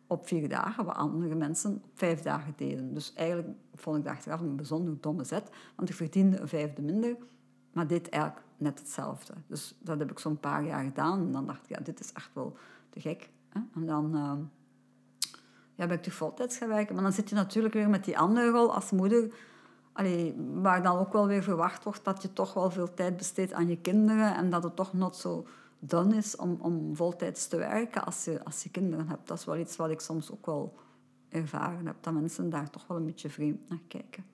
op 0.06 0.26
vier 0.26 0.48
dagen, 0.48 0.84
wat 0.84 0.96
andere 0.96 1.34
mensen 1.34 1.74
op 1.84 1.90
vijf 1.94 2.22
dagen 2.22 2.52
deden. 2.56 2.94
Dus 2.94 3.12
eigenlijk 3.14 3.48
vond 3.74 3.96
ik 3.96 4.04
dat 4.04 4.12
achteraf 4.12 4.40
een 4.40 4.56
bijzonder 4.56 4.96
domme 5.00 5.24
zet, 5.24 5.50
want 5.74 5.88
ik 5.88 5.94
verdiende 5.94 6.40
een 6.40 6.48
vijfde 6.48 6.82
minder, 6.82 7.16
maar 7.72 7.86
deed 7.86 8.08
eigenlijk 8.08 8.42
net 8.64 8.78
hetzelfde. 8.78 9.34
Dus 9.46 9.74
dat 9.78 9.98
heb 9.98 10.10
ik 10.10 10.18
zo'n 10.18 10.40
paar 10.40 10.64
jaar 10.64 10.84
gedaan 10.84 11.20
en 11.20 11.32
dan 11.32 11.46
dacht 11.46 11.62
ik, 11.62 11.76
ja, 11.76 11.82
dit 11.82 12.00
is 12.00 12.12
echt 12.12 12.30
wel 12.32 12.56
te 12.90 13.00
gek. 13.00 13.30
Hè? 13.48 13.60
En 13.74 13.86
dan 13.86 14.16
uh, 14.16 14.32
ja, 15.74 15.86
ben 15.86 15.96
ik 15.96 16.02
terug 16.02 16.18
voltijds 16.18 16.56
gaan 16.56 16.68
werken. 16.68 16.94
Maar 16.94 17.04
dan 17.04 17.12
zit 17.12 17.28
je 17.28 17.34
natuurlijk 17.34 17.74
weer 17.74 17.88
met 17.88 18.04
die 18.04 18.18
andere 18.18 18.50
rol 18.50 18.74
als 18.74 18.90
moeder 18.90 19.32
Allee, 19.94 20.34
waar 20.54 20.82
dan 20.82 20.98
ook 20.98 21.12
wel 21.12 21.26
weer 21.26 21.42
verwacht 21.42 21.84
wordt 21.84 22.04
dat 22.04 22.22
je 22.22 22.32
toch 22.32 22.54
wel 22.54 22.70
veel 22.70 22.94
tijd 22.94 23.16
besteedt 23.16 23.52
aan 23.52 23.68
je 23.68 23.76
kinderen 23.76 24.34
en 24.36 24.50
dat 24.50 24.62
het 24.62 24.76
toch 24.76 24.92
not 24.92 25.16
zo 25.16 25.46
done 25.78 26.16
is 26.16 26.36
om, 26.36 26.56
om 26.60 26.96
voltijds 26.96 27.48
te 27.48 27.56
werken 27.56 28.04
als 28.04 28.24
je, 28.24 28.44
als 28.44 28.62
je 28.62 28.70
kinderen 28.70 29.08
hebt. 29.08 29.28
Dat 29.28 29.38
is 29.38 29.44
wel 29.44 29.56
iets 29.56 29.76
wat 29.76 29.90
ik 29.90 30.00
soms 30.00 30.30
ook 30.30 30.46
wel 30.46 30.74
ervaren 31.28 31.86
heb, 31.86 31.96
dat 32.00 32.14
mensen 32.14 32.50
daar 32.50 32.70
toch 32.70 32.86
wel 32.86 32.96
een 32.96 33.04
beetje 33.04 33.30
vreemd 33.30 33.68
naar 33.68 33.82
kijken. 33.88 34.24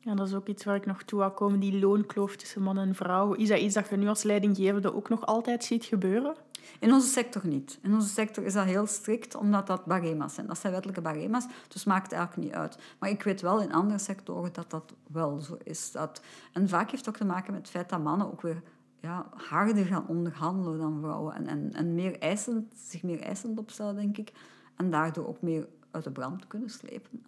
Ja, 0.00 0.14
dat 0.14 0.26
is 0.26 0.34
ook 0.34 0.46
iets 0.46 0.64
waar 0.64 0.76
ik 0.76 0.86
nog 0.86 1.02
toe 1.02 1.18
wil 1.18 1.30
komen, 1.30 1.60
die 1.60 1.78
loonkloof 1.78 2.36
tussen 2.36 2.62
man 2.62 2.78
en 2.78 2.94
vrouw. 2.94 3.32
Is 3.32 3.48
dat 3.48 3.58
iets 3.58 3.74
dat 3.74 3.88
je 3.88 3.96
nu 3.96 4.08
als 4.08 4.22
leidinggevende 4.22 4.94
ook 4.94 5.08
nog 5.08 5.26
altijd 5.26 5.64
ziet 5.64 5.84
gebeuren? 5.84 6.34
In 6.80 6.92
onze 6.92 7.08
sector 7.08 7.46
niet. 7.46 7.78
In 7.82 7.94
onze 7.94 8.08
sector 8.08 8.44
is 8.44 8.52
dat 8.52 8.64
heel 8.64 8.86
strikt, 8.86 9.34
omdat 9.34 9.66
dat 9.66 9.84
barema's 9.84 10.34
zijn. 10.34 10.46
Dat 10.46 10.58
zijn 10.58 10.72
wettelijke 10.72 11.02
barema's, 11.02 11.46
dus 11.68 11.84
maakt 11.84 12.12
eigenlijk 12.12 12.48
niet 12.48 12.58
uit. 12.58 12.78
Maar 12.98 13.10
ik 13.10 13.22
weet 13.22 13.40
wel 13.40 13.60
in 13.60 13.72
andere 13.72 13.98
sectoren 13.98 14.52
dat 14.52 14.70
dat 14.70 14.94
wel 15.06 15.38
zo 15.38 15.58
is. 15.62 15.92
Dat, 15.92 16.22
en 16.52 16.68
vaak 16.68 16.90
heeft 16.90 17.06
het 17.06 17.14
ook 17.14 17.20
te 17.20 17.26
maken 17.26 17.52
met 17.52 17.60
het 17.60 17.70
feit 17.70 17.88
dat 17.88 18.02
mannen 18.02 18.26
ook 18.26 18.42
weer 18.42 18.62
ja, 19.00 19.26
harder 19.30 19.84
gaan 19.84 20.06
onderhandelen 20.06 20.78
dan 20.78 20.98
vrouwen. 21.00 21.34
En, 21.34 21.46
en, 21.46 21.72
en 21.72 21.94
meer 21.94 22.18
eisend, 22.18 22.72
zich 22.76 23.02
meer 23.02 23.20
eisend 23.20 23.58
opstellen, 23.58 23.96
denk 23.96 24.16
ik. 24.18 24.32
En 24.76 24.90
daardoor 24.90 25.26
ook 25.26 25.42
meer 25.42 25.68
uit 25.90 26.04
de 26.04 26.10
brand 26.10 26.46
kunnen 26.46 26.70
slepen. 26.70 27.24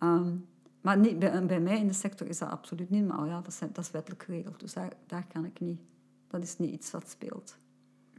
Um, 0.00 0.46
maar 0.86 0.98
niet, 0.98 1.18
bij, 1.18 1.46
bij, 1.46 1.60
mij 1.60 1.78
in 1.78 1.86
de 1.86 1.92
sector 1.92 2.26
is 2.26 2.38
dat 2.38 2.50
absoluut 2.50 2.90
niet. 2.90 3.06
Maar 3.06 3.26
ja, 3.26 3.40
dat, 3.40 3.54
zijn, 3.54 3.70
dat 3.72 3.84
is 3.84 3.90
wettelijk 3.90 4.22
geregeld. 4.22 4.60
Dus 4.60 4.72
daar, 4.72 4.92
daar 5.06 5.26
kan 5.32 5.44
ik 5.44 5.60
niet... 5.60 5.80
Dat 6.28 6.42
is 6.42 6.58
niet 6.58 6.72
iets 6.72 6.90
wat 6.90 7.08
speelt. 7.08 7.56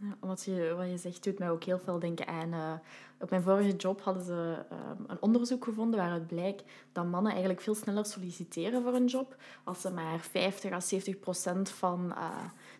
Ja, 0.01 0.17
wat, 0.19 0.43
je, 0.43 0.73
wat 0.77 0.89
je 0.89 0.97
zegt 0.97 1.23
doet 1.23 1.39
mij 1.39 1.49
ook 1.49 1.63
heel 1.63 1.79
veel 1.79 1.99
denken 1.99 2.27
aan... 2.27 2.53
Uh, 2.53 2.73
op 3.19 3.29
mijn 3.29 3.41
vorige 3.41 3.75
job 3.75 4.01
hadden 4.01 4.23
ze 4.23 4.65
uh, 4.71 4.77
een 5.07 5.21
onderzoek 5.21 5.63
gevonden 5.63 5.99
waaruit 5.99 6.27
blijkt 6.27 6.63
dat 6.91 7.05
mannen 7.05 7.31
eigenlijk 7.31 7.61
veel 7.61 7.75
sneller 7.75 8.05
solliciteren 8.05 8.83
voor 8.83 8.93
een 8.93 9.05
job 9.05 9.35
als 9.63 9.81
ze 9.81 9.91
maar 9.91 10.19
50 10.19 10.71
à 10.71 10.79
70 10.79 11.19
procent 11.19 11.69
van 11.69 12.05
uh, 12.05 12.29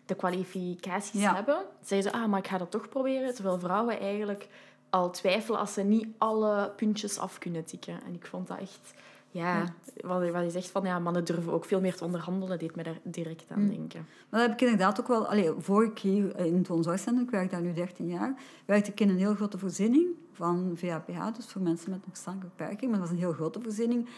de 0.06 0.14
kwalificaties 0.14 1.20
Ja. 1.20 1.34
hebben, 1.34 1.64
zeggen 1.82 2.10
ze, 2.10 2.16
ah, 2.16 2.28
maar 2.28 2.38
ik 2.38 2.48
ga 2.48 2.58
dat 2.58 2.70
toch 2.70 2.88
proberen. 2.88 3.34
Terwijl 3.34 3.58
vrouwen 3.58 4.00
eigenlijk 4.00 4.48
al 4.90 5.10
twijfelen 5.10 5.60
als 5.60 5.72
ze 5.72 5.82
niet 5.82 6.06
alle 6.18 6.72
puntjes 6.76 7.18
af 7.18 7.38
kunnen 7.38 7.64
tikken. 7.64 8.02
En 8.04 8.14
ik 8.14 8.26
vond 8.26 8.48
dat 8.48 8.58
echt... 8.58 8.94
Ja, 9.30 9.64
Wat, 10.00 10.30
wat 10.30 10.42
je 10.42 10.50
zegt 10.50 10.70
van, 10.70 10.84
ja, 10.84 10.98
mannen 10.98 11.24
durven 11.24 11.52
ook 11.52 11.64
veel 11.64 11.80
meer 11.80 11.94
te 11.94 12.04
onderhandelen, 12.04 12.58
deed 12.58 12.76
me 12.76 12.82
daar 12.82 12.98
direct 13.02 13.44
aan 13.50 13.68
denken. 13.68 14.06
Maar 14.28 14.40
dat 14.40 14.48
heb 14.48 14.52
ik 14.52 14.60
inderdaad 14.60 15.00
ook 15.00 15.08
wel... 15.08 15.26
Allee, 15.26 15.52
voor 15.58 15.84
ik 15.84 15.98
hier 15.98 16.38
in 16.38 16.56
het 16.56 16.68
woonzorgcentrum, 16.68 17.24
ik 17.24 17.30
werk 17.30 17.50
daar 17.50 17.60
nu 17.60 17.72
13 17.72 18.06
jaar, 18.06 18.34
werkte 18.64 18.90
ik 18.90 19.00
in 19.00 19.08
een 19.08 19.18
heel 19.18 19.34
grote 19.34 19.58
voorziening 19.58 20.06
van 20.32 20.72
VAPH, 20.74 21.34
dus 21.36 21.46
voor 21.46 21.62
mensen 21.62 21.90
met 21.90 21.98
een 21.98 22.08
verstandelijke 22.08 22.56
beperking. 22.56 22.90
Maar 22.90 23.00
dat 23.00 23.08
was 23.08 23.18
een 23.18 23.24
heel 23.24 23.32
grote 23.32 23.60
voorziening. 23.60 24.08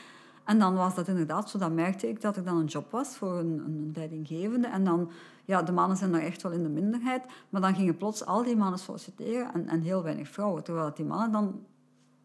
En 0.44 0.58
dan 0.58 0.74
was 0.74 0.94
dat 0.94 1.08
inderdaad 1.08 1.50
zo, 1.50 1.58
dan 1.58 1.74
merkte 1.74 2.08
ik 2.08 2.20
dat 2.20 2.36
er 2.36 2.44
dan 2.44 2.56
een 2.56 2.66
job 2.66 2.90
was 2.90 3.16
voor 3.16 3.38
een, 3.38 3.62
een 3.66 3.92
leidinggevende. 3.94 4.68
En 4.68 4.84
dan, 4.84 5.10
ja, 5.44 5.62
de 5.62 5.72
mannen 5.72 5.96
zijn 5.96 6.12
daar 6.12 6.20
echt 6.20 6.42
wel 6.42 6.52
in 6.52 6.62
de 6.62 6.68
minderheid. 6.68 7.24
Maar 7.48 7.60
dan 7.60 7.74
gingen 7.74 7.96
plots 7.96 8.24
al 8.24 8.42
die 8.42 8.56
mannen 8.56 8.78
solliciteren 8.78 9.52
en, 9.54 9.68
en 9.68 9.80
heel 9.80 10.02
weinig 10.02 10.28
vrouwen. 10.28 10.64
Terwijl 10.64 10.92
die 10.94 11.04
mannen 11.04 11.32
dan 11.32 11.60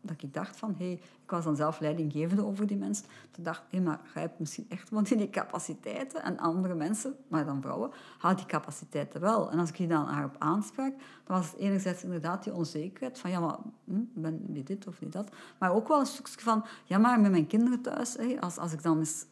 dat 0.06 0.24
ik 0.24 0.34
dacht 0.34 0.58
van, 0.58 0.76
hé, 0.78 0.86
hey, 0.86 1.02
ik 1.24 1.32
was 1.32 1.44
dan 1.44 1.56
zelf 1.56 1.80
leidinggevende 1.80 2.46
over 2.46 2.68
die 2.68 2.78
mensen. 2.78 3.06
Toen 3.32 3.44
dacht 3.44 3.62
ik, 3.62 3.78
hé, 3.78 3.80
maar 3.80 4.00
jij 4.14 4.22
hebt 4.22 4.40
misschien 4.40 4.66
echt 4.70 4.90
wel 4.90 5.04
die 5.04 5.30
capaciteiten. 5.30 6.24
En 6.24 6.38
andere 6.38 6.76
mensen, 6.76 7.16
maar 7.28 7.46
dan 7.46 7.62
vrouwen, 7.62 7.92
hadden 8.18 8.38
die 8.38 8.48
capaciteiten 8.52 9.22
wel. 9.22 9.52
En 9.52 9.60
als 9.60 9.70
ik 9.70 9.78
die 9.78 9.88
dan 9.88 10.06
daarop 10.06 10.36
aansprak, 10.40 10.94
dan 11.24 11.38
was 11.38 11.52
het 11.52 11.60
enerzijds 11.60 12.04
inderdaad 12.04 12.44
die 12.44 12.54
onzekerheid 12.54 13.20
van, 13.20 13.30
ja, 13.30 13.40
maar 13.40 13.58
hm, 13.84 14.02
ben 14.14 14.42
niet 14.48 14.68
dit 14.68 14.88
of 14.88 15.02
niet 15.02 15.12
dat. 15.12 15.30
Maar 15.58 15.74
ook 15.74 15.88
wel 15.88 16.00
een 16.00 16.06
stukje 16.06 16.42
van, 16.42 16.66
ja, 16.84 16.98
maar 16.98 17.20
met 17.20 17.32
mijn 17.32 17.48
kinderen 17.48 17.82
thuis, 17.82 18.14
hé, 18.14 18.38
als, 18.40 18.58
als, 18.58 18.74
ik 18.74 18.84
dan 18.84 18.98
eens, 18.98 19.26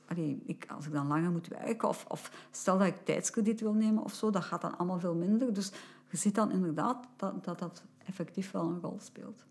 ik, 0.46 0.66
als 0.76 0.86
ik 0.86 0.92
dan 0.92 1.08
langer 1.08 1.32
moet 1.32 1.48
werken, 1.48 1.88
of, 1.88 2.06
of 2.08 2.48
stel 2.52 2.78
dat 2.78 2.88
ik 2.88 3.06
tijdskrediet 3.06 3.62
wil 3.62 3.74
nemen 3.74 4.04
of 4.04 4.14
zo, 4.14 4.30
dat 4.30 4.44
gaat 4.44 4.62
dan 4.62 4.78
allemaal 4.78 5.00
veel 5.00 5.16
minder. 5.16 5.54
Dus 5.54 5.72
je 6.10 6.18
ziet 6.18 6.36
dan 6.36 6.52
inderdaad 6.52 7.08
dat 7.16 7.44
dat, 7.44 7.60
dat 7.60 7.84
effectief 8.06 8.52
wel 8.52 8.64
een 8.64 8.80
rol 8.82 9.00
speelt. 9.02 9.46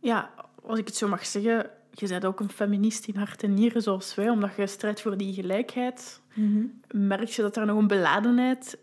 Ja. 0.00 0.30
Als 0.62 0.78
ik 0.78 0.86
het 0.86 0.96
zo 0.96 1.08
mag 1.08 1.26
zeggen, 1.26 1.70
je 1.90 2.08
bent 2.08 2.24
ook 2.24 2.40
een 2.40 2.50
feminist 2.50 3.06
in 3.06 3.16
hart 3.16 3.42
en 3.42 3.54
nieren 3.54 3.82
zoals 3.82 4.14
wij, 4.14 4.28
omdat 4.28 4.56
je 4.56 4.66
strijdt 4.66 5.00
voor 5.00 5.16
die 5.16 5.34
gelijkheid. 5.34 6.20
Merk 6.90 7.28
je 7.28 7.42
dat 7.42 7.56
er 7.56 7.66
nog 7.66 7.78
een 7.78 7.86
beladenheid 7.86 8.78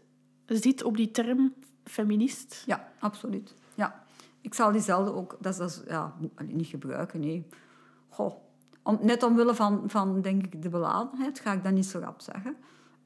zit 0.45 0.83
op 0.83 0.97
die 0.97 1.11
term 1.11 1.53
feminist? 1.83 2.63
Ja, 2.65 2.91
absoluut. 2.99 3.55
Ja. 3.75 4.03
Ik 4.41 4.53
zal 4.53 4.71
diezelfde 4.71 5.13
ook, 5.13 5.37
dat 5.39 5.51
is, 5.53 5.57
dat 5.57 5.69
is, 5.69 5.81
ja, 5.87 6.13
niet 6.45 6.67
gebruiken, 6.67 7.19
nee. 7.19 7.47
Goh, 8.09 8.33
om, 8.83 8.99
net 9.01 9.23
omwille 9.23 9.55
van, 9.55 9.83
van, 9.87 10.21
denk 10.21 10.45
ik, 10.45 10.61
de 10.61 10.69
beladenheid 10.69 11.39
ga 11.39 11.53
ik 11.53 11.63
dat 11.63 11.73
niet 11.73 11.85
zo 11.85 11.99
rap 11.99 12.21
zeggen. 12.21 12.55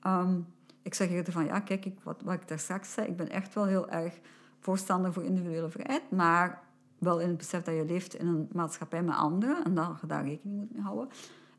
Ehm, 0.01 0.39
ik 0.81 0.93
zeg 0.93 1.09
eerder 1.09 1.33
van, 1.33 1.45
ja, 1.45 1.59
kijk, 1.59 1.85
ik, 1.85 1.99
wat, 2.03 2.21
wat 2.23 2.33
ik 2.33 2.47
daar 2.47 2.59
straks 2.59 2.93
zei, 2.93 3.07
ik 3.07 3.17
ben 3.17 3.29
echt 3.29 3.53
wel 3.53 3.65
heel 3.65 3.89
erg 3.89 4.19
voorstander 4.59 5.13
voor 5.13 5.23
individuele 5.23 5.69
vrijheid, 5.69 6.11
maar 6.11 6.61
wel 7.01 7.19
in 7.19 7.27
het 7.27 7.37
besef 7.37 7.63
dat 7.63 7.75
je 7.75 7.85
leeft 7.85 8.15
in 8.15 8.27
een 8.27 8.49
maatschappij 8.51 9.03
met 9.03 9.15
anderen 9.15 9.63
en 9.63 9.75
dat 9.75 9.97
je 10.01 10.07
daar 10.07 10.25
rekening 10.25 10.59
moet 10.59 10.73
mee 10.73 10.81
houden. 10.81 11.09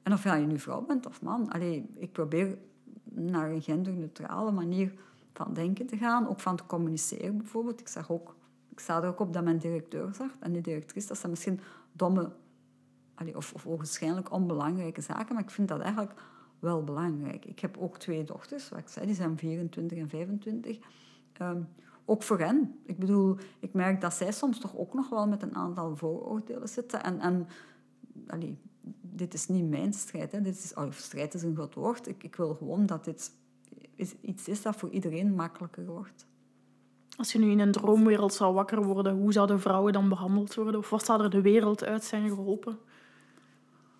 En 0.02 0.12
of 0.12 0.24
je 0.24 0.30
nu 0.30 0.58
vrouw 0.58 0.82
bent 0.82 1.06
of 1.06 1.22
man, 1.22 1.50
allee, 1.50 1.90
ik 1.94 2.12
probeer 2.12 2.58
naar 3.04 3.50
een 3.50 3.62
genderneutrale 3.62 4.50
manier 4.50 4.92
van 5.32 5.54
denken 5.54 5.86
te 5.86 5.96
gaan, 5.96 6.28
ook 6.28 6.40
van 6.40 6.56
te 6.56 6.66
communiceren 6.66 7.36
bijvoorbeeld. 7.36 7.80
Ik, 7.80 7.88
zag 7.88 8.10
ook, 8.10 8.36
ik 8.70 8.80
sta 8.80 9.02
er 9.02 9.08
ook 9.08 9.20
op 9.20 9.32
dat 9.32 9.44
mijn 9.44 9.58
directeur 9.58 10.14
zegt 10.14 10.38
en 10.40 10.52
die 10.52 10.62
directrice, 10.62 11.08
dat 11.08 11.18
zijn 11.18 11.30
misschien 11.30 11.60
domme 11.92 12.32
allee, 13.14 13.36
of, 13.36 13.52
of 13.52 13.66
ogenschijnlijk 13.66 14.32
onbelangrijke 14.32 15.00
zaken, 15.00 15.34
maar 15.34 15.42
ik 15.42 15.50
vind 15.50 15.68
dat 15.68 15.80
eigenlijk 15.80 16.20
wel 16.58 16.84
belangrijk. 16.84 17.44
Ik 17.44 17.58
heb 17.58 17.76
ook 17.78 17.98
twee 17.98 18.24
dochters, 18.24 18.68
wat 18.68 18.78
ik 18.78 18.88
zei, 18.88 19.06
die 19.06 19.14
zijn 19.14 19.38
24 19.38 19.98
en 19.98 20.08
25. 20.08 20.78
Ehm, 21.32 21.60
ook 22.04 22.22
voor 22.22 22.38
hen. 22.38 22.80
Ik 22.84 22.98
bedoel, 22.98 23.36
ik 23.60 23.72
merk 23.72 24.00
dat 24.00 24.14
zij 24.14 24.32
soms 24.32 24.58
toch 24.58 24.76
ook 24.76 24.94
nog 24.94 25.08
wel 25.08 25.28
met 25.28 25.42
een 25.42 25.54
aantal 25.54 25.96
vooroordelen 25.96 26.68
zitten. 26.68 27.02
En, 27.02 27.20
en 27.20 27.48
allee, 28.26 28.58
dit 29.00 29.34
is 29.34 29.48
niet 29.48 29.68
mijn 29.68 29.92
strijd. 29.92 30.32
Hè. 30.32 30.40
Dit 30.40 30.58
is, 30.58 30.74
oh, 30.74 30.90
strijd 30.90 31.34
is 31.34 31.42
een 31.42 31.54
groot 31.54 31.74
woord. 31.74 32.08
Ik, 32.08 32.22
ik 32.22 32.36
wil 32.36 32.54
gewoon 32.54 32.86
dat 32.86 33.04
dit 33.04 33.32
is, 33.94 34.14
iets 34.20 34.48
is 34.48 34.62
dat 34.62 34.76
voor 34.76 34.90
iedereen 34.90 35.34
makkelijker 35.34 35.86
wordt. 35.86 36.26
Als 37.16 37.32
je 37.32 37.38
nu 37.38 37.50
in 37.50 37.60
een 37.60 37.72
droomwereld 37.72 38.34
zou 38.34 38.54
wakker 38.54 38.84
worden, 38.84 39.16
hoe 39.16 39.32
zouden 39.32 39.60
vrouwen 39.60 39.92
dan 39.92 40.08
behandeld 40.08 40.54
worden? 40.54 40.80
Of 40.80 40.90
wat 40.90 41.04
zou 41.04 41.22
er 41.22 41.30
de 41.30 41.40
wereld 41.40 41.84
uit 41.84 42.04
zijn 42.04 42.28
geholpen? 42.28 42.78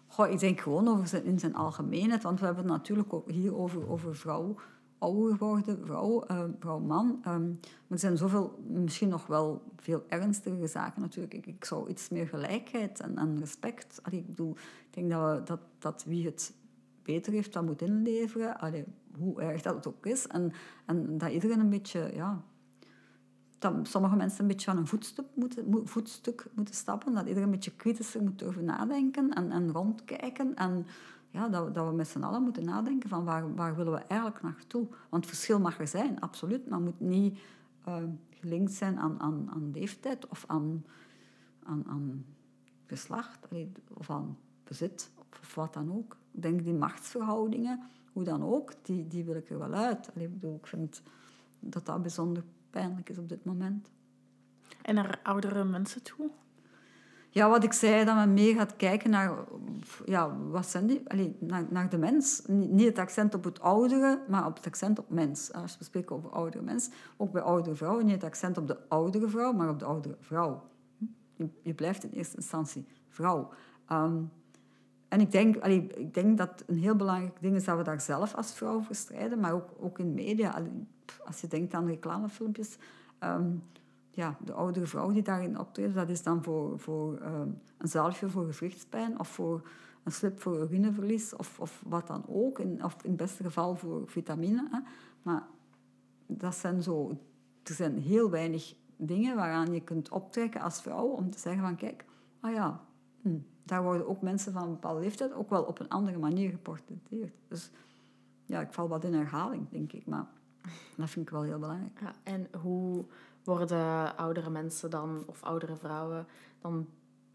Goh, 0.06 0.30
ik 0.30 0.38
denk 0.38 0.60
gewoon 0.60 0.88
over 0.88 1.06
zijn, 1.06 1.24
in 1.24 1.38
zijn 1.38 1.54
algemeenheid, 1.54 2.22
want 2.22 2.40
we 2.40 2.44
hebben 2.44 2.64
het 2.64 2.72
natuurlijk 2.72 3.12
ook 3.12 3.30
hier 3.30 3.56
over, 3.56 3.88
over 3.88 4.16
vrouw, 4.16 4.54
ouder 5.02 5.36
geworden, 5.36 5.86
vrouw, 5.86 6.24
uh, 6.30 6.44
vrouw-man. 6.58 7.06
Um, 7.06 7.58
maar 7.60 7.88
er 7.88 7.98
zijn 7.98 8.16
zoveel, 8.16 8.58
misschien 8.68 9.08
nog 9.08 9.26
wel 9.26 9.62
veel 9.76 10.04
ernstigere 10.08 10.66
zaken 10.66 11.00
natuurlijk. 11.00 11.34
Ik, 11.34 11.46
ik 11.46 11.64
zou 11.64 11.88
iets 11.88 12.08
meer 12.08 12.26
gelijkheid 12.26 13.00
en, 13.00 13.18
en 13.18 13.38
respect. 13.38 14.00
Ik, 14.10 14.26
bedoel, 14.26 14.56
ik 14.88 14.94
denk 14.94 15.10
dat, 15.10 15.38
we, 15.38 15.42
dat, 15.44 15.60
dat 15.78 16.04
wie 16.04 16.24
het 16.24 16.52
beter 17.02 17.32
heeft, 17.32 17.52
dat 17.52 17.64
moet 17.64 17.82
inleveren. 17.82 18.56
Hoe 19.18 19.40
erg 19.40 19.62
dat 19.62 19.74
het 19.74 19.86
ook 19.86 20.06
is. 20.06 20.26
En, 20.26 20.52
en 20.86 21.18
dat 21.18 21.30
iedereen 21.30 21.60
een 21.60 21.70
beetje, 21.70 22.10
ja... 22.14 22.42
Dat 23.58 23.88
sommige 23.88 24.16
mensen 24.16 24.40
een 24.40 24.46
beetje 24.46 24.70
aan 24.70 24.76
een 24.76 24.86
voetstuk 24.86 25.26
moeten, 25.34 25.64
voetstuk 25.84 26.46
moeten 26.54 26.74
stappen. 26.74 27.14
Dat 27.14 27.26
iedereen 27.26 27.44
een 27.48 27.54
beetje 27.54 27.76
kritischer 27.76 28.22
moet 28.22 28.38
durven 28.38 28.64
nadenken 28.64 29.30
en, 29.30 29.50
en 29.50 29.72
rondkijken. 29.72 30.54
En 30.54 30.86
ja, 31.32 31.48
dat, 31.48 31.74
dat 31.74 31.88
we 31.88 31.94
met 31.94 32.08
z'n 32.08 32.22
allen 32.22 32.42
moeten 32.42 32.64
nadenken 32.64 33.08
van 33.08 33.24
waar, 33.24 33.54
waar 33.54 33.76
willen 33.76 33.92
we 33.92 33.98
eigenlijk 33.98 34.42
naartoe. 34.42 34.88
Want 35.08 35.26
verschil 35.26 35.60
mag 35.60 35.78
er 35.78 35.88
zijn, 35.88 36.20
absoluut. 36.20 36.68
Maar 36.68 36.80
moet 36.80 37.00
niet 37.00 37.38
uh, 37.88 37.96
gelinkt 38.30 38.72
zijn 38.72 38.98
aan, 38.98 39.20
aan, 39.20 39.50
aan 39.50 39.70
leeftijd 39.70 40.28
of 40.28 40.44
aan, 40.46 40.84
aan, 41.62 41.84
aan 41.86 42.24
geslacht 42.86 43.48
of 43.94 44.10
aan 44.10 44.38
bezit 44.64 45.10
of 45.40 45.54
wat 45.54 45.74
dan 45.74 45.92
ook. 45.92 46.16
Ik 46.30 46.42
denk 46.42 46.64
die 46.64 46.74
machtsverhoudingen, 46.74 47.82
hoe 48.12 48.24
dan 48.24 48.42
ook, 48.42 48.72
die, 48.82 49.06
die 49.06 49.24
wil 49.24 49.34
ik 49.34 49.50
er 49.50 49.58
wel 49.58 49.72
uit. 49.72 50.10
Allee, 50.14 50.30
ik 50.40 50.66
vind 50.66 51.02
dat 51.60 51.86
dat 51.86 52.02
bijzonder 52.02 52.44
pijnlijk 52.70 53.08
is 53.08 53.18
op 53.18 53.28
dit 53.28 53.44
moment. 53.44 53.90
En 54.82 54.94
naar 54.94 55.20
oudere 55.22 55.64
mensen 55.64 56.02
toe? 56.02 56.30
Ja, 57.34 57.48
wat 57.48 57.64
ik 57.64 57.72
zei, 57.72 58.04
dat 58.04 58.14
men 58.14 58.32
meer 58.32 58.54
gaat 58.54 58.76
kijken 58.76 59.10
naar, 59.10 59.34
ja, 60.04 60.36
wat 60.50 60.66
zijn 60.66 60.86
die? 60.86 61.02
Allee, 61.06 61.36
naar, 61.38 61.64
naar 61.70 61.88
de 61.88 61.98
mens. 61.98 62.42
Niet 62.46 62.86
het 62.86 62.98
accent 62.98 63.34
op 63.34 63.44
het 63.44 63.60
oudere, 63.60 64.20
maar 64.28 64.46
op 64.46 64.56
het 64.56 64.66
accent 64.66 64.98
op 64.98 65.10
mens. 65.10 65.52
Als 65.52 65.78
we 65.78 65.84
spreken 65.84 66.16
over 66.16 66.30
oudere 66.30 66.64
mens, 66.64 66.90
ook 67.16 67.32
bij 67.32 67.42
oudere 67.42 67.74
vrouwen, 67.74 68.04
niet 68.04 68.14
het 68.14 68.24
accent 68.24 68.58
op 68.58 68.66
de 68.66 68.76
oudere 68.88 69.28
vrouw, 69.28 69.52
maar 69.52 69.68
op 69.68 69.78
de 69.78 69.84
oudere 69.84 70.16
vrouw. 70.20 70.62
Je, 71.36 71.48
je 71.62 71.74
blijft 71.74 72.04
in 72.04 72.10
eerste 72.10 72.36
instantie 72.36 72.86
vrouw. 73.08 73.48
Um, 73.92 74.30
en 75.08 75.20
ik 75.20 75.32
denk, 75.32 75.56
allee, 75.56 75.86
ik 75.86 76.14
denk 76.14 76.38
dat 76.38 76.64
een 76.66 76.78
heel 76.78 76.96
belangrijk 76.96 77.40
ding 77.40 77.56
is 77.56 77.64
dat 77.64 77.76
we 77.76 77.82
daar 77.82 78.00
zelf 78.00 78.34
als 78.34 78.52
vrouw 78.52 78.80
voor 78.80 78.94
strijden, 78.94 79.40
maar 79.40 79.52
ook, 79.52 79.68
ook 79.80 79.98
in 79.98 80.14
media. 80.14 80.62
Als 81.24 81.40
je 81.40 81.48
denkt 81.48 81.74
aan 81.74 81.86
reclamefilmpjes, 81.86 82.76
um, 83.20 83.62
ja, 84.14 84.36
de 84.44 84.52
oudere 84.52 84.86
vrouw 84.86 85.12
die 85.12 85.22
daarin 85.22 85.58
optreedt, 85.58 85.94
dat 85.94 86.08
is 86.08 86.22
dan 86.22 86.42
voor, 86.42 86.78
voor 86.78 87.22
um, 87.22 87.60
een 87.78 87.88
zalfje 87.88 88.28
voor 88.28 88.44
gewrichtspijn 88.52 89.18
of 89.18 89.28
voor 89.28 89.68
een 90.02 90.12
slip 90.12 90.40
voor 90.40 90.60
urineverlies 90.60 91.36
of, 91.36 91.60
of 91.60 91.82
wat 91.86 92.06
dan 92.06 92.24
ook. 92.28 92.58
In, 92.58 92.84
of 92.84 92.96
in 93.02 93.08
het 93.08 93.18
beste 93.18 93.42
geval 93.42 93.74
voor 93.74 94.02
vitamine. 94.08 94.68
Hè. 94.70 94.78
Maar 95.22 95.46
dat 96.26 96.54
zijn 96.54 96.82
zo... 96.82 97.18
Er 97.62 97.74
zijn 97.74 97.98
heel 97.98 98.30
weinig 98.30 98.74
dingen 98.96 99.36
waaraan 99.36 99.72
je 99.72 99.80
kunt 99.80 100.10
optrekken 100.10 100.60
als 100.60 100.80
vrouw 100.80 101.06
om 101.06 101.30
te 101.30 101.38
zeggen 101.38 101.62
van 101.62 101.76
kijk, 101.76 102.04
ah 102.40 102.52
ja, 102.52 102.80
hm, 103.22 103.38
daar 103.64 103.82
worden 103.82 104.08
ook 104.08 104.22
mensen 104.22 104.52
van 104.52 104.62
een 104.62 104.70
bepaalde 104.70 105.00
leeftijd 105.00 105.32
ook 105.32 105.50
wel 105.50 105.62
op 105.62 105.80
een 105.80 105.88
andere 105.88 106.18
manier 106.18 106.50
geportretteerd. 106.50 107.34
Dus 107.48 107.70
ja, 108.46 108.60
ik 108.60 108.72
val 108.72 108.88
wat 108.88 109.04
in 109.04 109.14
herhaling, 109.14 109.68
denk 109.70 109.92
ik, 109.92 110.06
maar 110.06 110.26
dat 110.96 111.10
vind 111.10 111.26
ik 111.26 111.32
wel 111.32 111.42
heel 111.42 111.58
belangrijk. 111.58 112.00
Ja, 112.00 112.12
en 112.22 112.48
hoe 112.60 113.04
worden 113.44 114.16
oudere 114.16 114.50
mensen 114.50 114.90
dan, 114.90 115.22
of 115.26 115.42
oudere 115.42 115.76
vrouwen, 115.76 116.26
dan, 116.60 116.86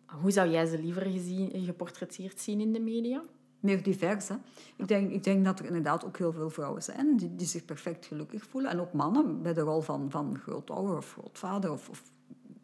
hoe 0.05 0.31
zou 0.31 0.49
jij 0.49 0.65
ze 0.65 0.79
liever 0.79 1.05
gezien, 1.05 1.65
geportretteerd 1.65 2.39
zien 2.39 2.59
in 2.59 2.73
de 2.73 2.79
media? 2.79 3.21
Meer 3.59 3.83
divers. 3.83 4.27
Hè? 4.27 4.35
Ik, 4.75 4.87
denk, 4.87 5.11
ik 5.11 5.23
denk 5.23 5.45
dat 5.45 5.59
er 5.59 5.65
inderdaad 5.65 6.05
ook 6.05 6.17
heel 6.17 6.31
veel 6.31 6.49
vrouwen 6.49 6.83
zijn 6.83 7.17
die, 7.17 7.35
die 7.35 7.47
zich 7.47 7.65
perfect 7.65 8.05
gelukkig 8.05 8.43
voelen. 8.43 8.71
En 8.71 8.79
ook 8.79 8.93
mannen 8.93 9.41
bij 9.41 9.53
de 9.53 9.61
rol 9.61 9.81
van, 9.81 10.11
van 10.11 10.37
grootouder 10.37 10.97
of 10.97 11.11
grootvader 11.11 11.71
of, 11.71 11.89
of, 11.89 12.03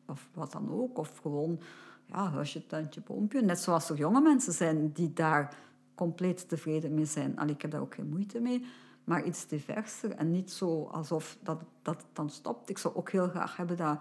of 0.06 0.30
wat 0.34 0.52
dan 0.52 0.72
ook. 0.72 0.98
Of 0.98 1.18
gewoon 1.18 1.60
ja, 2.06 2.30
huisje, 2.30 2.66
tuintje, 2.66 3.02
boompje. 3.02 3.42
Net 3.42 3.60
zoals 3.60 3.90
er 3.90 3.96
jonge 3.96 4.22
mensen 4.22 4.54
zijn 4.54 4.92
die 4.92 5.14
daar 5.14 5.56
compleet 5.96 6.50
tevreden 6.50 6.94
mee 6.94 7.06
zijn. 7.06 7.38
Allee, 7.38 7.54
ik 7.54 7.62
heb 7.62 7.72
daar 7.72 7.82
ook 7.82 7.96
geen 7.96 8.10
moeite 8.10 8.40
mee 8.40 8.66
maar 9.04 9.24
iets 9.24 9.48
diverser 9.48 10.12
en 10.12 10.32
niet 10.32 10.52
zo 10.52 10.84
alsof 10.84 11.38
dat, 11.42 11.64
dat 11.82 11.96
het 11.96 12.16
dan 12.16 12.30
stopt. 12.30 12.70
Ik 12.70 12.78
zou 12.78 12.96
ook 12.96 13.12
heel 13.12 13.28
graag 13.28 13.58
hebben 13.58 13.78
dat, 13.78 14.00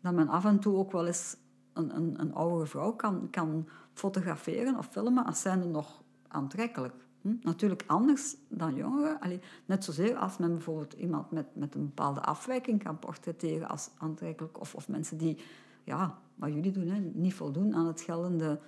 dat 0.00 0.12
men 0.12 0.28
af 0.28 0.44
en 0.44 0.58
toe 0.58 0.76
ook 0.76 0.92
wel 0.92 1.06
eens 1.06 1.36
een, 1.72 1.96
een, 1.96 2.20
een 2.20 2.34
oudere 2.34 2.66
vrouw 2.66 2.92
kan, 2.92 3.30
kan 3.30 3.68
fotograferen 3.92 4.78
of 4.78 4.86
filmen 4.86 5.24
als 5.24 5.40
zijnde 5.40 5.66
nog 5.66 6.02
aantrekkelijk. 6.28 6.94
Hm? 7.20 7.34
Natuurlijk 7.40 7.84
anders 7.86 8.36
dan 8.48 8.74
jongeren. 8.74 9.20
Allee, 9.20 9.40
net 9.66 9.84
zozeer 9.84 10.16
als 10.16 10.36
men 10.36 10.52
bijvoorbeeld 10.52 10.92
iemand 10.92 11.30
met, 11.30 11.46
met 11.54 11.74
een 11.74 11.84
bepaalde 11.86 12.20
afwijking 12.20 12.82
kan 12.82 12.98
portretteren 12.98 13.68
als 13.68 13.90
aantrekkelijk. 13.98 14.60
Of, 14.60 14.74
of 14.74 14.88
mensen 14.88 15.16
die, 15.16 15.38
ja, 15.84 16.18
wat 16.34 16.52
jullie 16.52 16.72
doen, 16.72 16.86
hè, 16.86 16.98
niet 16.98 17.34
voldoen 17.34 17.74
aan 17.74 17.86
het 17.86 18.00
geldende 18.00 18.60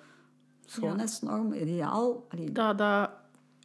schoonheidsnorm, 0.65 1.53
ideaal. 1.53 2.27
Allee, 2.29 2.53
Dat, 2.53 2.79
dat 2.79 3.11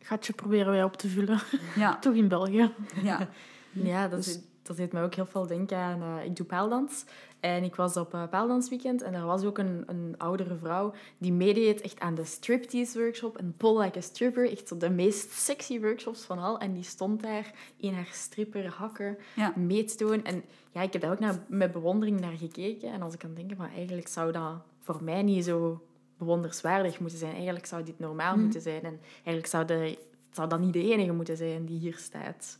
gatje 0.09 0.33
proberen 0.33 0.71
wij 0.71 0.83
op 0.83 0.97
te 0.97 1.07
vullen. 1.07 1.39
ja, 1.75 1.95
Toch 2.01 2.13
in 2.13 2.27
België. 2.27 2.71
ja. 3.03 3.27
Ja, 3.71 4.07
dat, 4.07 4.23
Dus- 4.23 4.39
dat 4.61 4.77
deed 4.77 4.91
mij 4.91 5.03
ook 5.03 5.13
heel 5.15 5.25
veel 5.25 5.47
denken 5.47 5.77
aan... 5.77 6.01
eh, 6.01 6.25
ik 6.25 6.35
doe 6.35 6.45
paaldans. 6.45 7.05
En 7.39 7.63
ik 7.63 7.75
was 7.75 7.97
op 7.97 8.13
uh, 8.13 8.23
paaldansweekend 8.29 9.01
en 9.01 9.13
er 9.13 9.25
was 9.25 9.43
ook 9.43 9.57
een, 9.57 9.83
een 9.87 10.15
oudere 10.17 10.55
vrouw 10.55 10.93
die 11.17 11.33
meedeed 11.33 11.81
echt 11.81 11.99
aan 11.99 12.15
de 12.15 12.25
striptease 12.25 12.99
workshop. 12.99 13.37
En 13.37 13.53
Pull 13.57 13.77
Like 13.81 13.97
a 13.97 14.01
Stripper, 14.01 14.51
echt 14.51 14.79
de 14.79 14.89
meest 14.89 15.31
sexy 15.31 15.79
workshops 15.79 16.21
van 16.21 16.39
al. 16.39 16.59
En 16.59 16.73
die 16.73 16.83
stond 16.83 17.21
daar 17.21 17.53
in 17.77 17.93
haar 17.93 18.07
stripperhakken 18.11 19.17
Ja. 19.35 19.53
mee 19.55 19.83
te 19.83 19.97
doen. 19.97 20.23
En 20.23 20.43
ja, 20.71 20.81
ik 20.81 20.93
heb 20.93 21.01
daar 21.01 21.11
ook 21.11 21.19
naar, 21.19 21.43
met 21.47 21.71
bewondering 21.71 22.19
naar 22.19 22.37
gekeken. 22.37 22.91
En 22.91 23.01
als 23.01 23.13
ik 23.13 23.19
kan 23.19 23.33
denken, 23.33 23.57
van 23.57 23.69
eigenlijk 23.75 24.07
zou 24.07 24.31
dat 24.31 24.53
voor 24.79 25.03
mij 25.03 25.23
niet 25.23 25.45
zo 25.45 25.81
bewonderswaardig 26.19 26.99
moeten 26.99 27.19
zijn. 27.19 27.33
Eigenlijk 27.33 27.65
zou 27.65 27.83
dit 27.83 27.99
normaal 27.99 28.37
moeten 28.37 28.61
zijn. 28.61 28.83
En 28.83 28.99
eigenlijk 29.13 29.47
zou, 29.47 29.65
de, 29.65 29.97
zou 30.31 30.49
dat 30.49 30.59
niet 30.59 30.73
de 30.73 30.91
enige 30.91 31.13
moeten 31.13 31.37
zijn 31.37 31.65
die 31.65 31.79
hier 31.79 31.97
staat. 31.97 32.59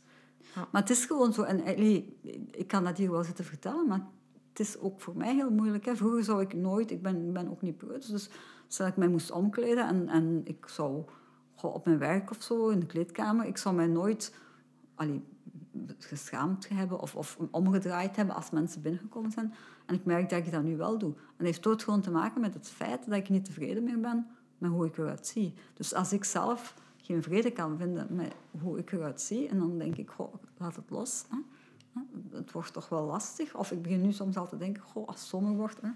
Maar 0.54 0.80
het 0.80 0.90
is 0.90 1.04
gewoon 1.04 1.32
zo. 1.32 1.42
En 1.42 1.60
allee, 1.60 2.18
ik 2.50 2.66
kan 2.66 2.84
dat 2.84 2.96
hier 2.96 3.10
wel 3.10 3.24
zitten 3.24 3.44
vertellen, 3.44 3.88
maar 3.88 4.06
het 4.48 4.60
is 4.60 4.78
ook 4.78 5.00
voor 5.00 5.16
mij 5.16 5.34
heel 5.34 5.50
moeilijk. 5.50 5.84
Hè. 5.84 5.96
Vroeger 5.96 6.24
zou 6.24 6.40
ik 6.40 6.54
nooit... 6.54 6.90
Ik 6.90 7.02
ben, 7.02 7.32
ben 7.32 7.50
ook 7.50 7.62
niet 7.62 7.76
preuts, 7.76 8.06
dus 8.06 8.30
stel 8.68 8.86
ik 8.86 8.96
mij 8.96 9.08
moest 9.08 9.30
omkleden 9.30 9.88
en, 9.88 10.08
en 10.08 10.40
ik 10.44 10.66
zou 10.68 11.04
op 11.62 11.84
mijn 11.84 11.98
werk 11.98 12.30
of 12.30 12.42
zo, 12.42 12.68
in 12.68 12.80
de 12.80 12.86
kleedkamer, 12.86 13.46
ik 13.46 13.56
zou 13.56 13.74
mij 13.74 13.86
nooit 13.86 14.34
allee, 14.94 15.22
geschaamd 15.98 16.68
hebben 16.68 17.00
of, 17.00 17.16
of 17.16 17.38
omgedraaid 17.50 18.16
hebben 18.16 18.34
als 18.34 18.50
mensen 18.50 18.82
binnengekomen 18.82 19.30
zijn. 19.30 19.54
En 19.90 19.96
ik 19.96 20.04
merk 20.04 20.30
dat 20.30 20.38
ik 20.38 20.50
dat 20.50 20.62
nu 20.62 20.76
wel 20.76 20.98
doe. 20.98 21.12
En 21.12 21.34
dat 21.36 21.46
heeft 21.46 21.66
ook 21.66 21.82
gewoon 21.82 22.00
te 22.00 22.10
maken 22.10 22.40
met 22.40 22.54
het 22.54 22.68
feit 22.68 23.06
dat 23.06 23.14
ik 23.14 23.28
niet 23.28 23.44
tevreden 23.44 23.84
meer 23.84 24.00
ben 24.00 24.26
met 24.58 24.70
hoe 24.70 24.86
ik 24.86 24.98
eruit 24.98 25.26
zie. 25.26 25.54
Dus 25.74 25.94
als 25.94 26.12
ik 26.12 26.24
zelf 26.24 26.74
geen 26.96 27.22
vrede 27.22 27.50
kan 27.50 27.78
vinden 27.78 28.06
met 28.10 28.34
hoe 28.60 28.78
ik 28.78 28.92
eruit 28.92 29.20
zie, 29.20 29.48
en 29.48 29.58
dan 29.58 29.78
denk 29.78 29.96
ik, 29.96 30.10
goh, 30.10 30.34
laat 30.56 30.76
het 30.76 30.90
los. 30.90 31.24
Hè. 31.28 31.38
Het 32.30 32.52
wordt 32.52 32.72
toch 32.72 32.88
wel 32.88 33.04
lastig. 33.04 33.54
Of 33.54 33.70
ik 33.70 33.82
begin 33.82 34.00
nu 34.00 34.12
soms 34.12 34.36
al 34.36 34.48
te 34.48 34.56
denken, 34.56 34.82
goh, 34.82 35.06
als 35.08 35.20
het 35.20 35.28
zomer 35.28 35.56
wordt, 35.56 35.80
hè, 35.80 35.90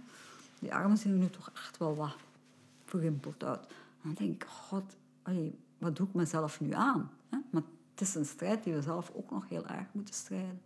die 0.58 0.74
armen 0.74 0.98
zien 0.98 1.12
er 1.12 1.18
nu 1.18 1.30
toch 1.30 1.50
echt 1.54 1.78
wel 1.78 1.94
wat 1.94 2.16
verrimpeld 2.84 3.44
uit. 3.44 3.66
En 3.66 3.74
dan 4.02 4.14
denk 4.14 4.42
ik, 4.42 4.48
god, 4.48 4.96
wat 5.78 5.96
doe 5.96 6.06
ik 6.06 6.14
mezelf 6.14 6.60
nu 6.60 6.72
aan? 6.72 7.10
Hè? 7.28 7.38
Maar 7.50 7.62
het 7.90 8.00
is 8.00 8.14
een 8.14 8.26
strijd 8.26 8.64
die 8.64 8.74
we 8.74 8.82
zelf 8.82 9.12
ook 9.14 9.30
nog 9.30 9.48
heel 9.48 9.66
erg 9.66 9.86
moeten 9.92 10.14
strijden. 10.14 10.60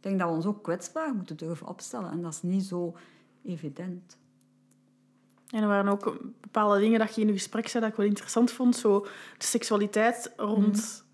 Ik 0.00 0.06
denk 0.06 0.18
dat 0.18 0.28
we 0.28 0.34
ons 0.34 0.46
ook 0.46 0.62
kwetsbaar 0.62 1.14
moeten 1.14 1.36
durven 1.36 1.66
opstellen. 1.66 2.10
En 2.10 2.22
dat 2.22 2.32
is 2.32 2.42
niet 2.42 2.64
zo 2.64 2.96
evident. 3.44 4.18
En 5.50 5.62
er 5.62 5.68
waren 5.68 5.92
ook 5.92 6.18
bepaalde 6.40 6.80
dingen 6.80 6.98
dat 6.98 7.14
je 7.14 7.20
in 7.20 7.26
je 7.26 7.32
gesprek 7.32 7.68
zei 7.68 7.82
dat 7.82 7.92
ik 7.92 7.98
wel 7.98 8.06
interessant 8.06 8.50
vond. 8.50 8.76
Zo 8.76 9.00
de 9.38 9.44
seksualiteit 9.44 10.32
rond 10.36 11.04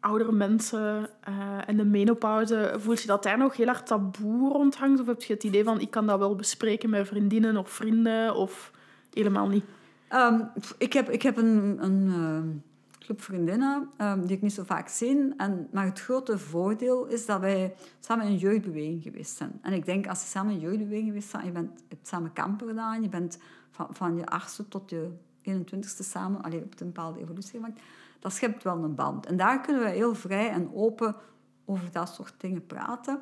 oudere 0.00 0.32
mensen 0.32 1.10
eh, 1.20 1.68
en 1.68 1.76
de 1.76 1.84
menopauze. 1.84 2.74
Voelt 2.76 3.00
je 3.00 3.06
dat 3.06 3.22
daar 3.22 3.38
nog 3.38 3.56
heel 3.56 3.66
hard 3.66 3.86
taboe 3.86 4.52
rond 4.52 4.76
hangt? 4.76 5.00
Of 5.00 5.06
heb 5.06 5.22
je 5.22 5.32
het 5.32 5.44
idee 5.44 5.64
van, 5.64 5.80
ik 5.80 5.90
kan 5.90 6.06
dat 6.06 6.18
wel 6.18 6.34
bespreken 6.34 6.90
met 6.90 7.08
vriendinnen 7.08 7.56
of 7.56 7.70
vrienden? 7.70 8.34
Of 8.34 8.72
helemaal 9.12 9.48
niet? 9.48 9.64
Ehm, 10.08 10.40
ik, 10.78 10.92
heb, 10.92 11.08
ik 11.08 11.22
heb 11.22 11.36
een, 11.36 11.78
een 11.80 12.62
ehm, 13.00 13.06
club 13.06 13.22
vriendinnen 13.22 13.90
ehm, 13.96 14.20
die 14.20 14.36
ik 14.36 14.42
niet 14.42 14.52
zo 14.52 14.62
vaak 14.62 14.88
zie. 14.88 15.34
En, 15.36 15.68
maar 15.72 15.84
het 15.84 16.00
grote 16.00 16.38
voordeel 16.38 17.06
is 17.06 17.26
dat 17.26 17.40
wij 17.40 17.74
samen 18.00 18.26
in 18.26 18.32
een 18.32 18.38
jeugdbeweging 18.38 19.02
geweest 19.02 19.36
zijn. 19.36 19.58
En 19.62 19.72
ik 19.72 19.84
denk, 19.84 20.08
als 20.08 20.22
je 20.22 20.28
samen 20.28 20.54
een 20.54 20.60
jeugdbeweging 20.60 21.06
geweest 21.06 21.32
bent, 21.32 21.44
je 21.44 21.52
bent 21.52 21.82
hebt 21.88 22.08
samen 22.08 22.32
kampen 22.32 22.68
gedaan, 22.68 23.02
je 23.02 23.08
bent 23.08 23.38
van, 23.70 23.86
van 23.90 24.16
je 24.16 24.26
achtste 24.26 24.68
tot 24.68 24.90
je 24.90 25.10
21ste 25.42 26.04
samen, 26.04 26.42
allee, 26.42 26.62
op 26.62 26.80
een 26.80 26.86
bepaalde 26.86 27.20
evolutie 27.20 27.50
gemaakt, 27.50 27.80
dat 28.18 28.32
schept 28.32 28.62
wel 28.62 28.84
een 28.84 28.94
band. 28.94 29.26
En 29.26 29.36
daar 29.36 29.60
kunnen 29.60 29.82
we 29.82 29.88
heel 29.88 30.14
vrij 30.14 30.50
en 30.50 30.74
open 30.74 31.16
over 31.64 31.92
dat 31.92 32.08
soort 32.08 32.34
dingen 32.36 32.66
praten. 32.66 33.20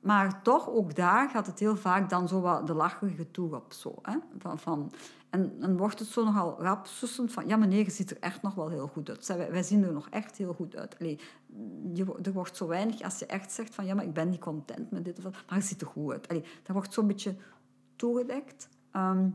Maar 0.00 0.42
toch, 0.42 0.68
ook 0.68 0.94
daar 0.94 1.28
gaat 1.28 1.46
het 1.46 1.58
heel 1.58 1.76
vaak 1.76 2.10
dan 2.10 2.28
zo 2.28 2.40
wat 2.40 2.66
de 2.66 2.74
lacherige 2.74 3.30
toe 3.30 3.54
op. 3.54 3.72
Zo, 3.72 3.94
hè? 4.02 4.16
Van, 4.38 4.58
van, 4.58 4.92
en 5.30 5.60
dan 5.60 5.76
wordt 5.76 5.98
het 5.98 6.08
zo 6.08 6.24
nogal 6.24 6.62
rap 6.62 6.86
sussend 6.86 7.32
van... 7.32 7.48
Ja, 7.48 7.56
meneer, 7.56 7.84
je 7.84 7.90
ziet 7.90 8.10
er 8.10 8.16
echt 8.20 8.42
nog 8.42 8.54
wel 8.54 8.68
heel 8.68 8.86
goed 8.86 9.08
uit. 9.08 9.26
Wij, 9.26 9.50
wij 9.50 9.62
zien 9.62 9.84
er 9.84 9.92
nog 9.92 10.08
echt 10.08 10.36
heel 10.36 10.52
goed 10.52 10.76
uit. 10.76 10.98
Allee, 10.98 11.18
je, 11.94 12.18
er 12.22 12.32
wordt 12.32 12.56
zo 12.56 12.66
weinig 12.66 13.02
als 13.02 13.18
je 13.18 13.26
echt 13.26 13.52
zegt 13.52 13.74
van... 13.74 13.86
Ja, 13.86 13.94
maar 13.94 14.04
ik 14.04 14.12
ben 14.12 14.28
niet 14.28 14.40
content 14.40 14.90
met 14.90 15.04
dit 15.04 15.18
of 15.18 15.24
dat. 15.24 15.32
Maar 15.48 15.58
je 15.58 15.64
ziet 15.64 15.80
er 15.80 15.86
goed 15.86 16.12
uit. 16.12 16.28
Allee, 16.28 16.42
dat 16.62 16.72
wordt 16.72 16.92
zo'n 16.92 17.06
beetje 17.06 17.36
toegedekt. 17.96 18.68
Ehm, 18.90 19.28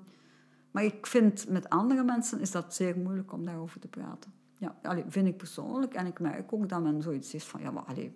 maar 0.72 0.84
ik 0.84 1.06
vind, 1.06 1.50
met 1.50 1.70
andere 1.70 2.04
mensen 2.04 2.40
is 2.40 2.52
dat 2.52 2.74
zeer 2.74 2.98
moeilijk 2.98 3.34
om 3.34 3.46
daarover 3.46 3.80
te 3.80 3.88
praten. 3.88 4.32
Ja, 4.58 4.76
allee, 4.82 5.04
vind 5.08 5.28
ik 5.28 5.38
persoonlijk. 5.38 5.94
En 5.94 6.06
ik 6.06 6.20
merk 6.20 6.54
ook 6.54 6.70
dat 6.70 6.82
men 6.82 7.02
zoiets 7.02 7.32
heeft 7.32 7.48
van... 7.48 7.62
Ja, 7.62 7.72
maar 7.72 7.84
allee, 7.84 8.16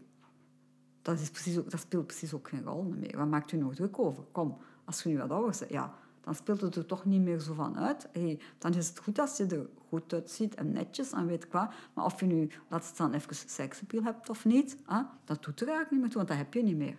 dat, 1.01 1.19
is 1.19 1.31
precies 1.31 1.57
ook, 1.57 1.71
dat 1.71 1.79
speelt 1.79 2.07
precies 2.07 2.33
ook 2.33 2.49
geen 2.49 2.63
rol 2.63 2.83
meer. 2.83 3.17
Waar 3.17 3.27
maakt 3.27 3.51
u 3.51 3.57
nog 3.57 3.75
druk 3.75 3.99
over? 3.99 4.23
Kom, 4.31 4.57
als 4.85 5.03
je 5.03 5.09
nu 5.09 5.17
wat 5.17 5.29
ouder 5.29 5.55
bent, 5.59 5.71
ja, 5.71 5.93
dan 6.25 6.35
speelt 6.35 6.61
het 6.61 6.75
er 6.75 6.85
toch 6.85 7.05
niet 7.05 7.21
meer 7.21 7.39
zo 7.39 7.53
van 7.53 7.77
uit. 7.79 8.09
Hey, 8.13 8.39
dan 8.57 8.73
is 8.73 8.87
het 8.87 8.99
goed 8.99 9.19
als 9.19 9.37
je 9.37 9.45
er 9.45 9.67
goed 9.89 10.13
uitziet 10.13 10.55
en 10.55 10.71
netjes 10.71 11.11
en 11.11 11.25
weet 11.27 11.47
wat. 11.51 11.69
Maar 11.93 12.05
of 12.05 12.19
je 12.19 12.25
nu, 12.25 12.49
laat 12.69 12.93
dan 12.97 13.13
even 13.13 13.35
seksappeal 13.35 14.03
hebt 14.03 14.29
of 14.29 14.45
niet, 14.45 14.77
hè, 14.85 15.01
dat 15.25 15.43
doet 15.43 15.61
er 15.61 15.67
eigenlijk 15.67 15.91
niet 15.91 15.99
meer 16.01 16.09
toe, 16.09 16.17
want 16.17 16.27
dat 16.27 16.37
heb 16.37 16.53
je 16.53 16.63
niet 16.63 16.77
meer. 16.77 16.97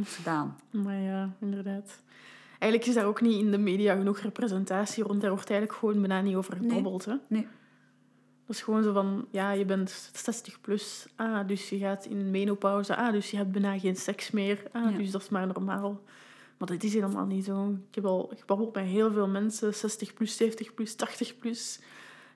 Is 0.00 0.14
gedaan. 0.16 0.56
Maar 0.70 1.00
ja, 1.00 1.32
inderdaad. 1.40 2.02
Eigenlijk 2.58 2.86
is 2.90 2.94
daar 2.94 3.06
ook 3.06 3.20
niet 3.20 3.40
in 3.40 3.50
de 3.50 3.58
media 3.58 3.96
genoeg 3.96 4.18
representatie 4.18 5.04
rond. 5.04 5.20
Daar 5.20 5.30
wordt 5.30 5.50
eigenlijk 5.50 5.78
gewoon 5.78 5.98
bijna 6.00 6.20
niet 6.20 6.34
over 6.36 6.60
Nee. 6.60 6.68
gebabbeld. 6.68 7.04
Hè? 7.04 7.14
Nee. 7.28 7.46
Dat 8.46 8.56
is 8.56 8.62
gewoon 8.62 8.82
zo 8.82 8.92
van, 8.92 9.26
ja, 9.30 9.50
je 9.50 9.64
bent 9.64 10.10
60 10.12 10.60
plus. 10.60 11.06
Ah, 11.16 11.46
dus 11.48 11.68
je 11.68 11.78
gaat 11.78 12.04
in 12.04 12.30
menopauze. 12.30 12.96
Ah, 12.96 13.12
dus 13.12 13.30
je 13.30 13.36
hebt 13.36 13.52
bijna 13.52 13.78
geen 13.78 13.96
seks 13.96 14.30
meer. 14.30 14.62
Ah, 14.72 14.90
Ja. 14.90 14.96
dus 14.96 15.10
dat 15.10 15.22
is 15.22 15.28
maar 15.28 15.46
normaal. 15.46 16.00
Maar 16.58 16.68
dat 16.68 16.82
is 16.82 16.94
helemaal 16.94 17.26
niet 17.26 17.44
zo. 17.44 17.78
Ik 17.88 17.94
heb 17.94 18.04
al 18.04 18.32
gebabbeld 18.34 18.74
met 18.74 18.84
heel 18.84 19.12
veel 19.12 19.28
mensen, 19.28 19.74
60 19.74 20.14
plus, 20.14 20.36
70 20.36 20.74
plus, 20.74 20.94
80 20.94 21.38
plus. 21.38 21.80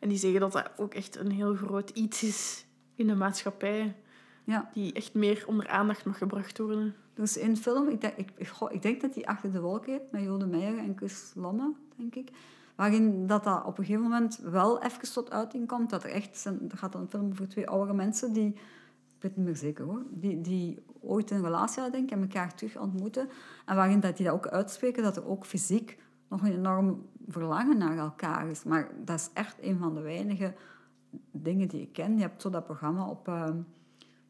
En 0.00 0.08
die 0.08 0.18
zeggen 0.18 0.40
dat 0.40 0.52
dat 0.52 0.70
ook 0.76 0.94
echt 0.94 1.16
een 1.16 1.30
heel 1.30 1.54
groot 1.54 1.90
iets 1.90 2.22
is 2.22 2.66
in 2.94 3.06
de 3.06 3.14
maatschappij. 3.14 3.96
Ja. 4.44 4.70
Die 4.72 4.92
echt 4.92 5.14
meer 5.14 5.44
onder 5.46 5.68
aandacht 5.68 6.04
mag 6.04 6.18
gebracht 6.18 6.58
worden. 6.58 6.94
Er 7.14 7.22
is 7.22 7.38
één 7.38 7.56
film, 7.56 7.88
ik 7.88 8.00
denk, 8.00 8.14
ik, 8.16 8.48
goh, 8.48 8.72
ik 8.72 8.82
denk 8.82 9.00
dat 9.00 9.14
die 9.14 9.28
Achter 9.28 9.52
de 9.52 9.60
Wolk 9.60 9.86
heet, 9.86 10.10
met 10.10 10.22
Jode 10.22 10.46
Meijer 10.46 10.78
en 10.78 10.92
Chris 10.96 11.32
Lomme, 11.34 11.72
denk 11.96 12.14
ik. 12.14 12.30
Waarin 12.76 13.26
dat, 13.26 13.44
dat 13.44 13.64
op 13.64 13.78
een 13.78 13.84
gegeven 13.84 14.02
moment 14.02 14.38
wel 14.38 14.82
even 14.82 15.12
tot 15.12 15.30
uiting 15.30 15.66
komt. 15.66 15.90
Dat 15.90 16.04
er 16.04 16.10
echt, 16.10 16.44
er 16.44 16.76
gaat 16.76 16.92
dan 16.92 17.00
een 17.00 17.08
film 17.08 17.30
over 17.30 17.48
twee 17.48 17.68
oudere 17.68 17.94
mensen 17.94 18.32
die, 18.32 18.48
ik 18.48 19.22
weet 19.22 19.36
niet 19.36 19.44
meer 19.44 19.56
zeker 19.56 19.84
hoor, 19.84 20.02
die, 20.10 20.40
die 20.40 20.78
ooit 21.08 21.30
een 21.30 21.42
relatie 21.42 21.82
hadden 21.82 22.00
denk 22.00 22.10
en 22.10 22.20
elkaar 22.20 22.54
terug 22.54 22.78
ontmoeten. 22.78 23.28
En 23.66 23.76
waarin 23.76 24.00
dat 24.00 24.16
die 24.16 24.26
dat 24.26 24.34
ook 24.34 24.46
uitspreken, 24.46 25.02
dat 25.02 25.16
er 25.16 25.28
ook 25.28 25.46
fysiek 25.46 25.98
nog 26.28 26.42
een 26.42 26.52
enorm 26.52 27.06
verlangen 27.28 27.78
naar 27.78 27.98
elkaar 27.98 28.48
is. 28.48 28.64
Maar 28.64 28.90
dat 29.04 29.18
is 29.18 29.30
echt 29.34 29.56
een 29.60 29.78
van 29.78 29.94
de 29.94 30.00
weinige 30.00 30.54
dingen 31.30 31.68
die 31.68 31.80
ik 31.80 31.92
ken. 31.92 32.14
Je 32.14 32.20
hebt 32.20 32.42
zo 32.42 32.50
dat 32.50 32.64
programma 32.64 33.08
op, 33.08 33.28
eh, 33.28 33.48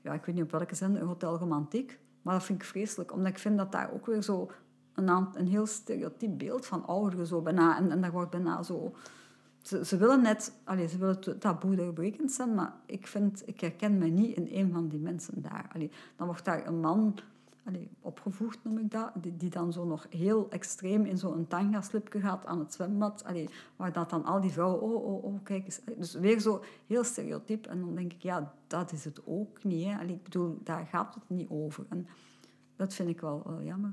ja, 0.02 0.12
ik 0.12 0.24
weet 0.24 0.34
niet 0.34 0.44
op 0.44 0.50
welke 0.50 0.74
zender, 0.74 1.02
Hotel 1.02 1.38
Romantiek. 1.38 1.98
Maar 2.22 2.34
dat 2.34 2.44
vind 2.44 2.62
ik 2.62 2.68
vreselijk, 2.68 3.12
omdat 3.12 3.28
ik 3.28 3.38
vind 3.38 3.58
dat 3.58 3.72
daar 3.72 3.92
ook 3.92 4.06
weer 4.06 4.22
zo 4.22 4.50
een, 4.94 5.08
een 5.08 5.46
heel 5.46 5.66
stereotyp 5.66 6.38
beeld 6.38 6.66
van 6.66 6.86
ouderen 6.86 7.26
zo 7.26 7.40
bijna... 7.40 7.76
En, 7.76 7.90
en 7.90 8.00
daar 8.00 8.12
wordt 8.12 8.30
bijna 8.30 8.62
zo... 8.62 8.94
Ze, 9.68 9.84
ze 9.84 9.96
willen 9.96 10.22
net... 10.22 10.52
Allee, 10.64 10.88
ze 10.88 10.98
willen 10.98 11.38
taboe 11.38 11.76
doorbrekend 11.76 12.32
zijn, 12.32 12.54
maar 12.54 12.74
ik 12.86 13.06
vind... 13.06 13.42
Ik 13.46 13.60
herken 13.60 13.98
mij 13.98 14.10
niet 14.10 14.36
in 14.36 14.48
een 14.50 14.72
van 14.72 14.88
die 14.88 14.98
mensen 14.98 15.42
daar. 15.42 15.70
Allee, 15.74 15.90
dan 16.16 16.26
wordt 16.26 16.44
daar 16.44 16.66
een 16.66 16.80
man 16.80 17.18
allee, 17.68 17.88
opgevoegd, 18.00 18.58
noem 18.64 18.78
ik 18.78 18.90
dat, 18.90 19.10
die, 19.14 19.36
die 19.36 19.50
dan 19.50 19.72
zo 19.72 19.84
nog 19.84 20.06
heel 20.10 20.46
extreem 20.50 21.04
in 21.04 21.18
zo'n 21.18 21.46
tanga-slipje 21.46 22.20
gaat 22.20 22.46
aan 22.46 22.58
het 22.58 22.74
zwembad, 22.74 23.24
allee, 23.24 23.48
waar 23.76 23.92
dat 23.92 24.10
dan 24.10 24.24
al 24.24 24.40
die 24.40 24.50
vrouwen, 24.50 24.80
oh, 24.80 25.04
oh, 25.04 25.24
oh, 25.24 25.38
kijk 25.42 25.64
eens. 25.64 25.80
Dus 25.96 26.14
weer 26.14 26.40
zo 26.40 26.64
heel 26.86 27.04
stereotyp. 27.04 27.66
En 27.66 27.80
dan 27.80 27.94
denk 27.94 28.12
ik, 28.12 28.22
ja, 28.22 28.54
dat 28.66 28.92
is 28.92 29.04
het 29.04 29.20
ook 29.24 29.64
niet. 29.64 29.84
Hè. 29.86 29.98
Allee, 29.98 30.14
ik 30.14 30.22
bedoel, 30.22 30.58
daar 30.62 30.86
gaat 30.86 31.14
het 31.14 31.24
niet 31.26 31.50
over. 31.50 31.86
En 31.88 32.06
dat 32.76 32.94
vind 32.94 33.08
ik 33.08 33.20
wel, 33.20 33.42
wel 33.46 33.62
jammer. 33.62 33.92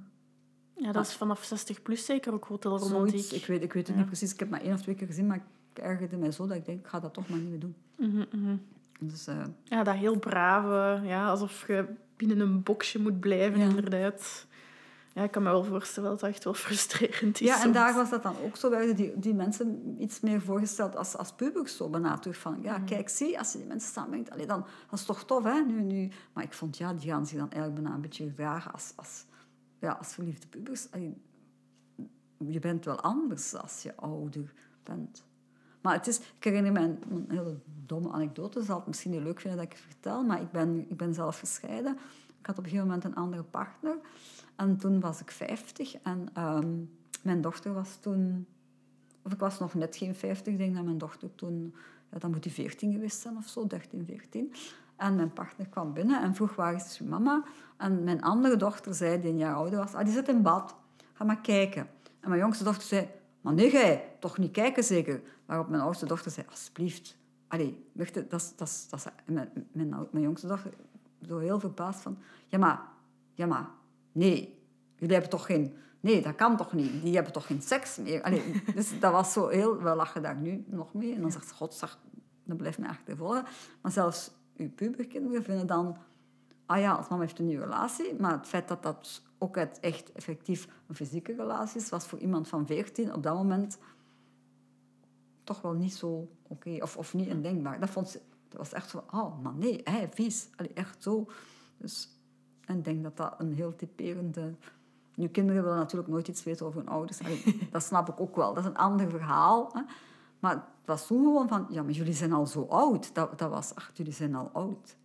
Ja, 0.78 0.92
dat 0.92 1.08
is 1.08 1.16
vanaf 1.16 1.44
60 1.44 1.82
plus 1.82 2.06
zeker 2.06 2.34
ook 2.34 2.46
hotelromantiek. 2.46 3.10
Zoiets, 3.10 3.34
ik 3.34 3.46
weet, 3.46 3.64
ik 3.64 3.74
weet 3.74 3.84
het 3.88 3.96
Ja. 3.96 4.02
niet 4.02 4.10
precies. 4.10 4.34
Ik 4.34 4.40
heb 4.40 4.50
maar 4.50 4.62
één 4.62 4.74
of 4.74 4.82
twee 4.82 4.96
keer 4.96 5.08
gezien, 5.08 5.28
maar 5.28 5.46
ik 5.78 5.84
ergerde 5.84 6.18
mij 6.18 6.32
zo 6.32 6.48
dat 6.48 6.58
ik 6.58 6.66
denk, 6.66 6.80
ik 6.80 6.88
ga 6.88 7.00
dat 7.00 7.14
toch 7.14 7.30
maar 7.30 7.40
niet 7.40 7.50
meer 7.50 7.60
doen. 7.60 7.76
Mhm, 7.98 8.26
mhm. 8.32 8.56
Dus, 9.00 9.28
eh, 9.28 9.44
Ja, 9.64 9.84
dat 9.84 9.96
heel 9.96 10.20
brave. 10.20 11.08
Ja, 11.08 11.28
alsof 11.30 11.68
je 11.68 11.86
binnen 12.16 12.40
een 12.40 12.64
boxje 12.64 13.02
moet 13.02 13.20
blijven, 13.20 13.60
Ja. 13.60 13.66
inderdaad. 13.66 14.48
Ja, 15.14 15.24
ik 15.24 15.32
kan 15.32 15.44
me 15.44 15.50
wel 15.50 15.64
voorstellen 15.64 16.10
dat 16.10 16.22
het 16.22 16.30
echt 16.30 16.44
wel 16.44 16.54
frustrerend 16.66 17.42
is. 17.42 17.48
Ja, 17.48 17.56
en 17.56 17.62
soms. 17.62 17.74
daar 17.74 17.94
was 17.94 18.10
dat 18.10 18.24
dan 18.24 18.36
ook 18.44 18.56
zo. 18.56 18.70
Werden 18.70 18.96
die, 18.96 19.20
die 19.20 19.34
mensen 19.34 19.96
iets 19.98 20.20
meer 20.20 20.42
voorgesteld 20.42 20.96
als, 20.96 21.18
als 21.18 21.32
pubers 21.32 21.78
zo 21.78 21.90
terug 22.20 22.38
van... 22.38 22.60
Ja, 22.62 22.80
kijk, 22.80 23.10
zie, 23.10 23.38
als 23.40 23.52
je 23.52 23.58
die 23.58 23.68
mensen 23.68 23.92
samenbrengt, 23.92 24.32
allee, 24.32 24.46
dan 24.46 24.66
dat 24.90 25.00
is 25.00 25.06
toch 25.06 25.24
tof, 25.26 25.44
hè? 25.44 25.60
Nu, 25.60 25.82
nu. 25.82 26.10
Maar 26.34 26.44
ik 26.44 26.54
vond, 26.54 26.78
ja, 26.78 26.94
die 26.94 27.10
gaan 27.10 27.26
zich 27.28 27.38
dan 27.38 27.52
eigenlijk 27.52 27.82
bijna 27.82 27.96
een 27.96 28.02
beetje 28.02 28.28
gedragen 28.28 28.72
als, 28.74 28.94
als, 28.96 29.26
ja, 29.80 29.92
als 29.92 30.14
verliefde 30.14 30.48
pubers. 30.48 30.92
Allee, 30.92 31.18
je 32.38 32.60
bent 32.60 32.86
wel 32.86 33.00
anders 33.02 33.54
als 33.56 33.82
je 33.82 33.96
ouder 33.96 34.54
bent. 34.84 35.25
Maar 35.86 35.94
het 35.94 36.08
is, 36.08 36.20
ik 36.20 36.44
herinner 36.44 36.72
me 36.72 36.80
een, 36.80 37.26
hele 37.28 37.58
domme 37.86 38.12
anekdote. 38.12 38.64
Zal 38.64 38.78
het 38.78 38.88
misschien 38.88 39.12
niet 39.12 39.22
leuk 39.22 39.40
vinden 39.40 39.60
dat 39.60 39.72
ik 39.72 39.78
het 39.78 39.88
vertel, 39.88 40.24
maar 40.24 40.42
ik 40.42 40.52
ben, 40.52 40.86
ik 40.90 40.98
ben 40.98 41.14
zelf 41.14 41.40
gescheiden. 41.40 41.98
Ik 42.40 42.46
had 42.46 42.58
op 42.58 42.64
een 42.64 42.70
gegeven 42.70 42.88
moment 42.88 43.04
een 43.04 43.16
andere 43.16 43.44
partner. 43.44 43.98
En 44.56 44.78
toen 44.78 45.00
was 45.00 45.22
ik 45.22 45.32
50 45.32 45.96
en 46.02 46.28
ehm, 46.34 46.70
mijn 47.22 47.42
dochter 47.42 47.74
was 47.74 47.96
toen... 47.96 48.46
Of 49.22 49.32
ik 49.34 49.40
was 49.40 49.60
nog 49.60 49.74
net 49.74 49.96
geen 49.96 50.16
50. 50.16 50.54
Ik 50.54 50.60
denk 50.60 50.76
dat 50.76 50.84
mijn 50.84 50.98
dochter 50.98 51.36
toen... 51.36 51.76
Ja, 52.12 52.20
dan 52.20 52.32
moet 52.32 52.44
die 52.44 52.52
14 52.52 52.92
geweest 52.92 53.22
zijn 53.22 53.38
of 53.38 53.48
zo, 53.48 53.68
13, 53.68 54.06
14. 54.06 54.54
En 54.96 55.16
mijn 55.16 55.34
partner 55.34 55.68
kwam 55.68 55.94
binnen 55.94 56.22
en 56.22 56.36
vroeg, 56.36 56.56
waar 56.56 56.74
is 56.74 56.98
je 56.98 57.04
mama? 57.04 57.44
En 57.78 58.04
mijn 58.04 58.22
andere 58.22 58.56
dochter 58.56 58.94
zei, 58.94 59.22
die 59.22 59.30
een 59.30 59.38
jaar 59.38 59.56
ouder 59.56 59.80
was, 59.80 59.94
ah, 59.94 60.04
die 60.04 60.14
zit 60.14 60.28
in 60.28 60.42
bad. 60.42 60.76
Ga 61.14 61.24
maar 61.24 61.42
kijken. 61.42 61.88
En 62.20 62.30
mijn 62.30 62.42
jongste 62.42 62.64
dochter 62.64 62.88
zei, 62.88 63.10
maar 63.46 63.54
nee, 63.54 63.72
jij, 63.72 64.16
toch 64.20 64.38
niet 64.38 64.52
kijken 64.52 64.84
zeker? 64.84 65.22
Waarop 65.46 65.70
mijn 65.70 65.82
oudste 65.82 66.06
dochter 66.06 66.32
zei, 66.32 66.46
alsjeblieft. 66.50 67.18
Allee, 67.48 67.86
dat 67.94 68.42
is... 68.42 68.54
Dat 68.56 68.88
dat 68.90 69.12
mijn, 69.26 69.50
mijn, 69.72 69.90
mijn 70.12 70.24
jongste 70.24 70.48
dochter 70.48 70.74
zo 71.28 71.38
heel 71.38 71.60
verbaasd 71.60 72.02
van... 72.02 72.18
Ja, 72.48 72.58
maar... 72.58 72.82
Ja, 73.34 73.46
maar... 73.46 73.68
Nee, 74.12 74.60
jullie 74.96 75.14
hebben 75.14 75.32
toch 75.32 75.46
geen... 75.46 75.74
Nee, 76.00 76.22
dat 76.22 76.36
kan 76.36 76.58
toch 76.58 76.74
niet? 76.74 77.02
Die 77.02 77.16
hebben 77.16 77.34
toch 77.34 77.46
geen 77.46 77.62
seks 77.62 77.98
meer? 77.98 78.24
Allee, 78.24 78.62
dus 78.76 79.00
dat 79.00 79.12
was 79.12 79.34
zo 79.34 79.48
heel... 79.48 79.78
We 79.78 79.96
lachen 79.96 80.22
daar 80.22 80.36
nu 80.36 80.64
nog 80.68 80.94
mee. 80.94 81.14
En 81.14 81.22
dan 81.22 81.32
zegt 81.32 81.48
ze, 81.48 81.54
godzag, 81.54 82.00
dat 82.44 82.58
blijft 82.58 82.78
me 82.78 82.88
achtervolgen. 82.88 83.46
Maar 83.82 83.92
zelfs 83.92 84.32
uw 84.58 84.70
puberkinderen 84.70 85.44
vinden 85.44 85.68
dan... 85.68 85.98
Ah 86.66 86.80
ja, 86.80 86.94
als 86.94 87.08
mama 87.08 87.22
heeft 87.22 87.40
een 87.40 87.46
nieuwe 87.46 87.64
relatie. 87.64 88.16
Maar 88.20 88.32
het 88.32 88.48
feit 88.48 88.68
dat 88.68 88.84
dat 88.84 89.22
ook 89.38 89.58
uit 89.58 89.80
echt 89.80 90.12
effectief 90.12 90.68
een 90.88 90.96
fysieke 90.96 91.36
relatie 91.36 91.82
is... 91.82 91.90
was 91.90 92.06
voor 92.06 92.20
iemand 92.20 92.48
van 92.48 92.66
14 92.66 93.14
op 93.14 93.24
dat 93.24 93.36
moment 93.36 93.78
toch 95.44 95.62
wel 95.62 95.74
niet 95.74 95.94
zo 95.94 96.30
oké. 96.48 96.78
Of, 96.82 96.98
of 96.98 97.14
niet 97.14 97.28
indenkbaar. 97.28 97.80
Dat 97.80 97.90
vond 97.90 98.10
ze... 98.10 98.22
Dat 98.50 98.58
was 98.58 98.74
echt 98.74 98.90
zo... 98.90 99.04
Oh, 99.12 99.42
maar 99.42 99.54
nee, 99.54 99.82
hij 99.84 100.10
vies. 100.14 100.50
Allee, 100.56 100.74
echt 100.74 101.04
zo. 101.04 101.28
Dus... 101.78 102.10
En 102.66 102.78
ik 102.78 102.84
denk 102.84 103.04
dat 103.04 103.18
dat 103.18 103.36
een 103.38 103.54
heel 103.54 103.76
typerende... 103.76 104.54
Nu, 105.16 105.28
kinderen 105.28 105.64
willen 105.64 105.78
natuurlijk 105.78 106.12
nooit 106.12 106.28
iets 106.28 106.44
weten 106.44 106.66
over 106.66 106.80
hun 106.80 106.90
ouders. 106.90 107.20
Allee, 107.20 107.60
dat 107.72 107.84
snap 107.84 108.10
ik 108.10 108.20
ook 108.20 108.36
wel. 108.36 108.54
Dat 108.54 108.64
is 108.64 108.70
een 108.70 108.78
ander 108.78 109.10
verhaal. 109.10 109.70
Hè. 109.74 109.82
Maar 110.40 110.54
het 110.54 110.86
was 110.86 111.08
toen 111.08 111.24
gewoon 111.24 111.48
van... 111.48 111.66
Ja, 111.70 111.84
maar 111.84 111.92
jullie 111.92 112.14
zijn 112.14 112.34
al 112.34 112.46
zo 112.46 112.66
oud. 112.70 113.16
Dat, 113.16 113.40
dat 113.40 113.50
was... 113.50 113.76
Ach, 113.76 113.92
jullie 113.94 114.14
zijn 114.14 114.36
al 114.36 114.50
oud. 114.54 114.96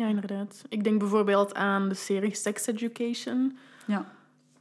Ja, 0.00 0.06
inderdaad. 0.06 0.62
Ik 0.68 0.84
denk 0.84 0.98
bijvoorbeeld 0.98 1.54
aan 1.54 1.88
de 1.88 1.94
serie 1.94 2.34
Sex 2.34 2.66
Education, 2.66 3.56
Ja. 3.86 4.04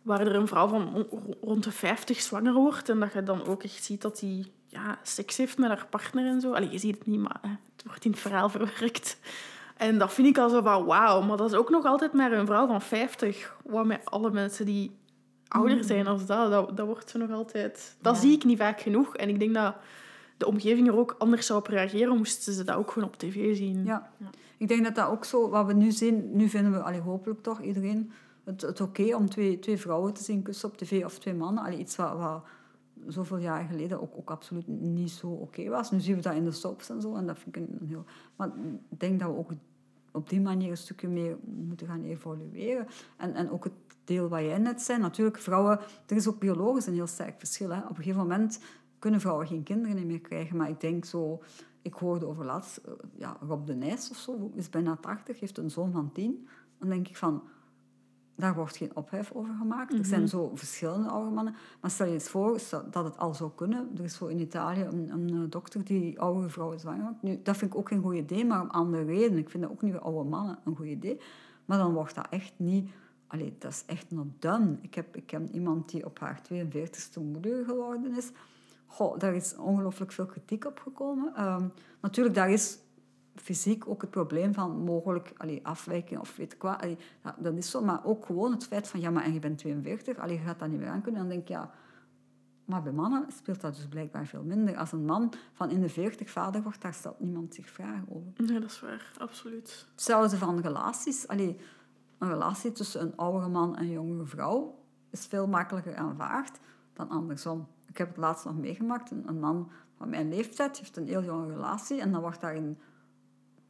waar 0.01 0.19
er 0.19 0.35
een 0.35 0.47
vrouw 0.47 0.67
van 0.67 0.93
on- 0.93 1.35
rond 1.41 1.63
de 1.63 1.71
50 1.71 2.19
zwanger 2.21 2.53
wordt 2.53 2.89
en 2.89 2.99
dat 2.99 3.13
je 3.13 3.23
dan 3.23 3.45
ook 3.45 3.63
echt 3.63 3.83
ziet 3.83 4.01
dat 4.01 4.19
die 4.19 4.51
ja, 4.67 4.99
seks 5.03 5.37
heeft 5.37 5.57
met 5.57 5.69
haar 5.69 5.87
partner 5.89 6.25
en 6.25 6.41
zo. 6.41 6.53
Allee, 6.53 6.69
je 6.71 6.77
ziet 6.77 6.97
het 6.97 7.07
niet, 7.07 7.19
maar 7.19 7.37
hè, 7.41 7.49
het 7.49 7.83
wordt 7.85 8.05
in 8.05 8.11
het 8.11 8.19
verhaal 8.19 8.49
verwerkt. 8.59 9.19
En 9.77 9.97
dat 9.97 10.13
vind 10.13 10.27
ik 10.27 10.37
al 10.37 10.49
zo 10.49 10.61
van 10.61 10.85
wauw, 10.85 11.21
maar 11.21 11.37
dat 11.37 11.51
is 11.51 11.57
ook 11.57 11.69
nog 11.69 11.85
altijd 11.85 12.13
maar 12.13 12.31
een 12.31 12.45
vrouw 12.45 12.67
van 12.67 12.81
50. 12.81 13.55
Wat 13.65 13.85
met 13.85 14.01
alle 14.05 14.31
mensen 14.31 14.65
die 14.65 14.91
ouder 15.47 15.83
zijn 15.83 16.07
als 16.07 16.25
dat, 16.25 16.51
dat, 16.51 16.77
dat 16.77 16.85
wordt 16.85 17.09
ze 17.09 17.17
nog 17.17 17.31
altijd... 17.31 17.95
Dat 18.01 18.15
Ja. 18.15 18.21
zie 18.21 18.31
ik 18.35 18.43
niet 18.43 18.57
vaak 18.57 18.81
genoeg. 18.81 19.15
En 19.15 19.29
ik 19.29 19.39
denk 19.39 19.53
dat 19.53 19.75
de 20.39 20.47
omgeving 20.47 20.87
er 20.87 20.97
ook 20.97 21.15
anders 21.17 21.45
zou 21.45 21.59
op 21.59 21.67
reageren, 21.67 22.17
moesten 22.17 22.53
ze 22.53 22.63
dat 22.63 22.75
ook 22.75 22.91
gewoon 22.91 23.07
op 23.07 23.15
tv 23.15 23.55
zien. 23.55 23.83
Ja. 23.83 24.11
Ik 24.57 24.67
denk 24.67 24.83
dat 24.83 24.95
dat 24.95 25.09
ook 25.09 25.25
zo... 25.25 25.49
Wat 25.49 25.65
we 25.65 25.73
nu 25.73 25.91
zien... 25.91 26.35
Nu 26.35 26.49
vinden 26.49 26.71
we, 26.71 26.81
allee, 26.81 26.99
hopelijk 26.99 27.41
toch, 27.41 27.61
iedereen... 27.61 28.11
Het, 28.43 28.61
het 28.61 28.81
oké 28.81 29.15
om 29.15 29.29
twee, 29.29 29.59
twee 29.59 29.77
vrouwen 29.77 30.13
te 30.13 30.23
zien 30.23 30.41
kussen 30.41 30.69
op 30.69 30.77
tv 30.77 31.05
of 31.05 31.19
twee 31.19 31.33
mannen. 31.33 31.63
Allee, 31.63 31.77
iets 31.77 31.95
wat, 31.95 32.17
wat 32.17 32.43
zoveel 33.07 33.37
jaar 33.37 33.63
geleden 33.63 34.01
ook, 34.01 34.17
ook 34.17 34.29
absoluut 34.29 34.67
niet 34.67 35.11
zo 35.11 35.27
oké 35.27 35.69
was. 35.69 35.91
Nu 35.91 35.99
zien 35.99 36.15
we 36.15 36.21
dat 36.21 36.35
in 36.35 36.43
de 36.43 36.51
soaps 36.51 36.89
en 36.89 37.01
zo. 37.01 37.15
En 37.15 37.27
dat 37.27 37.39
vind 37.39 37.55
ik 37.55 37.61
een 37.61 37.87
heel... 37.87 38.05
Maar 38.35 38.51
ik 38.89 38.99
denk 38.99 39.19
dat 39.19 39.29
we 39.29 39.37
ook 39.37 39.51
op 40.11 40.29
die 40.29 40.41
manier 40.41 40.69
een 40.69 40.77
stukje 40.77 41.07
meer 41.07 41.37
moeten 41.43 41.87
gaan 41.87 42.03
evolueren. 42.03 42.87
En, 43.17 43.33
en 43.33 43.51
ook 43.51 43.63
het 43.63 43.73
deel 44.03 44.27
wat 44.27 44.39
jij 44.39 44.57
net 44.57 44.81
zei. 44.81 44.99
Natuurlijk, 44.99 45.37
vrouwen... 45.37 45.79
Er 46.05 46.15
is 46.15 46.27
ook 46.27 46.39
biologisch 46.39 46.85
een 46.85 46.93
heel 46.93 47.07
sterk 47.07 47.35
verschil. 47.37 47.69
Hè. 47.69 47.79
Op 47.79 47.89
een 47.89 47.95
gegeven 47.95 48.21
moment 48.21 48.59
kunnen 48.99 49.19
vrouwen 49.19 49.47
geen 49.47 49.63
kinderen 49.63 50.07
meer 50.07 50.21
krijgen. 50.21 50.57
Maar 50.57 50.69
ik 50.69 50.79
denk 50.79 51.05
zo... 51.05 51.41
Ik 51.81 51.93
hoorde 51.93 52.27
over 52.27 52.45
laatst... 52.45 52.77
eh, 52.77 52.93
Ja, 53.17 53.37
Rob 53.41 53.67
de 53.67 53.73
Nijs 53.75 54.09
of 54.09 54.17
zo, 54.17 54.51
is 54.55 54.69
bijna 54.69 54.95
80, 54.95 55.39
heeft 55.39 55.57
een 55.57 55.71
zoon 55.71 55.91
van 55.91 56.11
10. 56.11 56.47
Dan 56.77 56.89
denk 56.89 57.07
ik 57.07 57.17
van... 57.17 57.43
Daar 58.35 58.55
wordt 58.55 58.77
geen 58.77 58.95
ophef 58.95 59.31
over 59.31 59.53
gemaakt. 59.53 59.93
Er 59.93 60.05
zijn 60.05 60.27
zo 60.27 60.51
verschillende 60.55 61.09
oude 61.09 61.31
mannen. 61.31 61.55
Maar 61.81 61.91
stel 61.91 62.05
je 62.05 62.13
eens 62.13 62.29
voor 62.29 62.59
dat 62.91 63.03
het 63.03 63.17
al 63.17 63.33
zou 63.33 63.51
kunnen. 63.55 63.89
Er 63.97 64.03
is 64.03 64.15
zo 64.15 64.25
in 64.27 64.39
Italië 64.39 64.81
een, 64.81 65.09
een 65.09 65.29
eh, 65.29 65.49
dokter 65.49 65.83
die 65.83 66.19
oude 66.19 66.49
vrouwen 66.49 66.79
zwanger 66.79 67.03
maakt. 67.03 67.21
Nu, 67.21 67.39
dat 67.43 67.57
vind 67.57 67.71
ik 67.71 67.77
ook 67.77 67.87
geen 67.87 68.01
goed 68.01 68.15
idee, 68.15 68.45
maar 68.45 68.61
om 68.61 68.69
andere 68.69 69.03
redenen. 69.03 69.37
Ik 69.39 69.49
vind 69.49 69.63
dat 69.63 69.71
ook 69.71 69.81
niet 69.81 69.93
voor 69.93 70.01
oude 70.01 70.29
mannen 70.29 70.59
een 70.63 70.75
goed 70.75 70.85
idee. 70.85 71.19
Maar 71.65 71.77
dan 71.77 71.93
wordt 71.93 72.15
dat 72.15 72.27
echt 72.29 72.53
niet... 72.57 72.89
Allee, 73.27 73.55
dat 73.59 73.71
is 73.71 73.83
echt 73.85 74.11
not 74.11 74.27
done. 74.39 74.77
Ik 74.81 74.93
heb, 74.95 75.15
ik 75.15 75.29
heb 75.29 75.49
iemand 75.53 75.89
die 75.89 76.05
op 76.05 76.19
haar 76.19 76.41
42e 76.53 77.21
moeder 77.21 77.65
geworden 77.65 78.15
is. 78.17 78.31
Goh, 78.91 79.19
daar 79.19 79.35
is 79.35 79.55
ongelooflijk 79.55 80.11
veel 80.11 80.25
kritiek 80.25 80.65
op 80.65 80.79
gekomen. 80.79 81.35
Ehm, 81.35 81.67
natuurlijk, 82.01 82.35
daar 82.35 82.49
is 82.49 82.79
fysiek 83.35 83.87
ook 83.87 84.01
het 84.01 84.09
probleem 84.09 84.53
van 84.53 84.83
mogelijk 84.83 85.33
allee, 85.37 85.65
afwijking 85.65 86.19
of 86.19 86.35
weet 86.35 86.53
ik 86.53 86.61
wat. 86.61 86.81
Allee, 86.81 86.97
dat 87.37 87.53
is 87.53 87.69
zo. 87.69 87.81
Maar 87.81 88.05
ook 88.05 88.25
gewoon 88.25 88.51
het 88.51 88.65
feit 88.65 88.87
van, 88.87 88.99
ja, 88.99 89.09
maar 89.09 89.23
en 89.23 89.33
je 89.33 89.39
bent 89.39 89.57
42, 89.57 90.17
allee, 90.17 90.37
je 90.37 90.43
gaat 90.43 90.59
dat 90.59 90.69
niet 90.69 90.79
meer 90.79 90.89
aan 90.89 91.01
kunnen. 91.01 91.21
Dan 91.21 91.29
denk 91.29 91.41
ik, 91.41 91.47
ja... 91.47 91.71
Maar 92.65 92.81
bij 92.81 92.91
mannen 92.91 93.25
speelt 93.31 93.61
dat 93.61 93.75
dus 93.75 93.87
blijkbaar 93.87 94.25
veel 94.25 94.43
minder. 94.43 94.77
Als 94.77 94.91
een 94.91 95.05
man 95.05 95.33
van 95.53 95.69
in 95.69 95.81
de 95.81 95.89
40 95.89 96.29
vader 96.29 96.63
wordt, 96.63 96.81
daar 96.81 96.93
stelt 96.93 97.19
niemand 97.19 97.53
zich 97.53 97.69
vragen 97.69 98.05
over. 98.09 98.31
Nee, 98.35 98.59
dat 98.59 98.69
is 98.69 98.79
waar. 98.79 99.11
Absoluut. 99.17 99.87
Hetzelfde 99.91 100.37
van 100.37 100.61
relaties. 100.61 101.27
Allee, 101.27 101.57
een 102.17 102.29
relatie 102.29 102.71
tussen 102.71 103.01
een 103.01 103.17
oudere 103.17 103.47
man 103.47 103.75
en 103.75 103.83
een 103.83 103.91
jongere 103.91 104.25
vrouw 104.25 104.79
is 105.09 105.25
veel 105.25 105.47
makkelijker 105.47 105.95
aanvaard 105.95 106.59
dan 106.93 107.09
andersom. 107.09 107.67
Ik 107.89 107.97
heb 107.97 108.07
het 108.07 108.17
laatst 108.17 108.45
nog 108.45 108.57
meegemaakt. 108.57 109.11
Een, 109.11 109.23
een 109.27 109.39
man 109.39 109.71
van 109.97 110.09
mijn 110.09 110.29
leeftijd 110.29 110.77
heeft 110.77 110.97
een 110.97 111.07
heel 111.07 111.23
jonge 111.23 111.47
relatie 111.47 112.01
en 112.01 112.11
dan 112.11 112.21
wordt 112.21 112.41
daarin 112.41 112.77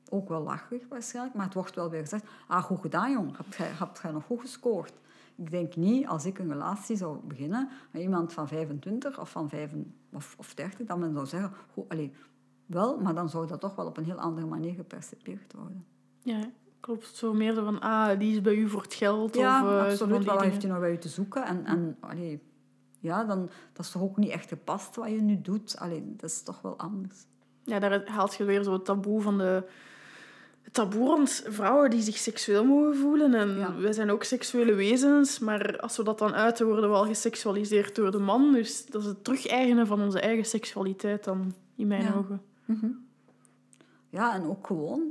ook 0.10 0.30
wel 0.30 0.42
lacherig 0.42 0.88
waarschijnlijk, 0.90 1.36
maar 1.36 1.46
het 1.46 1.54
wordt 1.54 1.76
wel 1.76 1.90
weer 1.90 2.00
gezegd, 2.00 2.26
ah, 2.48 2.64
goed 2.64 2.82
gedaan 2.82 3.12
jong, 3.12 3.38
hebt 3.38 3.56
jij, 4.02 4.12
nog 4.12 4.24
goed 4.24 4.40
gescoord? 4.40 4.94
Ik 5.36 5.52
denk 5.52 5.76
niet, 5.76 6.08
als 6.08 6.26
ik 6.26 6.40
een 6.40 6.52
relatie 6.52 6.96
zou 6.96 7.18
beginnen 7.24 7.70
met 7.92 8.02
iemand 8.02 8.34
van 8.34 8.48
25 8.48 9.20
of 9.20 9.30
van 9.30 9.50
5 9.50 9.72
of, 10.14 10.36
of 10.38 10.54
30, 10.54 10.86
dat 10.86 10.98
men 10.98 11.14
zou 11.14 11.26
zeggen, 11.26 11.52
goed, 11.74 11.90
allee, 11.90 12.14
wel, 12.66 13.00
maar 13.00 13.16
dan 13.16 13.30
zou 13.30 13.48
dat 13.48 13.60
toch 13.60 13.76
wel 13.76 13.86
op 13.86 13.98
een 13.98 14.04
heel 14.04 14.20
andere 14.20 14.48
manier 14.48 14.74
gepercipieerd 14.74 15.54
worden. 15.54 15.86
Ja, 16.24 16.50
klopt. 16.80 17.16
Zo 17.16 17.34
meer 17.34 17.54
van, 17.54 17.80
ah, 17.80 18.20
die 18.20 18.32
is 18.32 18.42
bij 18.42 18.56
u 18.56 18.70
voor 18.70 18.82
het 18.82 18.94
geld. 18.94 19.36
Ja, 19.36 19.64
of, 19.64 19.70
eh, 19.70 19.92
absoluut. 19.92 20.26
Wat 20.26 20.42
heeft 20.42 20.62
hij 20.62 20.72
nog 20.72 20.80
bij 20.80 20.92
u 20.92 20.98
te 20.98 21.10
zoeken? 21.10 21.46
En, 21.46 21.66
en 21.66 21.98
allee, 22.00 22.42
ja, 23.00 23.24
dan, 23.24 23.50
dat 23.74 23.86
is 23.86 23.92
toch 23.92 24.02
ook 24.02 24.18
niet 24.18 24.30
echt 24.32 24.48
gepast 24.50 24.96
wat 24.96 25.10
je 25.10 25.22
nu 25.22 25.42
doet? 25.42 25.78
Allee, 25.78 26.04
dat 26.18 26.30
is 26.30 26.42
toch 26.44 26.62
wel 26.62 26.78
anders. 26.78 27.26
Ja, 27.64 27.80
daar 27.80 28.08
haalt 28.10 28.36
je 28.36 28.44
weer 28.44 28.64
zo 28.64 28.74
het 28.74 28.86
taboe 28.86 29.22
van 29.22 29.38
de... 29.38 29.64
Het 30.62 30.74
taboe 30.74 31.08
rond 31.08 31.44
vrouwen 31.48 31.90
die 31.90 32.02
zich 32.02 32.18
seksueel 32.18 32.66
mogen 32.66 32.98
voelen. 32.98 33.34
En 33.34 33.58
Ja. 33.58 33.76
wij 33.76 33.94
zijn 33.94 34.12
ook 34.12 34.24
seksuele 34.24 34.74
wezens, 34.74 35.40
maar 35.40 35.80
als 35.80 35.98
we 35.98 36.04
dat 36.04 36.20
dan 36.20 36.34
uiten, 36.34 36.66
worden 36.66 36.90
we 36.90 36.96
al 36.96 37.06
geseksualiseerd 37.06 37.96
door 37.96 38.12
de 38.12 38.20
man. 38.20 38.52
Dus 38.54 38.86
dat 38.86 39.02
is 39.02 39.08
het 39.08 39.24
terugeigenen 39.24 39.88
van 39.88 40.02
onze 40.02 40.20
eigen 40.20 40.46
seksualiteit 40.46 41.24
dan, 41.24 41.54
in 41.76 41.88
mijn 41.88 42.04
Ja. 42.04 42.14
ogen. 42.14 42.42
Ja, 44.10 44.34
en 44.36 44.44
ook 44.44 44.68
gewoon, 44.68 45.02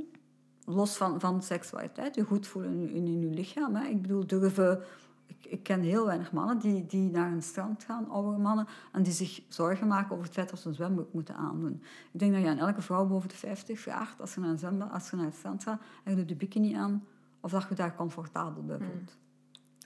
los 0.65 0.97
van, 0.97 1.19
van 1.19 1.43
seksualiteit, 1.43 2.15
je 2.15 2.23
goed 2.23 2.47
voelen 2.47 2.71
in, 2.71 2.89
in, 2.89 3.05
in 3.07 3.19
je 3.19 3.29
lichaam. 3.35 3.75
Hè. 3.75 3.87
Ik 3.87 4.01
bedoel, 4.01 4.27
durven... 4.27 4.81
Ik, 5.29 5.45
ik 5.45 5.63
ken 5.63 5.81
heel 5.81 6.05
weinig 6.05 6.31
mannen 6.31 6.59
die, 6.59 6.85
die 6.85 7.09
naar 7.09 7.31
een 7.31 7.43
strand 7.43 7.83
gaan, 7.83 8.09
oudere 8.09 8.37
mannen, 8.37 8.67
en 8.91 9.03
die 9.03 9.13
zich 9.13 9.41
zorgen 9.47 9.87
maken 9.87 10.11
over 10.11 10.23
het 10.23 10.33
feit 10.33 10.49
dat 10.49 10.59
ze 10.59 10.67
een 10.67 10.73
zwembroek 10.73 11.13
moeten 11.13 11.35
aandoen. 11.35 11.83
Ik 12.11 12.19
denk 12.19 12.33
dat 12.33 12.41
je 12.41 12.47
aan 12.47 12.57
elke 12.57 12.81
vrouw 12.81 13.05
boven 13.05 13.29
de 13.29 13.35
50 13.35 13.79
vraagt, 13.79 14.21
als 14.21 14.33
je 14.33 14.39
naar, 14.39 14.49
een 14.49 14.59
zwembad, 14.59 14.91
als 14.91 15.09
je 15.09 15.15
naar 15.15 15.25
het 15.25 15.35
strand 15.35 15.63
gaat, 15.63 15.81
en 16.03 16.11
je 16.11 16.17
doet 16.17 16.27
de 16.27 16.35
bikini 16.35 16.73
aan, 16.73 17.03
of 17.39 17.51
dat 17.51 17.65
je 17.69 17.75
daar 17.75 17.95
comfortabel 17.95 18.63
bij 18.63 18.77
voelt. 18.77 19.17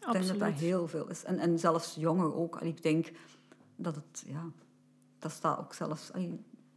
Ik 0.05 0.11
denk 0.11 0.27
dat 0.27 0.39
dat 0.39 0.47
Absoluut. 0.47 0.69
heel 0.69 0.87
veel 0.87 1.09
is. 1.09 1.23
En, 1.23 1.39
en 1.39 1.59
zelfs 1.59 1.95
jonger 1.95 2.35
ook. 2.35 2.59
En 2.59 2.67
ik 2.67 2.83
denk 2.83 3.11
dat 3.75 3.95
het, 3.95 4.23
ja, 4.27 4.45
dat 5.19 5.31
staat 5.31 5.59
ook 5.59 5.73
zelfs 5.73 6.11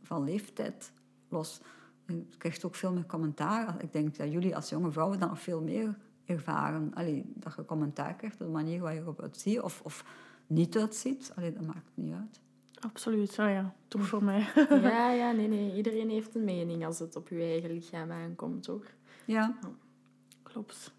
van 0.02 0.24
leeftijd 0.24 0.92
los. 1.28 1.60
Je 2.06 2.26
krijgt 2.38 2.64
ook 2.64 2.74
veel 2.74 2.92
meer 2.92 3.06
commentaar. 3.06 3.82
Ik 3.82 3.92
denk 3.92 4.16
dat 4.16 4.32
jullie 4.32 4.56
als 4.56 4.68
jonge 4.68 4.92
vrouwen 4.92 5.18
dan 5.18 5.28
nog 5.28 5.40
veel 5.40 5.62
meer 5.62 5.98
ervaren. 6.26 6.90
Allee, 6.94 7.24
dat 7.34 7.54
je 7.56 7.64
commentaar 7.64 8.14
krijgt 8.14 8.40
op 8.40 8.46
de 8.46 8.52
manier 8.52 8.80
waar 8.80 8.94
je 8.94 9.00
erop 9.00 9.22
uitziet 9.22 9.60
of, 9.60 9.80
of 9.84 10.04
niet 10.46 10.76
uitziet. 10.76 11.32
Allee, 11.36 11.52
dat 11.52 11.66
maakt 11.66 11.90
niet 11.94 12.12
uit. 12.12 12.40
Absoluut, 12.80 13.38
ah 13.38 13.50
ja, 13.50 13.74
toch 13.88 14.06
voor 14.06 14.24
mij. 14.24 14.46
Ja, 14.70 15.10
ja, 15.10 15.32
nee, 15.32 15.48
nee. 15.48 15.74
Iedereen 15.74 16.10
heeft 16.10 16.34
een 16.34 16.44
mening 16.44 16.86
als 16.86 16.98
het 16.98 17.16
op 17.16 17.28
je 17.28 17.40
eigen 17.40 17.70
lichaam 17.70 18.10
aankomt, 18.10 18.62
toch? 18.62 18.84
Ja, 19.24 19.58
Klopt. 20.42 20.92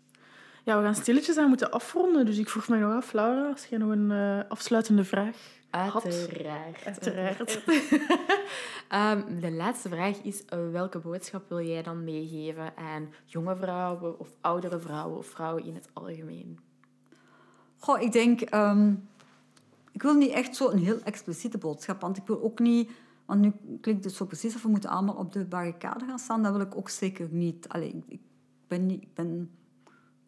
Ja, 0.64 0.78
we 0.78 0.84
gaan 0.84 0.96
stilletjes 0.96 1.38
aan 1.38 1.48
moeten 1.48 1.72
afronden, 1.72 2.26
dus 2.26 2.38
ik 2.38 2.50
vroeg 2.50 2.68
mij 2.68 2.80
nog 2.80 2.94
af, 2.94 3.14
Laura, 3.14 3.50
als 3.50 3.66
jij 3.66 3.78
nog 3.78 3.90
een 3.90 4.12
eh, 4.12 4.40
afsluitende 4.50 5.04
vraag. 5.04 5.38
Uiteraard. 5.78 6.86
Uiteraard. 6.86 7.64
Ehm, 8.88 9.40
de 9.40 9.52
laatste 9.52 9.90
vraag 9.90 10.18
is, 10.18 10.46
eh, 10.46 10.70
welke 10.72 11.00
boodschap 11.00 11.50
wil 11.50 11.62
jij 11.62 11.84
dan 11.84 12.04
meegeven 12.04 12.78
aan 12.78 13.10
jonge 13.26 13.56
vrouwen 13.56 14.20
of 14.20 14.30
oudere 14.42 14.80
vrouwen 14.80 15.18
of 15.18 15.26
vrouwen 15.26 15.66
in 15.66 15.76
het 15.76 15.90
algemeen? 15.94 16.60
Goh, 17.78 18.02
ik 18.02 18.12
denk... 18.12 18.42
ehm, 18.42 18.94
ik 19.92 20.02
wil 20.02 20.14
niet 20.14 20.32
echt 20.32 20.56
zo 20.56 20.70
een 20.70 20.80
heel 20.80 21.00
expliciete 21.04 21.58
boodschap, 21.58 22.02
want 22.02 22.18
ik 22.18 22.28
wil 22.28 22.44
ook 22.44 22.60
niet... 22.60 22.92
Want 23.26 23.42
nu 23.42 23.54
klinkt 23.82 24.04
het 24.04 24.14
zo 24.14 24.26
precies 24.26 24.56
of 24.56 24.62
we 24.62 24.70
moeten 24.70 24.90
allemaal 24.90 25.16
op 25.16 25.34
de 25.34 25.46
barricade 25.46 26.06
gaan 26.06 26.20
staan. 26.20 26.44
Dat 26.44 26.52
wil 26.52 26.62
ik 26.62 26.76
ook 26.76 26.90
zeker 26.90 27.28
niet. 27.32 27.70
Allee, 27.70 27.88
ik, 27.88 28.04
ik 28.08 28.22
ben 28.68 28.86
niet... 28.86 29.02
Ik, 29.02 29.14
ben, 29.14 29.52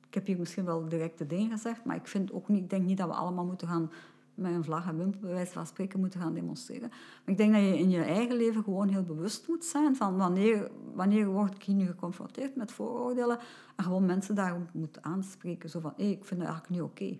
ik 0.07 0.13
heb 0.13 0.25
hier 0.25 0.39
misschien 0.39 0.65
wel 0.65 0.89
directe 0.89 1.25
dingen 1.25 1.51
gezegd, 1.51 1.83
maar 1.83 1.95
ik, 1.95 2.07
vind 2.07 2.31
ook 2.31 2.47
niet, 2.47 2.63
ik 2.63 2.69
denk 2.69 2.85
niet 2.85 2.97
dat 2.97 3.07
we 3.07 3.13
allemaal 3.13 3.45
moeten 3.45 3.67
gaan 3.67 3.91
met 4.39 4.53
een 4.53 4.63
vlag 4.63 4.87
en 4.87 4.97
wimpel, 4.97 5.45
van 5.45 5.67
spreken, 5.67 5.99
moeten 5.99 6.19
gaan 6.19 6.33
demonstreren. 6.33 6.89
Maar 6.89 6.99
ik 7.25 7.37
denk 7.37 7.53
dat 7.53 7.61
je 7.61 7.77
in 7.77 7.89
je 7.89 8.03
eigen 8.03 8.35
leven 8.35 8.63
gewoon 8.63 8.87
heel 8.87 9.03
bewust 9.03 9.47
moet 9.47 9.65
zijn 9.65 9.95
van 9.95 10.17
wanneer, 10.17 10.71
wanneer 10.93 11.27
word 11.27 11.55
ik 11.55 11.63
hier 11.63 11.75
nu 11.75 11.85
geconfronteerd 11.85 12.55
met 12.55 12.71
vooroordelen 12.71 13.39
en 13.75 13.83
gewoon 13.83 14.05
mensen 14.05 14.35
daarop 14.35 14.73
moet 14.73 15.01
aanspreken. 15.01 15.69
Zo 15.69 15.79
van, 15.79 15.93
hé, 15.95 16.03
ik 16.03 16.25
vind 16.25 16.39
dat 16.39 16.49
eigenlijk 16.49 16.69
niet 16.69 16.81
oké. 16.81 17.17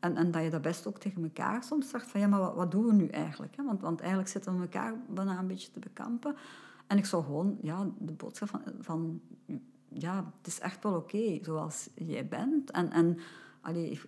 En, 0.00 0.16
en 0.16 0.30
dat 0.30 0.42
je 0.42 0.50
dat 0.50 0.62
best 0.62 0.86
ook 0.86 0.98
tegen 0.98 1.22
elkaar 1.22 1.64
soms 1.64 1.88
zegt 1.88 2.10
van, 2.10 2.20
ja, 2.20 2.26
maar 2.26 2.40
wat, 2.40 2.54
wat 2.54 2.70
doen 2.70 2.86
we 2.86 2.92
nu 2.92 3.06
eigenlijk? 3.06 3.56
Want, 3.56 3.80
want 3.80 4.00
eigenlijk 4.00 4.30
zitten 4.30 4.54
we 4.54 4.60
elkaar 4.60 4.94
bijna 5.08 5.38
een 5.38 5.46
beetje 5.46 5.70
te 5.70 5.78
bekampen. 5.78 6.36
En 6.86 6.98
ik 6.98 7.04
zou 7.04 7.24
gewoon 7.24 7.58
ja, 7.62 7.88
de 7.98 8.12
boodschap 8.12 8.48
van, 8.48 8.62
van 8.80 9.20
ja, 9.88 10.32
het 10.38 10.46
is 10.46 10.60
echt 10.60 10.82
wel 10.82 10.94
oké 10.94 11.38
zoals 11.42 11.90
jij 11.94 12.28
bent. 12.28 12.70
En, 12.70 12.90
en 12.90 13.18
allee, 13.66 13.90
ik- 13.90 14.06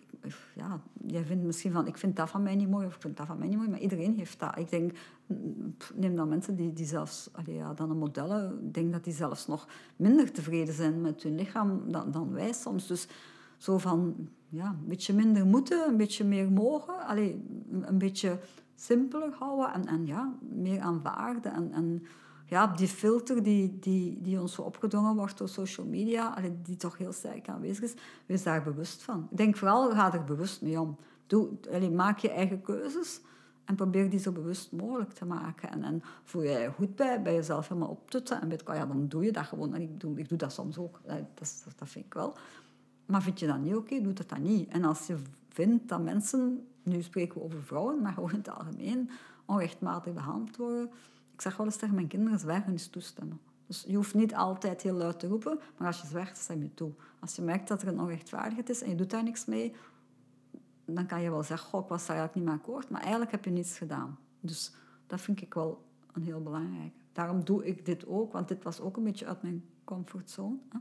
ja, 0.55 0.81
jij 1.07 1.25
vindt 1.25 1.45
misschien 1.45 1.73
van, 1.73 1.87
ik 1.87 1.97
vind 1.97 2.17
dat 2.17 2.31
van 2.31 2.43
mij 2.43 2.55
niet 2.57 2.69
mooi 2.71 2.87
of 2.87 2.95
ik 2.95 3.01
vind 3.01 3.17
dat 3.17 3.27
van 3.27 3.39
mij 3.39 3.49
niet 3.49 3.57
mooi, 3.57 3.69
maar 3.69 3.79
iedereen 3.81 4.15
heeft 4.15 4.39
dat. 4.41 4.59
Ik 4.59 4.71
denk, 4.71 4.93
mm, 5.27 5.75
neem 5.95 6.17
dan 6.17 6.29
mensen 6.29 6.57
die, 6.57 6.73
die 6.73 6.87
zelfs, 6.87 7.31
ja, 7.47 7.75
dan 7.75 7.91
een 7.91 7.99
modellen, 7.99 8.59
ik 8.67 8.75
denk 8.75 8.93
dat 8.93 9.05
die 9.05 9.13
zelfs 9.13 9.47
nog 9.47 9.69
minder 9.97 10.33
tevreden 10.33 10.75
zijn 10.75 11.01
met 11.01 11.23
hun 11.23 11.35
lichaam 11.35 11.93
dan, 11.93 12.11
dan 12.11 12.33
wij 12.33 12.53
soms. 12.53 12.87
Dus 12.87 13.09
zo 13.57 13.79
van, 13.79 14.29
ja, 14.49 14.67
een 14.69 14.87
beetje 14.89 15.15
minder 15.15 15.47
moeten, 15.47 15.89
een 15.89 15.97
beetje 15.97 16.25
meer 16.25 16.53
mogen, 16.53 17.07
allee, 17.07 17.45
een 17.81 17.99
beetje 17.99 18.39
simpeler 18.75 19.33
houden 19.39 19.73
en, 19.73 19.87
en 19.87 20.07
ja, 20.07 20.33
meer 20.55 20.81
aanvaarden. 20.81 21.53
En, 21.53 21.73
en 21.73 22.03
ja, 22.49 22.67
die 22.67 22.89
filter 22.89 23.43
die, 23.43 23.79
die, 23.79 24.19
die 24.21 24.41
ons 24.41 24.55
zo 24.55 24.63
opgedrongen 24.63 25.17
wordt 25.17 25.39
door 25.39 25.49
social 25.49 25.87
media, 25.87 26.35
die 26.63 26.77
toch 26.77 26.99
heel 26.99 27.13
sterk 27.13 27.49
aanwezig 27.49 27.85
is, 27.85 27.95
wees 28.27 28.43
daar 28.43 28.63
bewust 28.63 29.03
van. 29.03 29.29
Ik 29.31 29.37
denk 29.37 29.57
vooral, 29.57 29.91
ga 29.91 30.13
er 30.13 30.25
bewust 30.25 30.63
mee 30.63 30.81
om. 30.81 30.97
Doe, 31.27 31.49
allee, 31.73 31.91
maak 31.91 32.19
je 32.19 32.31
eigen 32.31 32.61
keuzes 32.61 33.21
en 33.65 33.75
probeer 33.75 34.11
die 34.11 34.21
zo 34.21 34.33
bewust 34.33 34.73
mogelijk 34.73 35.13
te 35.13 35.25
maken. 35.25 35.71
En, 35.71 35.83
en 35.83 36.03
voel 36.25 36.43
je 36.43 36.49
je 36.49 36.71
goed 36.77 36.97
bij, 36.97 37.23
bij 37.23 37.35
jezelf 37.35 37.69
helemaal 37.69 37.91
optutten 37.91 38.41
en 38.41 38.49
weet 38.49 38.63
je, 38.67 38.73
ja, 38.73 38.87
dan 38.87 39.09
doe 39.09 39.25
je 39.25 39.33
dat 39.33 39.45
gewoon. 39.45 39.75
En 39.75 39.81
ik 39.81 40.01
doe, 40.01 40.19
ik 40.19 40.29
doe 40.29 40.39
dat 40.39 40.53
soms 40.53 40.79
ook, 40.79 41.01
dat, 41.07 41.19
dat, 41.35 41.65
dat 41.77 41.89
vind 41.89 42.05
ik 42.05 42.15
wel. 42.15 42.37
Maar 43.07 43.23
vind 43.23 43.39
je 43.41 43.47
dat 43.47 43.59
niet 43.59 43.75
oké, 43.75 44.01
doe 44.01 44.13
dat 44.13 44.29
dan 44.29 44.43
niet. 44.43 44.69
En 44.69 44.85
als 44.85 45.07
je 45.07 45.17
vindt 45.49 45.89
dat 45.89 46.03
mensen, 46.03 46.67
nu 46.83 47.03
spreken 47.03 47.35
we 47.35 47.45
over 47.45 47.63
vrouwen, 47.63 48.03
maar 48.03 48.13
gewoon 48.13 48.31
in 48.31 48.37
het 48.37 48.51
algemeen, 48.51 49.11
onrechtmatig 49.47 50.13
behandeld 50.13 50.57
worden. 50.57 50.91
Ik 51.39 51.45
zeg 51.45 51.57
wel 51.57 51.67
eens 51.67 51.77
tegen 51.77 51.95
mijn 51.95 52.07
kinderen, 52.07 52.39
zwijgen 52.39 52.73
is 52.73 52.89
toestemmen. 52.89 53.41
Dus 53.67 53.85
je 53.87 53.97
hoeft 53.97 54.15
niet 54.15 54.35
altijd 54.35 54.83
heel 54.83 54.95
luid 54.95 55.19
te 55.19 55.27
roepen, 55.27 55.59
maar 55.77 55.87
als 55.87 56.01
je 56.01 56.07
zwijgt, 56.07 56.37
stem 56.37 56.63
je 56.63 56.75
toe. 56.75 56.93
Als 57.21 57.37
je 57.37 57.43
merkt 57.43 57.69
dat 57.69 57.83
er 57.83 57.89
een 57.89 58.01
onrechtvaardigheid 58.01 58.69
is 58.69 58.83
en 58.83 58.89
je 58.89 58.95
doet 58.95 59.11
daar 59.11 59.23
niks 59.23 59.45
mee, 59.45 59.75
dan 60.85 61.07
kan 61.07 61.23
je 61.23 61.31
wel 61.31 61.43
zeggen, 61.43 61.69
goh, 61.69 61.83
ik 61.83 61.89
was 61.89 62.07
daar 62.07 62.17
eigenlijk 62.17 62.35
niet 62.35 62.45
mee 62.45 62.55
akkoord, 62.55 62.91
maar 62.91 63.01
eigenlijk 63.01 63.31
heb 63.31 63.45
je 63.45 63.51
niets 63.51 63.79
gedaan. 63.79 64.19
Dus 64.41 64.73
dat 65.07 65.21
vind 65.21 65.41
ik 65.41 65.55
wel 65.55 65.85
een 66.13 66.23
heel 66.23 66.43
belangrijk. 66.43 66.93
Daarom 67.13 67.45
doe 67.45 67.67
ik 67.67 67.87
dit 67.87 68.07
ook, 68.07 68.33
want 68.33 68.49
dit 68.49 68.63
was 68.63 68.81
ook 68.81 68.97
een 68.97 69.05
beetje 69.05 69.27
uit 69.27 69.43
mijn 69.43 69.65
comfortzone. 69.85 70.57
Hè. 70.69 70.79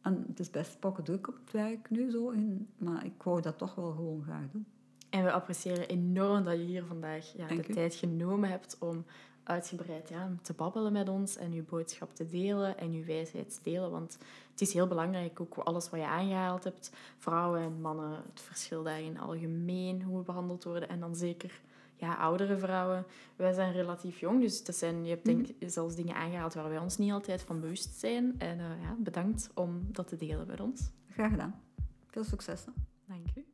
En 0.00 0.24
het 0.28 0.40
is 0.40 0.50
best 0.50 0.80
pakken 0.80 1.04
druk 1.04 1.28
op 1.28 1.34
het 1.44 1.50
werk 1.50 1.90
nu, 1.90 2.10
zo, 2.10 2.30
in, 2.30 2.68
maar 2.78 3.04
ik 3.04 3.22
wou 3.22 3.40
dat 3.40 3.58
toch 3.58 3.74
wel 3.74 3.92
gewoon 3.92 4.22
graag 4.22 4.50
doen. 4.52 4.66
En 5.10 5.24
we 5.24 5.32
appreciëren 5.32 5.88
enorm 5.88 6.44
dat 6.44 6.56
je 6.56 6.64
hier 6.64 6.84
vandaag 6.84 7.32
ja, 7.36 7.46
Dank 7.46 7.62
de 7.66 7.70
u. 7.70 7.74
tijd 7.74 7.94
genomen 7.94 8.50
hebt 8.50 8.76
om 8.78 9.04
uitgebreid 9.44 10.08
ja, 10.08 10.30
te 10.42 10.52
babbelen 10.52 10.92
met 10.92 11.08
ons 11.08 11.36
en 11.36 11.52
uw 11.52 11.64
boodschap 11.64 12.14
te 12.14 12.26
delen 12.26 12.78
en 12.78 12.92
uw 12.92 13.04
wijsheid 13.04 13.54
te 13.54 13.70
delen. 13.70 13.90
Want 13.90 14.18
het 14.50 14.60
is 14.60 14.72
heel 14.72 14.86
belangrijk, 14.86 15.40
ook 15.40 15.54
alles 15.54 15.90
wat 15.90 16.00
je 16.00 16.06
aangehaald 16.06 16.64
hebt, 16.64 16.90
vrouwen 17.18 17.60
en 17.60 17.80
mannen, 17.80 18.22
het 18.32 18.40
verschil 18.40 18.82
daarin 18.82 19.18
algemeen, 19.18 20.02
hoe 20.02 20.18
we 20.18 20.24
behandeld 20.24 20.64
worden. 20.64 20.88
En 20.88 21.00
dan 21.00 21.16
zeker 21.16 21.60
ja, 22.00 22.14
oudere 22.14 22.58
vrouwen. 22.58 23.04
Wij 23.36 23.52
zijn 23.52 23.72
relatief 23.72 24.20
jong, 24.20 24.40
dus 24.40 24.64
dat 24.64 24.76
zijn, 24.76 25.04
je 25.04 25.10
hebt 25.10 25.24
denk, 25.24 25.46
ik 25.46 25.70
zelfs 25.70 25.94
dingen 25.94 26.14
aangehaald 26.14 26.54
waar 26.54 26.68
wij 26.68 26.78
ons 26.78 26.98
niet 26.98 27.12
altijd 27.12 27.42
van 27.42 27.60
bewust 27.60 27.98
zijn. 27.98 28.34
En 28.38 28.58
eh, 28.58 28.82
ja, 28.82 28.96
bedankt 28.98 29.50
om 29.54 29.86
dat 29.92 30.08
te 30.08 30.16
delen 30.16 30.46
met 30.46 30.60
ons. 30.60 30.90
Graag 31.10 31.30
gedaan. 31.30 31.60
Veel 32.06 32.24
succes. 32.24 32.64
Dank 33.06 33.26
u. 33.36 33.49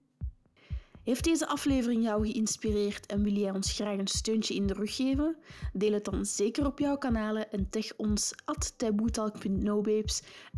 Heeft 1.07 1.25
deze 1.25 1.47
aflevering 1.47 2.03
jou 2.03 2.27
geïnspireerd 2.27 3.07
en 3.07 3.23
wil 3.23 3.33
jij 3.33 3.51
ons 3.51 3.73
graag 3.73 3.99
een 3.99 4.07
steuntje 4.07 4.55
in 4.55 4.67
de 4.67 4.75
rug 4.75 4.97
geven? 4.97 5.37
Deel 5.73 5.93
het 5.93 6.05
dan 6.05 6.25
zeker 6.25 6.67
op 6.67 6.79
jouw 6.79 6.97
kanalen 6.97 7.51
en 7.53 7.69
tag 7.71 7.97
ons 7.97 8.33
at 8.45 8.75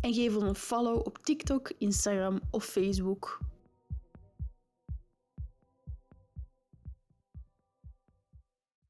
en 0.01 0.13
geef 0.13 0.35
ons 0.35 0.43
een 0.43 0.55
follow 0.55 1.07
op 1.07 1.17
TikTok, 1.17 1.71
Instagram 1.77 2.39
of 2.51 2.65
Facebook. 2.65 3.39